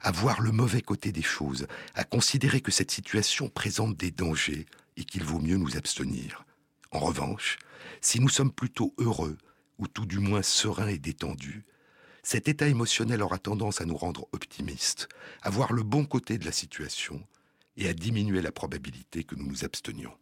à 0.04 0.10
voir 0.10 0.42
le 0.42 0.52
mauvais 0.52 0.82
côté 0.82 1.12
des 1.12 1.22
choses, 1.22 1.66
à 1.94 2.04
considérer 2.04 2.60
que 2.60 2.70
cette 2.70 2.90
situation 2.90 3.48
présente 3.48 3.96
des 3.96 4.10
dangers 4.10 4.66
et 4.98 5.04
qu'il 5.04 5.24
vaut 5.24 5.40
mieux 5.40 5.56
nous 5.56 5.78
abstenir. 5.78 6.44
En 6.90 6.98
revanche, 6.98 7.58
si 8.02 8.20
nous 8.20 8.28
sommes 8.28 8.52
plutôt 8.52 8.94
heureux, 8.98 9.38
ou 9.78 9.88
tout 9.88 10.04
du 10.04 10.18
moins 10.18 10.42
sereins 10.42 10.88
et 10.88 10.98
détendus, 10.98 11.64
cet 12.22 12.48
état 12.48 12.68
émotionnel 12.68 13.22
aura 13.22 13.38
tendance 13.38 13.80
à 13.80 13.86
nous 13.86 13.96
rendre 13.96 14.28
optimistes, 14.32 15.08
à 15.40 15.48
voir 15.48 15.72
le 15.72 15.82
bon 15.82 16.04
côté 16.04 16.36
de 16.36 16.44
la 16.44 16.52
situation 16.52 17.26
et 17.78 17.88
à 17.88 17.94
diminuer 17.94 18.42
la 18.42 18.52
probabilité 18.52 19.24
que 19.24 19.34
nous 19.34 19.46
nous 19.46 19.64
abstenions. 19.64 20.12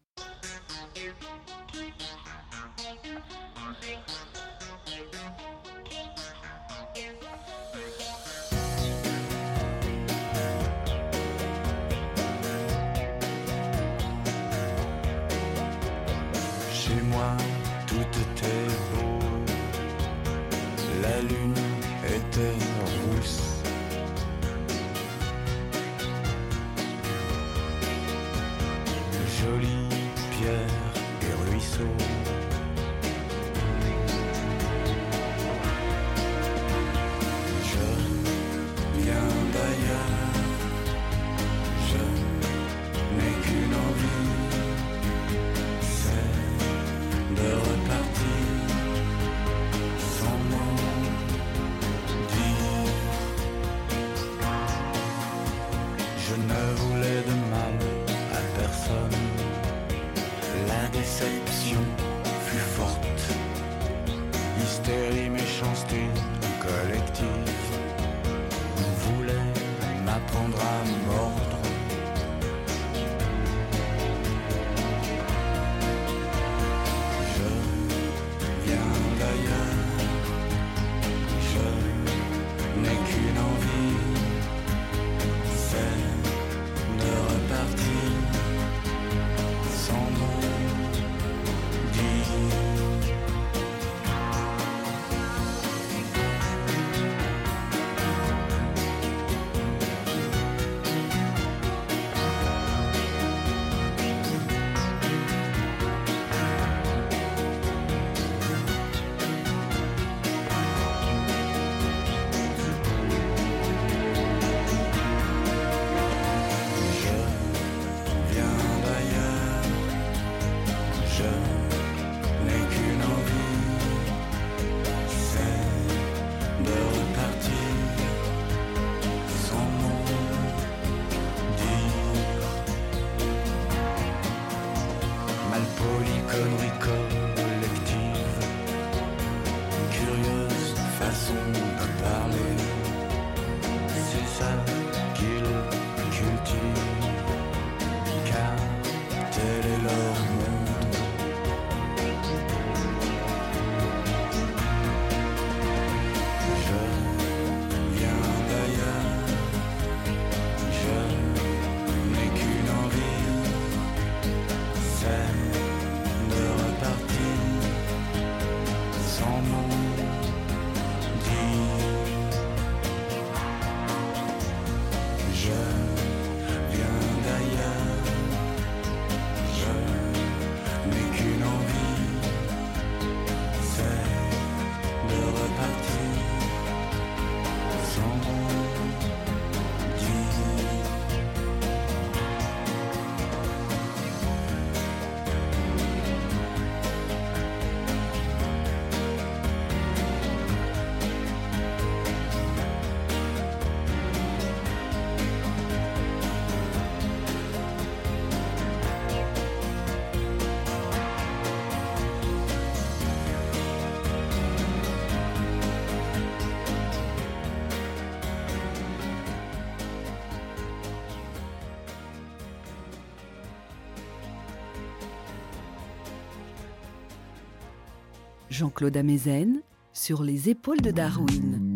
Jean-Claude 228.53 228.99
Amezen 228.99 229.63
sur 229.95 230.23
les 230.23 230.51
épaules 230.51 230.83
de 230.83 230.91
Darwin. 230.91 231.75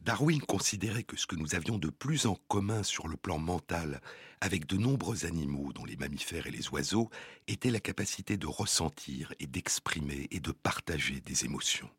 Darwin 0.00 0.40
considérait 0.40 1.02
que 1.02 1.18
ce 1.18 1.26
que 1.26 1.36
nous 1.36 1.54
avions 1.54 1.76
de 1.76 1.90
plus 1.90 2.24
en 2.24 2.34
commun 2.48 2.82
sur 2.82 3.08
le 3.08 3.18
plan 3.18 3.38
mental 3.38 4.00
avec 4.40 4.64
de 4.64 4.78
nombreux 4.78 5.26
animaux, 5.26 5.74
dont 5.74 5.84
les 5.84 5.96
mammifères 5.96 6.46
et 6.46 6.50
les 6.50 6.70
oiseaux, 6.70 7.10
était 7.46 7.70
la 7.70 7.78
capacité 7.78 8.38
de 8.38 8.46
ressentir 8.46 9.34
et 9.38 9.46
d'exprimer 9.46 10.28
et 10.30 10.40
de 10.40 10.50
partager 10.50 11.20
des 11.20 11.44
émotions. 11.44 11.90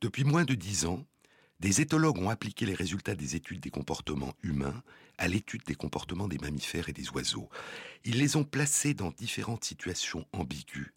Depuis 0.00 0.24
moins 0.24 0.44
de 0.44 0.56
dix 0.56 0.84
ans, 0.84 1.06
des 1.60 1.80
éthologues 1.80 2.18
ont 2.18 2.28
appliqué 2.28 2.66
les 2.66 2.74
résultats 2.74 3.14
des 3.14 3.36
études 3.36 3.60
des 3.60 3.70
comportements 3.70 4.34
humains 4.42 4.82
à 5.16 5.28
l'étude 5.28 5.62
des 5.64 5.76
comportements 5.76 6.26
des 6.26 6.38
mammifères 6.38 6.88
et 6.88 6.92
des 6.92 7.08
oiseaux. 7.10 7.48
Ils 8.04 8.18
les 8.18 8.34
ont 8.34 8.42
placés 8.42 8.94
dans 8.94 9.12
différentes 9.12 9.62
situations 9.62 10.26
ambiguës, 10.32 10.90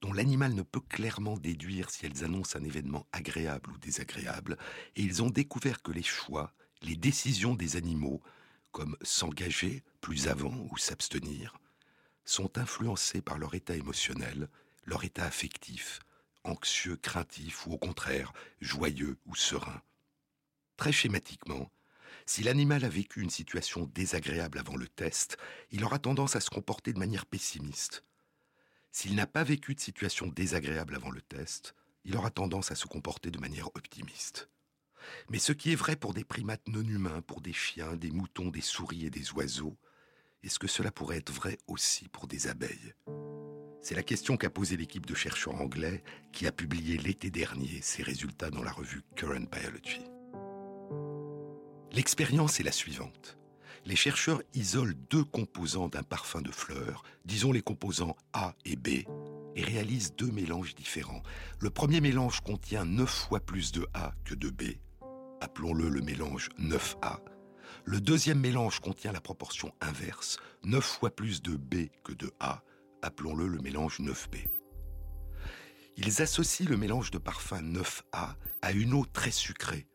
dont 0.00 0.12
l'animal 0.12 0.54
ne 0.54 0.62
peut 0.62 0.80
clairement 0.80 1.36
déduire 1.36 1.90
si 1.90 2.06
elles 2.06 2.24
annoncent 2.24 2.58
un 2.58 2.64
événement 2.64 3.06
agréable 3.12 3.72
ou 3.72 3.78
désagréable, 3.78 4.56
et 4.96 5.02
ils 5.02 5.22
ont 5.22 5.30
découvert 5.30 5.82
que 5.82 5.92
les 5.92 6.02
choix, 6.02 6.54
les 6.82 6.96
décisions 6.96 7.54
des 7.54 7.76
animaux, 7.76 8.22
comme 8.70 8.96
s'engager 9.02 9.82
plus 10.00 10.28
avant 10.28 10.54
ou 10.70 10.76
s'abstenir, 10.76 11.58
sont 12.24 12.58
influencés 12.58 13.22
par 13.22 13.38
leur 13.38 13.54
état 13.54 13.74
émotionnel, 13.74 14.48
leur 14.84 15.04
état 15.04 15.24
affectif, 15.24 16.00
anxieux, 16.44 16.96
craintif 16.96 17.66
ou 17.66 17.72
au 17.72 17.78
contraire 17.78 18.32
joyeux 18.60 19.18
ou 19.26 19.34
serein. 19.34 19.82
Très 20.76 20.92
schématiquement, 20.92 21.70
si 22.26 22.42
l'animal 22.42 22.84
a 22.84 22.88
vécu 22.88 23.22
une 23.22 23.30
situation 23.30 23.86
désagréable 23.86 24.58
avant 24.58 24.76
le 24.76 24.86
test, 24.86 25.38
il 25.70 25.84
aura 25.84 25.98
tendance 25.98 26.36
à 26.36 26.40
se 26.40 26.50
comporter 26.50 26.92
de 26.92 26.98
manière 26.98 27.26
pessimiste. 27.26 28.04
S'il 28.90 29.14
n'a 29.14 29.26
pas 29.26 29.44
vécu 29.44 29.74
de 29.74 29.80
situation 29.80 30.26
désagréable 30.26 30.94
avant 30.94 31.10
le 31.10 31.20
test, 31.20 31.74
il 32.04 32.16
aura 32.16 32.30
tendance 32.30 32.70
à 32.70 32.74
se 32.74 32.86
comporter 32.86 33.30
de 33.30 33.38
manière 33.38 33.68
optimiste. 33.74 34.48
Mais 35.30 35.38
ce 35.38 35.52
qui 35.52 35.72
est 35.72 35.76
vrai 35.76 35.96
pour 35.96 36.14
des 36.14 36.24
primates 36.24 36.66
non 36.68 36.82
humains, 36.82 37.22
pour 37.22 37.40
des 37.40 37.52
chiens, 37.52 37.96
des 37.96 38.10
moutons, 38.10 38.48
des 38.48 38.60
souris 38.60 39.06
et 39.06 39.10
des 39.10 39.32
oiseaux, 39.32 39.76
est-ce 40.42 40.58
que 40.58 40.68
cela 40.68 40.90
pourrait 40.90 41.18
être 41.18 41.32
vrai 41.32 41.58
aussi 41.66 42.08
pour 42.08 42.26
des 42.26 42.46
abeilles? 42.46 42.94
C'est 43.80 43.94
la 43.94 44.02
question 44.02 44.36
qu'a 44.36 44.50
posée 44.50 44.76
l'équipe 44.76 45.06
de 45.06 45.14
chercheurs 45.14 45.60
anglais 45.60 46.02
qui 46.32 46.46
a 46.46 46.52
publié 46.52 46.96
l'été 46.96 47.30
dernier 47.30 47.80
ses 47.80 48.02
résultats 48.02 48.50
dans 48.50 48.62
la 48.62 48.72
revue 48.72 49.02
Current 49.16 49.48
Biology. 49.50 50.02
L'expérience 51.92 52.60
est 52.60 52.64
la 52.64 52.72
suivante. 52.72 53.37
Les 53.88 53.96
chercheurs 53.96 54.42
isolent 54.52 54.92
deux 55.08 55.24
composants 55.24 55.88
d'un 55.88 56.02
parfum 56.02 56.42
de 56.42 56.50
fleurs, 56.50 57.04
disons 57.24 57.52
les 57.52 57.62
composants 57.62 58.18
A 58.34 58.54
et 58.66 58.76
B, 58.76 58.88
et 59.56 59.62
réalisent 59.62 60.14
deux 60.14 60.30
mélanges 60.30 60.74
différents. 60.74 61.22
Le 61.58 61.70
premier 61.70 62.02
mélange 62.02 62.42
contient 62.42 62.84
9 62.84 63.08
fois 63.08 63.40
plus 63.40 63.72
de 63.72 63.86
A 63.94 64.12
que 64.26 64.34
de 64.34 64.50
B, 64.50 64.76
appelons-le 65.40 65.88
le 65.88 66.02
mélange 66.02 66.50
9A. 66.58 67.20
Le 67.86 67.98
deuxième 68.02 68.40
mélange 68.40 68.80
contient 68.80 69.12
la 69.12 69.22
proportion 69.22 69.72
inverse, 69.80 70.36
9 70.64 70.84
fois 70.84 71.16
plus 71.16 71.40
de 71.40 71.56
B 71.56 71.88
que 72.04 72.12
de 72.12 72.30
A, 72.40 72.62
appelons-le 73.00 73.48
le 73.48 73.58
mélange 73.60 74.00
9B. 74.00 74.48
Ils 75.96 76.20
associent 76.20 76.68
le 76.68 76.76
mélange 76.76 77.10
de 77.10 77.16
parfum 77.16 77.62
9A 77.62 78.34
à 78.60 78.72
une 78.72 78.92
eau 78.92 79.06
très 79.10 79.30
sucrée, 79.30 79.86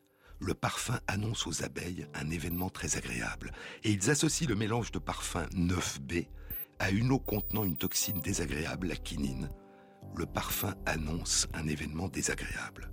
le 0.43 0.53
parfum 0.53 0.99
annonce 1.07 1.47
aux 1.47 1.63
abeilles 1.63 2.05
un 2.13 2.29
événement 2.29 2.69
très 2.69 2.97
agréable, 2.97 3.51
et 3.83 3.91
ils 3.91 4.09
associent 4.09 4.49
le 4.49 4.55
mélange 4.55 4.91
de 4.91 4.99
parfum 4.99 5.45
9B 5.55 6.27
à 6.79 6.91
une 6.91 7.11
eau 7.11 7.19
contenant 7.19 7.63
une 7.63 7.77
toxine 7.77 8.19
désagréable, 8.19 8.87
la 8.87 8.95
quinine. 8.95 9.49
Le 10.15 10.25
parfum 10.25 10.75
annonce 10.85 11.47
un 11.53 11.67
événement 11.67 12.09
désagréable. 12.09 12.91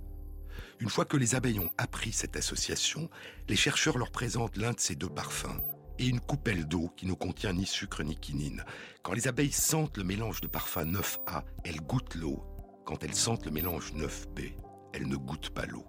Une 0.79 0.89
fois 0.89 1.05
que 1.05 1.17
les 1.17 1.35
abeilles 1.35 1.59
ont 1.59 1.71
appris 1.77 2.13
cette 2.13 2.37
association, 2.37 3.09
les 3.49 3.55
chercheurs 3.55 3.97
leur 3.97 4.11
présentent 4.11 4.57
l'un 4.57 4.71
de 4.71 4.79
ces 4.79 4.95
deux 4.95 5.09
parfums 5.09 5.61
et 5.99 6.07
une 6.07 6.21
coupelle 6.21 6.67
d'eau 6.67 6.89
qui 6.95 7.05
ne 7.05 7.13
contient 7.13 7.53
ni 7.53 7.65
sucre 7.65 8.01
ni 8.03 8.15
quinine. 8.15 8.63
Quand 9.03 9.13
les 9.13 9.27
abeilles 9.27 9.51
sentent 9.51 9.97
le 9.97 10.03
mélange 10.03 10.41
de 10.41 10.47
parfum 10.47 10.85
9A, 10.85 11.43
elles 11.65 11.81
goûtent 11.81 12.15
l'eau. 12.15 12.43
Quand 12.85 13.03
elles 13.03 13.13
sentent 13.13 13.45
le 13.45 13.51
mélange 13.51 13.93
9B, 13.93 14.53
elles 14.93 15.07
ne 15.07 15.17
goûtent 15.17 15.51
pas 15.51 15.65
l'eau. 15.65 15.85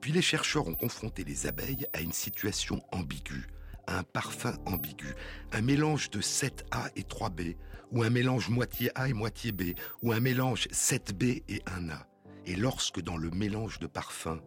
Puis 0.00 0.12
les 0.12 0.22
chercheurs 0.22 0.68
ont 0.68 0.74
confronté 0.74 1.24
les 1.24 1.46
abeilles 1.46 1.86
à 1.92 2.00
une 2.00 2.12
situation 2.12 2.82
ambiguë, 2.92 3.46
à 3.86 3.98
un 3.98 4.02
parfum 4.02 4.56
ambigu, 4.66 5.14
un 5.52 5.62
mélange 5.62 6.10
de 6.10 6.20
7A 6.20 6.90
et 6.96 7.02
3B, 7.02 7.56
ou 7.92 8.02
un 8.02 8.10
mélange 8.10 8.48
moitié 8.48 8.90
A 8.94 9.08
et 9.08 9.12
moitié 9.12 9.52
B, 9.52 9.74
ou 10.02 10.12
un 10.12 10.20
mélange 10.20 10.68
7B 10.68 11.42
et 11.48 11.58
1A. 11.66 12.06
Et 12.46 12.56
lorsque 12.56 13.00
dans 13.00 13.16
le 13.16 13.30
mélange 13.30 13.78
de 13.78 13.86
parfums, 13.86 14.40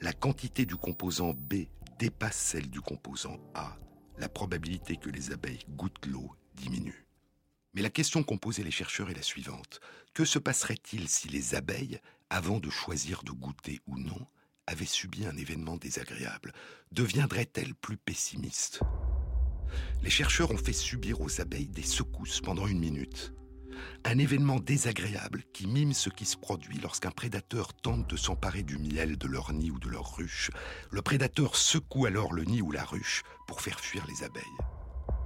la 0.00 0.12
quantité 0.12 0.66
du 0.66 0.76
composant 0.76 1.32
B 1.32 1.66
dépasse 1.98 2.36
celle 2.36 2.68
du 2.68 2.80
composant 2.80 3.38
A, 3.54 3.76
la 4.18 4.28
probabilité 4.28 4.96
que 4.96 5.10
les 5.10 5.32
abeilles 5.32 5.64
goûtent 5.70 6.06
l'eau 6.06 6.34
diminue. 6.54 7.06
Mais 7.74 7.82
la 7.82 7.90
question 7.90 8.22
qu'ont 8.22 8.38
posée 8.38 8.62
les 8.62 8.70
chercheurs 8.70 9.10
est 9.10 9.14
la 9.14 9.22
suivante. 9.22 9.80
Que 10.12 10.24
se 10.24 10.38
passerait-il 10.38 11.08
si 11.08 11.28
les 11.28 11.54
abeilles, 11.54 12.00
avant 12.28 12.60
de 12.60 12.68
choisir 12.68 13.22
de 13.22 13.30
goûter 13.30 13.80
ou 13.86 13.98
non, 13.98 14.26
avait 14.66 14.84
subi 14.84 15.26
un 15.26 15.36
événement 15.36 15.76
désagréable, 15.76 16.52
deviendrait-elle 16.92 17.74
plus 17.74 17.96
pessimiste? 17.96 18.80
Les 20.02 20.10
chercheurs 20.10 20.50
ont 20.50 20.58
fait 20.58 20.72
subir 20.72 21.20
aux 21.20 21.40
abeilles 21.40 21.68
des 21.68 21.82
secousses 21.82 22.40
pendant 22.40 22.66
une 22.66 22.78
minute. 22.78 23.32
Un 24.04 24.18
événement 24.18 24.60
désagréable 24.60 25.42
qui 25.52 25.66
mime 25.66 25.92
ce 25.92 26.10
qui 26.10 26.24
se 26.24 26.36
produit 26.36 26.78
lorsqu'un 26.78 27.10
prédateur 27.10 27.72
tente 27.74 28.08
de 28.08 28.16
s'emparer 28.16 28.62
du 28.62 28.78
miel 28.78 29.16
de 29.16 29.26
leur 29.26 29.52
nid 29.52 29.70
ou 29.70 29.78
de 29.78 29.88
leur 29.88 30.16
ruche. 30.16 30.50
Le 30.90 31.02
prédateur 31.02 31.56
secoue 31.56 32.06
alors 32.06 32.32
le 32.32 32.44
nid 32.44 32.62
ou 32.62 32.70
la 32.70 32.84
ruche 32.84 33.22
pour 33.46 33.60
faire 33.60 33.80
fuir 33.80 34.06
les 34.06 34.24
abeilles. 34.24 34.42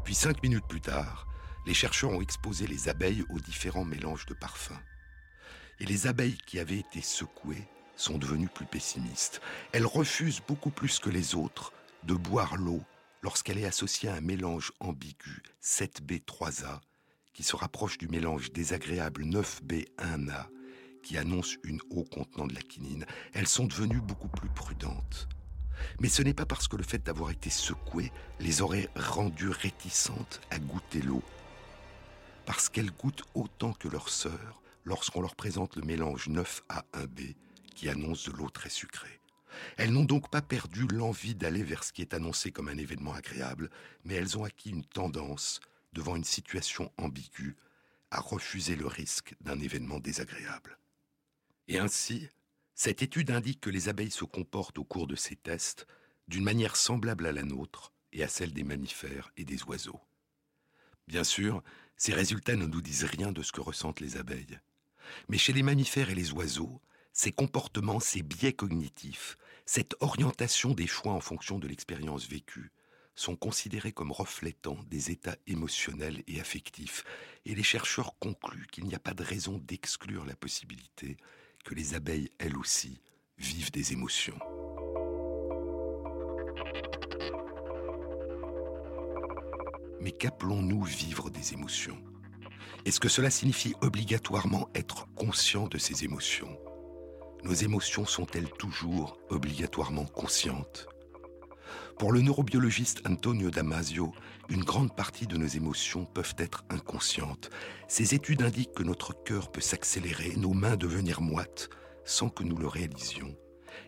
Puis 0.05 0.15
cinq 0.15 0.43
minutes 0.43 0.67
plus 0.69 0.81
tard, 0.81 1.27
les 1.67 1.75
chercheurs 1.75 2.13
ont 2.13 2.21
exposé 2.21 2.67
les 2.67 2.89
abeilles 2.89 3.25
aux 3.31 3.41
différents 3.41 3.85
mélanges 3.85 4.27
de 4.27 4.35
parfums. 4.35 4.81
Et 5.81 5.85
les 5.85 6.07
abeilles 6.07 6.39
qui 6.47 6.59
avaient 6.59 6.79
été 6.79 7.03
secouées 7.03 7.67
sont 7.97 8.19
devenues 8.19 8.49
plus 8.49 8.67
pessimistes. 8.67 9.41
Elles 9.73 9.87
refusent 9.87 10.43
beaucoup 10.47 10.71
plus 10.71 10.99
que 10.99 11.11
les 11.11 11.35
autres 11.35 11.73
de 12.05 12.15
boire 12.15 12.57
l'eau 12.57 12.83
lorsqu'elle 13.23 13.59
est 13.59 13.67
associée 13.67 14.09
à 14.09 14.15
un 14.15 14.21
mélange 14.21 14.73
ambigu 14.81 15.43
7B3A 15.63 16.81
qui 17.33 17.43
se 17.43 17.57
rapproche 17.57 17.99
du 17.99 18.09
mélange 18.09 18.53
désagréable 18.53 19.25
9B1A 19.25 20.47
qui 21.03 21.19
annonce 21.19 21.57
une 21.63 21.81
eau 21.91 22.05
contenant 22.05 22.47
de 22.47 22.55
la 22.55 22.63
quinine. 22.63 23.07
Elles 23.33 23.47
sont 23.47 23.67
devenues 23.67 24.01
beaucoup 24.01 24.29
plus 24.29 24.49
prudentes. 24.49 25.29
Mais 26.01 26.09
ce 26.09 26.23
n'est 26.23 26.35
pas 26.35 26.47
parce 26.47 26.69
que 26.69 26.77
le 26.77 26.83
fait 26.83 27.05
d'avoir 27.05 27.31
été 27.31 27.51
secouées 27.51 28.11
les 28.41 28.63
aurait 28.63 28.89
rendues 28.97 29.51
réticentes 29.51 30.41
à 30.51 30.59
goûter 30.59 31.03
l'eau. 31.03 31.23
Parce 32.45 32.69
qu'elles 32.69 32.91
goûtent 32.91 33.25
autant 33.35 33.73
que 33.73 33.89
leurs 33.89 34.09
sœurs 34.09 34.63
lorsqu'on 34.85 35.21
leur 35.21 35.37
présente 35.37 35.77
le 35.77 35.83
mélange 35.83 36.29
9A1B 36.29 37.35
qui 37.77 37.89
annonce 37.89 38.29
de 38.29 38.33
l'eau 38.33 38.51
très 38.51 38.71
sucrée. 38.71 39.21
Elles 39.77 39.93
n'ont 39.93 40.05
donc 40.05 40.31
pas 40.31 40.43
perdu 40.43 40.87
l'envie 40.89 41.35
d'aller 41.35 41.63
vers 41.63 41.85
ce 41.85 41.93
qui 41.93 42.03
est 42.03 42.15
annoncé 42.15 42.51
comme 42.51 42.69
un 42.69 42.79
événement 42.79 43.13
agréable, 43.13 43.71
mais 44.05 44.15
elles 44.15 44.37
ont 44.37 44.45
acquis 44.45 44.71
une 44.71 44.85
tendance, 44.85 45.61
devant 45.93 46.17
une 46.17 46.25
situation 46.25 46.91
ambiguë, 46.99 47.57
à 48.11 48.21
refuser 48.21 48.77
le 48.77 48.87
risque 48.87 49.35
d'un 49.41 49.61
événement 49.61 50.01
désagréable. 50.01 50.79
Et 51.69 51.79
ainsi, 51.79 52.29
cette 52.75 53.03
étude 53.03 53.31
indique 53.31 53.61
que 53.61 53.71
les 53.71 53.89
abeilles 53.89 54.11
se 54.11 54.25
comportent 54.25 54.79
au 54.79 54.85
cours 54.85 55.07
de 55.07 55.17
ces 55.17 55.37
tests 55.37 55.87
d'une 56.29 56.45
manière 56.45 56.77
semblable 56.77 57.27
à 57.27 57.33
la 57.33 57.43
nôtre 57.43 57.93
et 58.13 58.23
à 58.23 58.29
celle 58.29 58.53
des 58.53 58.65
mammifères 58.65 59.31
et 59.37 59.45
des 59.45 59.63
oiseaux. 59.65 60.01
Bien 61.09 61.25
sûr, 61.25 61.63
ces 61.97 62.13
résultats 62.13 62.57
ne 62.57 62.67
nous 62.67 62.83
disent 62.83 63.05
rien 63.05 63.33
de 63.33 63.43
ce 63.43 63.53
que 63.53 63.61
ressentent 63.61 64.01
les 64.01 64.17
abeilles. 64.17 64.59
Mais 65.29 65.39
chez 65.39 65.53
les 65.53 65.63
mammifères 65.63 66.11
et 66.11 66.15
les 66.15 66.33
oiseaux, 66.33 66.81
ces 67.17 67.33
comportements, 67.33 67.99
ces 67.99 68.23
biais 68.23 68.53
cognitifs, 68.53 69.39
cette 69.65 69.97
orientation 70.01 70.75
des 70.75 70.87
choix 70.87 71.13
en 71.13 71.21
fonction 71.21 71.59
de 71.59 71.67
l'expérience 71.67 72.29
vécue, 72.29 72.71
sont 73.15 73.37
considérés 73.37 73.91
comme 73.91 74.13
reflétant 74.13 74.77
des 74.91 75.11
états 75.11 75.37
émotionnels 75.47 76.23
et 76.27 76.41
affectifs, 76.41 77.05
et 77.47 77.55
les 77.55 77.63
chercheurs 77.63 78.19
concluent 78.19 78.67
qu'il 78.71 78.85
n'y 78.85 78.95
a 78.95 78.99
pas 78.99 79.15
de 79.15 79.25
raison 79.25 79.57
d'exclure 79.67 80.27
la 80.27 80.37
possibilité 80.37 81.17
que 81.65 81.75
les 81.75 81.95
abeilles, 81.95 82.31
elles 82.39 82.59
aussi, 82.59 83.01
vivent 83.39 83.73
des 83.73 83.95
émotions. 83.95 84.39
Mais 90.01 90.13
qu'appelons-nous 90.13 90.85
vivre 90.85 91.31
des 91.31 91.55
émotions? 91.55 91.99
Est-ce 92.85 93.01
que 93.01 93.09
cela 93.09 93.31
signifie 93.31 93.75
obligatoirement 93.81 94.69
être 94.75 95.09
conscient 95.15 95.67
de 95.67 95.79
ces 95.79 96.05
émotions? 96.05 96.59
Nos 97.45 97.55
émotions 97.55 98.05
sont-elles 98.05 98.51
toujours 98.51 99.19
obligatoirement 99.31 100.05
conscientes? 100.05 100.89
Pour 101.99 102.13
le 102.13 102.21
neurobiologiste 102.21 103.03
Antonio 103.09 103.51
Damasio, 103.51 104.13
une 104.51 104.65
grande 104.65 104.95
partie 104.95 105.27
de 105.27 105.37
nos 105.37 105.47
émotions 105.47 106.05
peuvent 106.05 106.35
être 106.39 106.65
inconscientes. 106.69 107.51
Ces 107.89 108.15
études 108.15 108.43
indiquent 108.43 108.75
que 108.75 108.83
notre 108.83 109.15
cœur 109.25 109.51
peut 109.51 109.63
s'accélérer, 109.63 110.35
nos 110.37 110.53
mains 110.53 110.77
devenir 110.77 111.21
moites, 111.21 111.71
sans 112.05 112.29
que 112.29 112.45
nous 112.45 112.57
le 112.57 112.67
réalisions. 112.67 113.35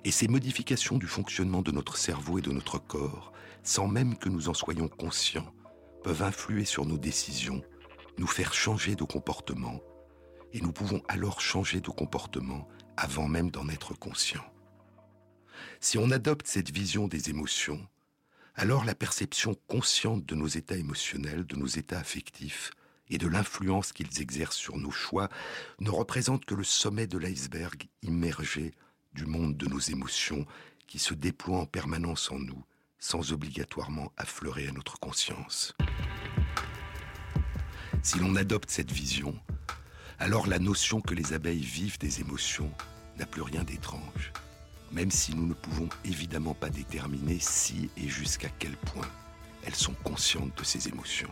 Et 0.05 0.11
ces 0.11 0.29
modifications 0.29 0.97
du 0.97 1.07
fonctionnement 1.07 1.63
de 1.63 1.71
notre 1.71 1.97
cerveau 1.97 2.39
et 2.39 2.43
de 2.43 2.53
notre 2.53 2.79
corps, 2.79 3.33
sans 3.63 3.89
même 3.89 4.17
que 4.17 4.29
nous 4.29 4.49
en 4.49 4.55
soyons 4.55 4.89
conscients, 4.89 5.53
peuvent 6.03 6.23
influer 6.23 6.65
sur 6.65 6.87
nos 6.87 6.99
décisions, 6.99 7.63
nous 8.17 8.27
faire 8.27 8.55
changer 8.55 8.95
de 8.95 9.05
comportement, 9.05 9.81
et 10.53 10.61
nous 10.61 10.73
pouvons 10.73 11.03
alors 11.09 11.41
changer 11.41 11.81
de 11.81 11.91
comportement 11.91 12.69
avant 12.99 13.29
même 13.29 13.51
d'en 13.51 13.69
être 13.69 13.95
conscients. 13.95 14.45
Si 15.81 15.99
on 15.99 16.11
adopte 16.11 16.49
cette 16.49 16.71
vision 16.71 17.07
des 17.07 17.31
émotions, 17.31 17.87
alors 18.57 18.85
la 18.85 18.97
perception 18.97 19.55
consciente 19.69 20.27
de 20.27 20.35
nos 20.35 20.49
états 20.49 20.77
émotionnels, 20.77 21.47
de 21.47 21.55
nos 21.55 21.67
états 21.67 22.01
affectifs 22.01 22.73
et 23.09 23.17
de 23.17 23.29
l'influence 23.29 23.93
qu'ils 23.93 24.21
exercent 24.21 24.57
sur 24.57 24.77
nos 24.77 24.91
choix 24.91 25.29
ne 25.79 25.91
représente 25.91 26.45
que 26.45 26.57
le 26.57 26.65
sommet 26.65 27.07
de 27.07 27.19
l'iceberg 27.19 27.89
immergé 28.03 28.75
du 29.13 29.27
monde 29.27 29.57
de 29.57 29.67
nos 29.67 29.79
émotions 29.79 30.45
qui 30.89 30.99
se 30.99 31.15
déploie 31.15 31.59
en 31.59 31.67
permanence 31.67 32.33
en 32.33 32.39
nous 32.41 32.65
sans 32.99 33.33
obligatoirement 33.33 34.13
affleurer 34.17 34.67
à 34.67 34.73
notre 34.73 34.99
conscience. 34.99 35.73
Si 38.03 38.19
l'on 38.19 38.35
adopte 38.35 38.71
cette 38.71 38.91
vision, 38.91 39.39
alors 40.19 40.47
la 40.47 40.59
notion 40.59 41.01
que 41.01 41.15
les 41.15 41.33
abeilles 41.33 41.63
vivent 41.63 41.99
des 41.99 42.21
émotions 42.21 42.71
n'a 43.19 43.27
plus 43.27 43.43
rien 43.43 43.65
d'étrange 43.65 44.33
même 44.93 45.11
si 45.11 45.35
nous 45.35 45.47
ne 45.47 45.55
pouvons 45.55 45.89
évidemment 46.05 46.55
pas 46.55 46.71
déterminer 46.71 47.39
si 47.41 47.91
et 47.97 48.09
jusqu'à 48.09 48.49
quel 48.59 48.77
point 48.77 49.09
elles 49.65 49.75
sont 49.75 49.95
conscientes 50.05 50.57
de 50.57 50.65
ces 50.65 50.89
émotions. 50.89 51.31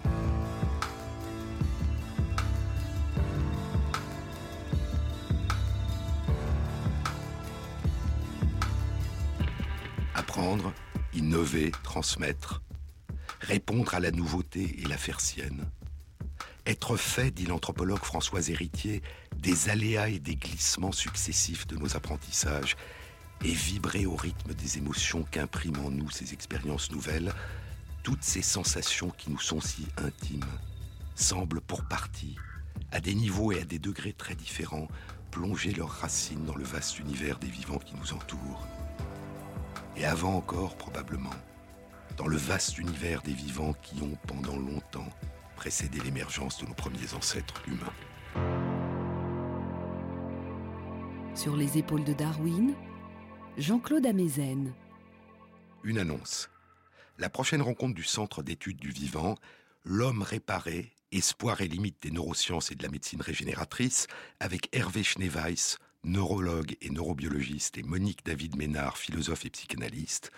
Apprendre, 10.14 10.72
innover, 11.14 11.70
transmettre, 11.82 12.62
répondre 13.40 13.94
à 13.94 14.00
la 14.00 14.10
nouveauté 14.10 14.76
et 14.82 14.86
la 14.86 14.98
faire 14.98 15.20
sienne. 15.20 15.64
Être 16.66 16.96
fait, 16.96 17.30
dit 17.30 17.46
l'anthropologue 17.46 18.02
François 18.02 18.48
Héritier, 18.48 19.00
des 19.36 19.68
aléas 19.68 20.08
et 20.08 20.18
des 20.18 20.34
glissements 20.34 20.90
successifs 20.90 21.68
de 21.68 21.76
nos 21.76 21.96
apprentissages 21.96 22.76
et 23.44 23.52
vibrer 23.52 24.04
au 24.04 24.16
rythme 24.16 24.52
des 24.52 24.78
émotions 24.78 25.22
qu'impriment 25.30 25.86
en 25.86 25.90
nous 25.90 26.10
ces 26.10 26.32
expériences 26.32 26.90
nouvelles, 26.90 27.32
toutes 28.02 28.24
ces 28.24 28.42
sensations 28.42 29.10
qui 29.10 29.30
nous 29.30 29.38
sont 29.38 29.60
si 29.60 29.86
intimes 29.96 30.44
semblent 31.14 31.60
pour 31.60 31.84
partie, 31.84 32.34
à 32.90 33.00
des 33.00 33.14
niveaux 33.14 33.52
et 33.52 33.60
à 33.60 33.64
des 33.64 33.78
degrés 33.78 34.12
très 34.12 34.34
différents, 34.34 34.88
plonger 35.30 35.72
leurs 35.72 35.90
racines 35.90 36.44
dans 36.46 36.56
le 36.56 36.64
vaste 36.64 36.98
univers 36.98 37.38
des 37.38 37.46
vivants 37.46 37.78
qui 37.78 37.94
nous 37.94 38.12
entourent. 38.12 38.66
Et 39.96 40.04
avant 40.04 40.34
encore, 40.34 40.76
probablement, 40.76 41.30
dans 42.16 42.26
le 42.26 42.36
vaste 42.36 42.78
univers 42.78 43.22
des 43.22 43.34
vivants 43.34 43.74
qui 43.82 44.02
ont 44.02 44.18
pendant 44.26 44.56
longtemps 44.56 45.08
précédé 45.66 45.98
l'émergence 45.98 46.58
de 46.58 46.66
nos 46.66 46.74
premiers 46.74 47.12
ancêtres 47.14 47.60
humains. 47.66 47.92
Sur 51.34 51.56
les 51.56 51.76
épaules 51.76 52.04
de 52.04 52.12
Darwin, 52.12 52.72
Jean-Claude 53.58 54.06
Amezen. 54.06 54.72
Une 55.82 55.98
annonce. 55.98 56.48
La 57.18 57.28
prochaine 57.28 57.62
rencontre 57.62 57.94
du 57.94 58.04
Centre 58.04 58.44
d'études 58.44 58.78
du 58.78 58.90
vivant, 58.90 59.34
L'homme 59.82 60.22
réparé, 60.22 60.92
espoir 61.10 61.60
et 61.60 61.66
limite 61.66 62.00
des 62.00 62.12
neurosciences 62.12 62.70
et 62.70 62.76
de 62.76 62.84
la 62.84 62.88
médecine 62.88 63.20
régénératrice, 63.20 64.06
avec 64.38 64.68
Hervé 64.72 65.02
Schneeweiss, 65.02 65.78
neurologue 66.06 66.76
et 66.80 66.90
neurobiologiste, 66.90 67.78
et 67.78 67.82
Monique 67.82 68.24
David 68.24 68.56
Ménard, 68.56 68.96
philosophe 68.96 69.44
et 69.44 69.50
psychanalyste, 69.50 70.32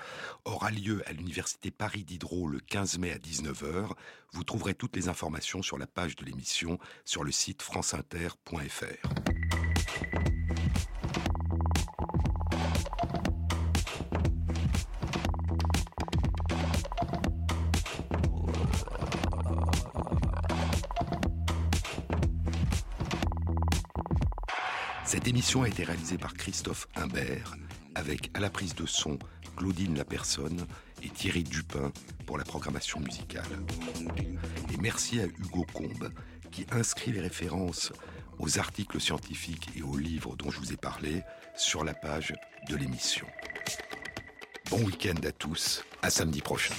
aura 0.44 0.70
lieu 0.70 1.02
à 1.06 1.12
l'Université 1.12 1.70
Paris 1.70 2.04
Diderot 2.04 2.48
le 2.48 2.60
15 2.60 2.98
mai 2.98 3.12
à 3.12 3.18
19h. 3.18 3.90
Vous 4.32 4.44
trouverez 4.44 4.74
toutes 4.74 4.96
les 4.96 5.08
informations 5.08 5.62
sur 5.62 5.78
la 5.78 5.86
page 5.86 6.16
de 6.16 6.24
l'émission 6.24 6.78
sur 7.04 7.22
le 7.22 7.30
site 7.30 7.62
franceinter.fr. 7.62 9.47
Cette 25.08 25.26
émission 25.26 25.62
a 25.62 25.68
été 25.68 25.84
réalisée 25.84 26.18
par 26.18 26.34
Christophe 26.34 26.86
Imbert, 26.94 27.56
avec 27.94 28.30
à 28.34 28.40
la 28.40 28.50
prise 28.50 28.74
de 28.74 28.84
son 28.84 29.18
Claudine 29.56 29.96
Lapersonne 29.96 30.66
et 31.02 31.08
Thierry 31.08 31.44
Dupin 31.44 31.92
pour 32.26 32.36
la 32.36 32.44
programmation 32.44 33.00
musicale. 33.00 33.48
Et 34.70 34.76
merci 34.76 35.18
à 35.18 35.24
Hugo 35.24 35.64
Combe 35.72 36.12
qui 36.50 36.66
inscrit 36.72 37.12
les 37.12 37.22
références 37.22 37.90
aux 38.38 38.58
articles 38.58 39.00
scientifiques 39.00 39.70
et 39.78 39.82
aux 39.82 39.96
livres 39.96 40.36
dont 40.36 40.50
je 40.50 40.58
vous 40.58 40.74
ai 40.74 40.76
parlé 40.76 41.22
sur 41.56 41.84
la 41.84 41.94
page 41.94 42.34
de 42.68 42.76
l'émission. 42.76 43.26
Bon 44.68 44.84
week-end 44.84 45.26
à 45.26 45.32
tous, 45.32 45.84
à 46.02 46.10
samedi 46.10 46.42
prochain. 46.42 46.74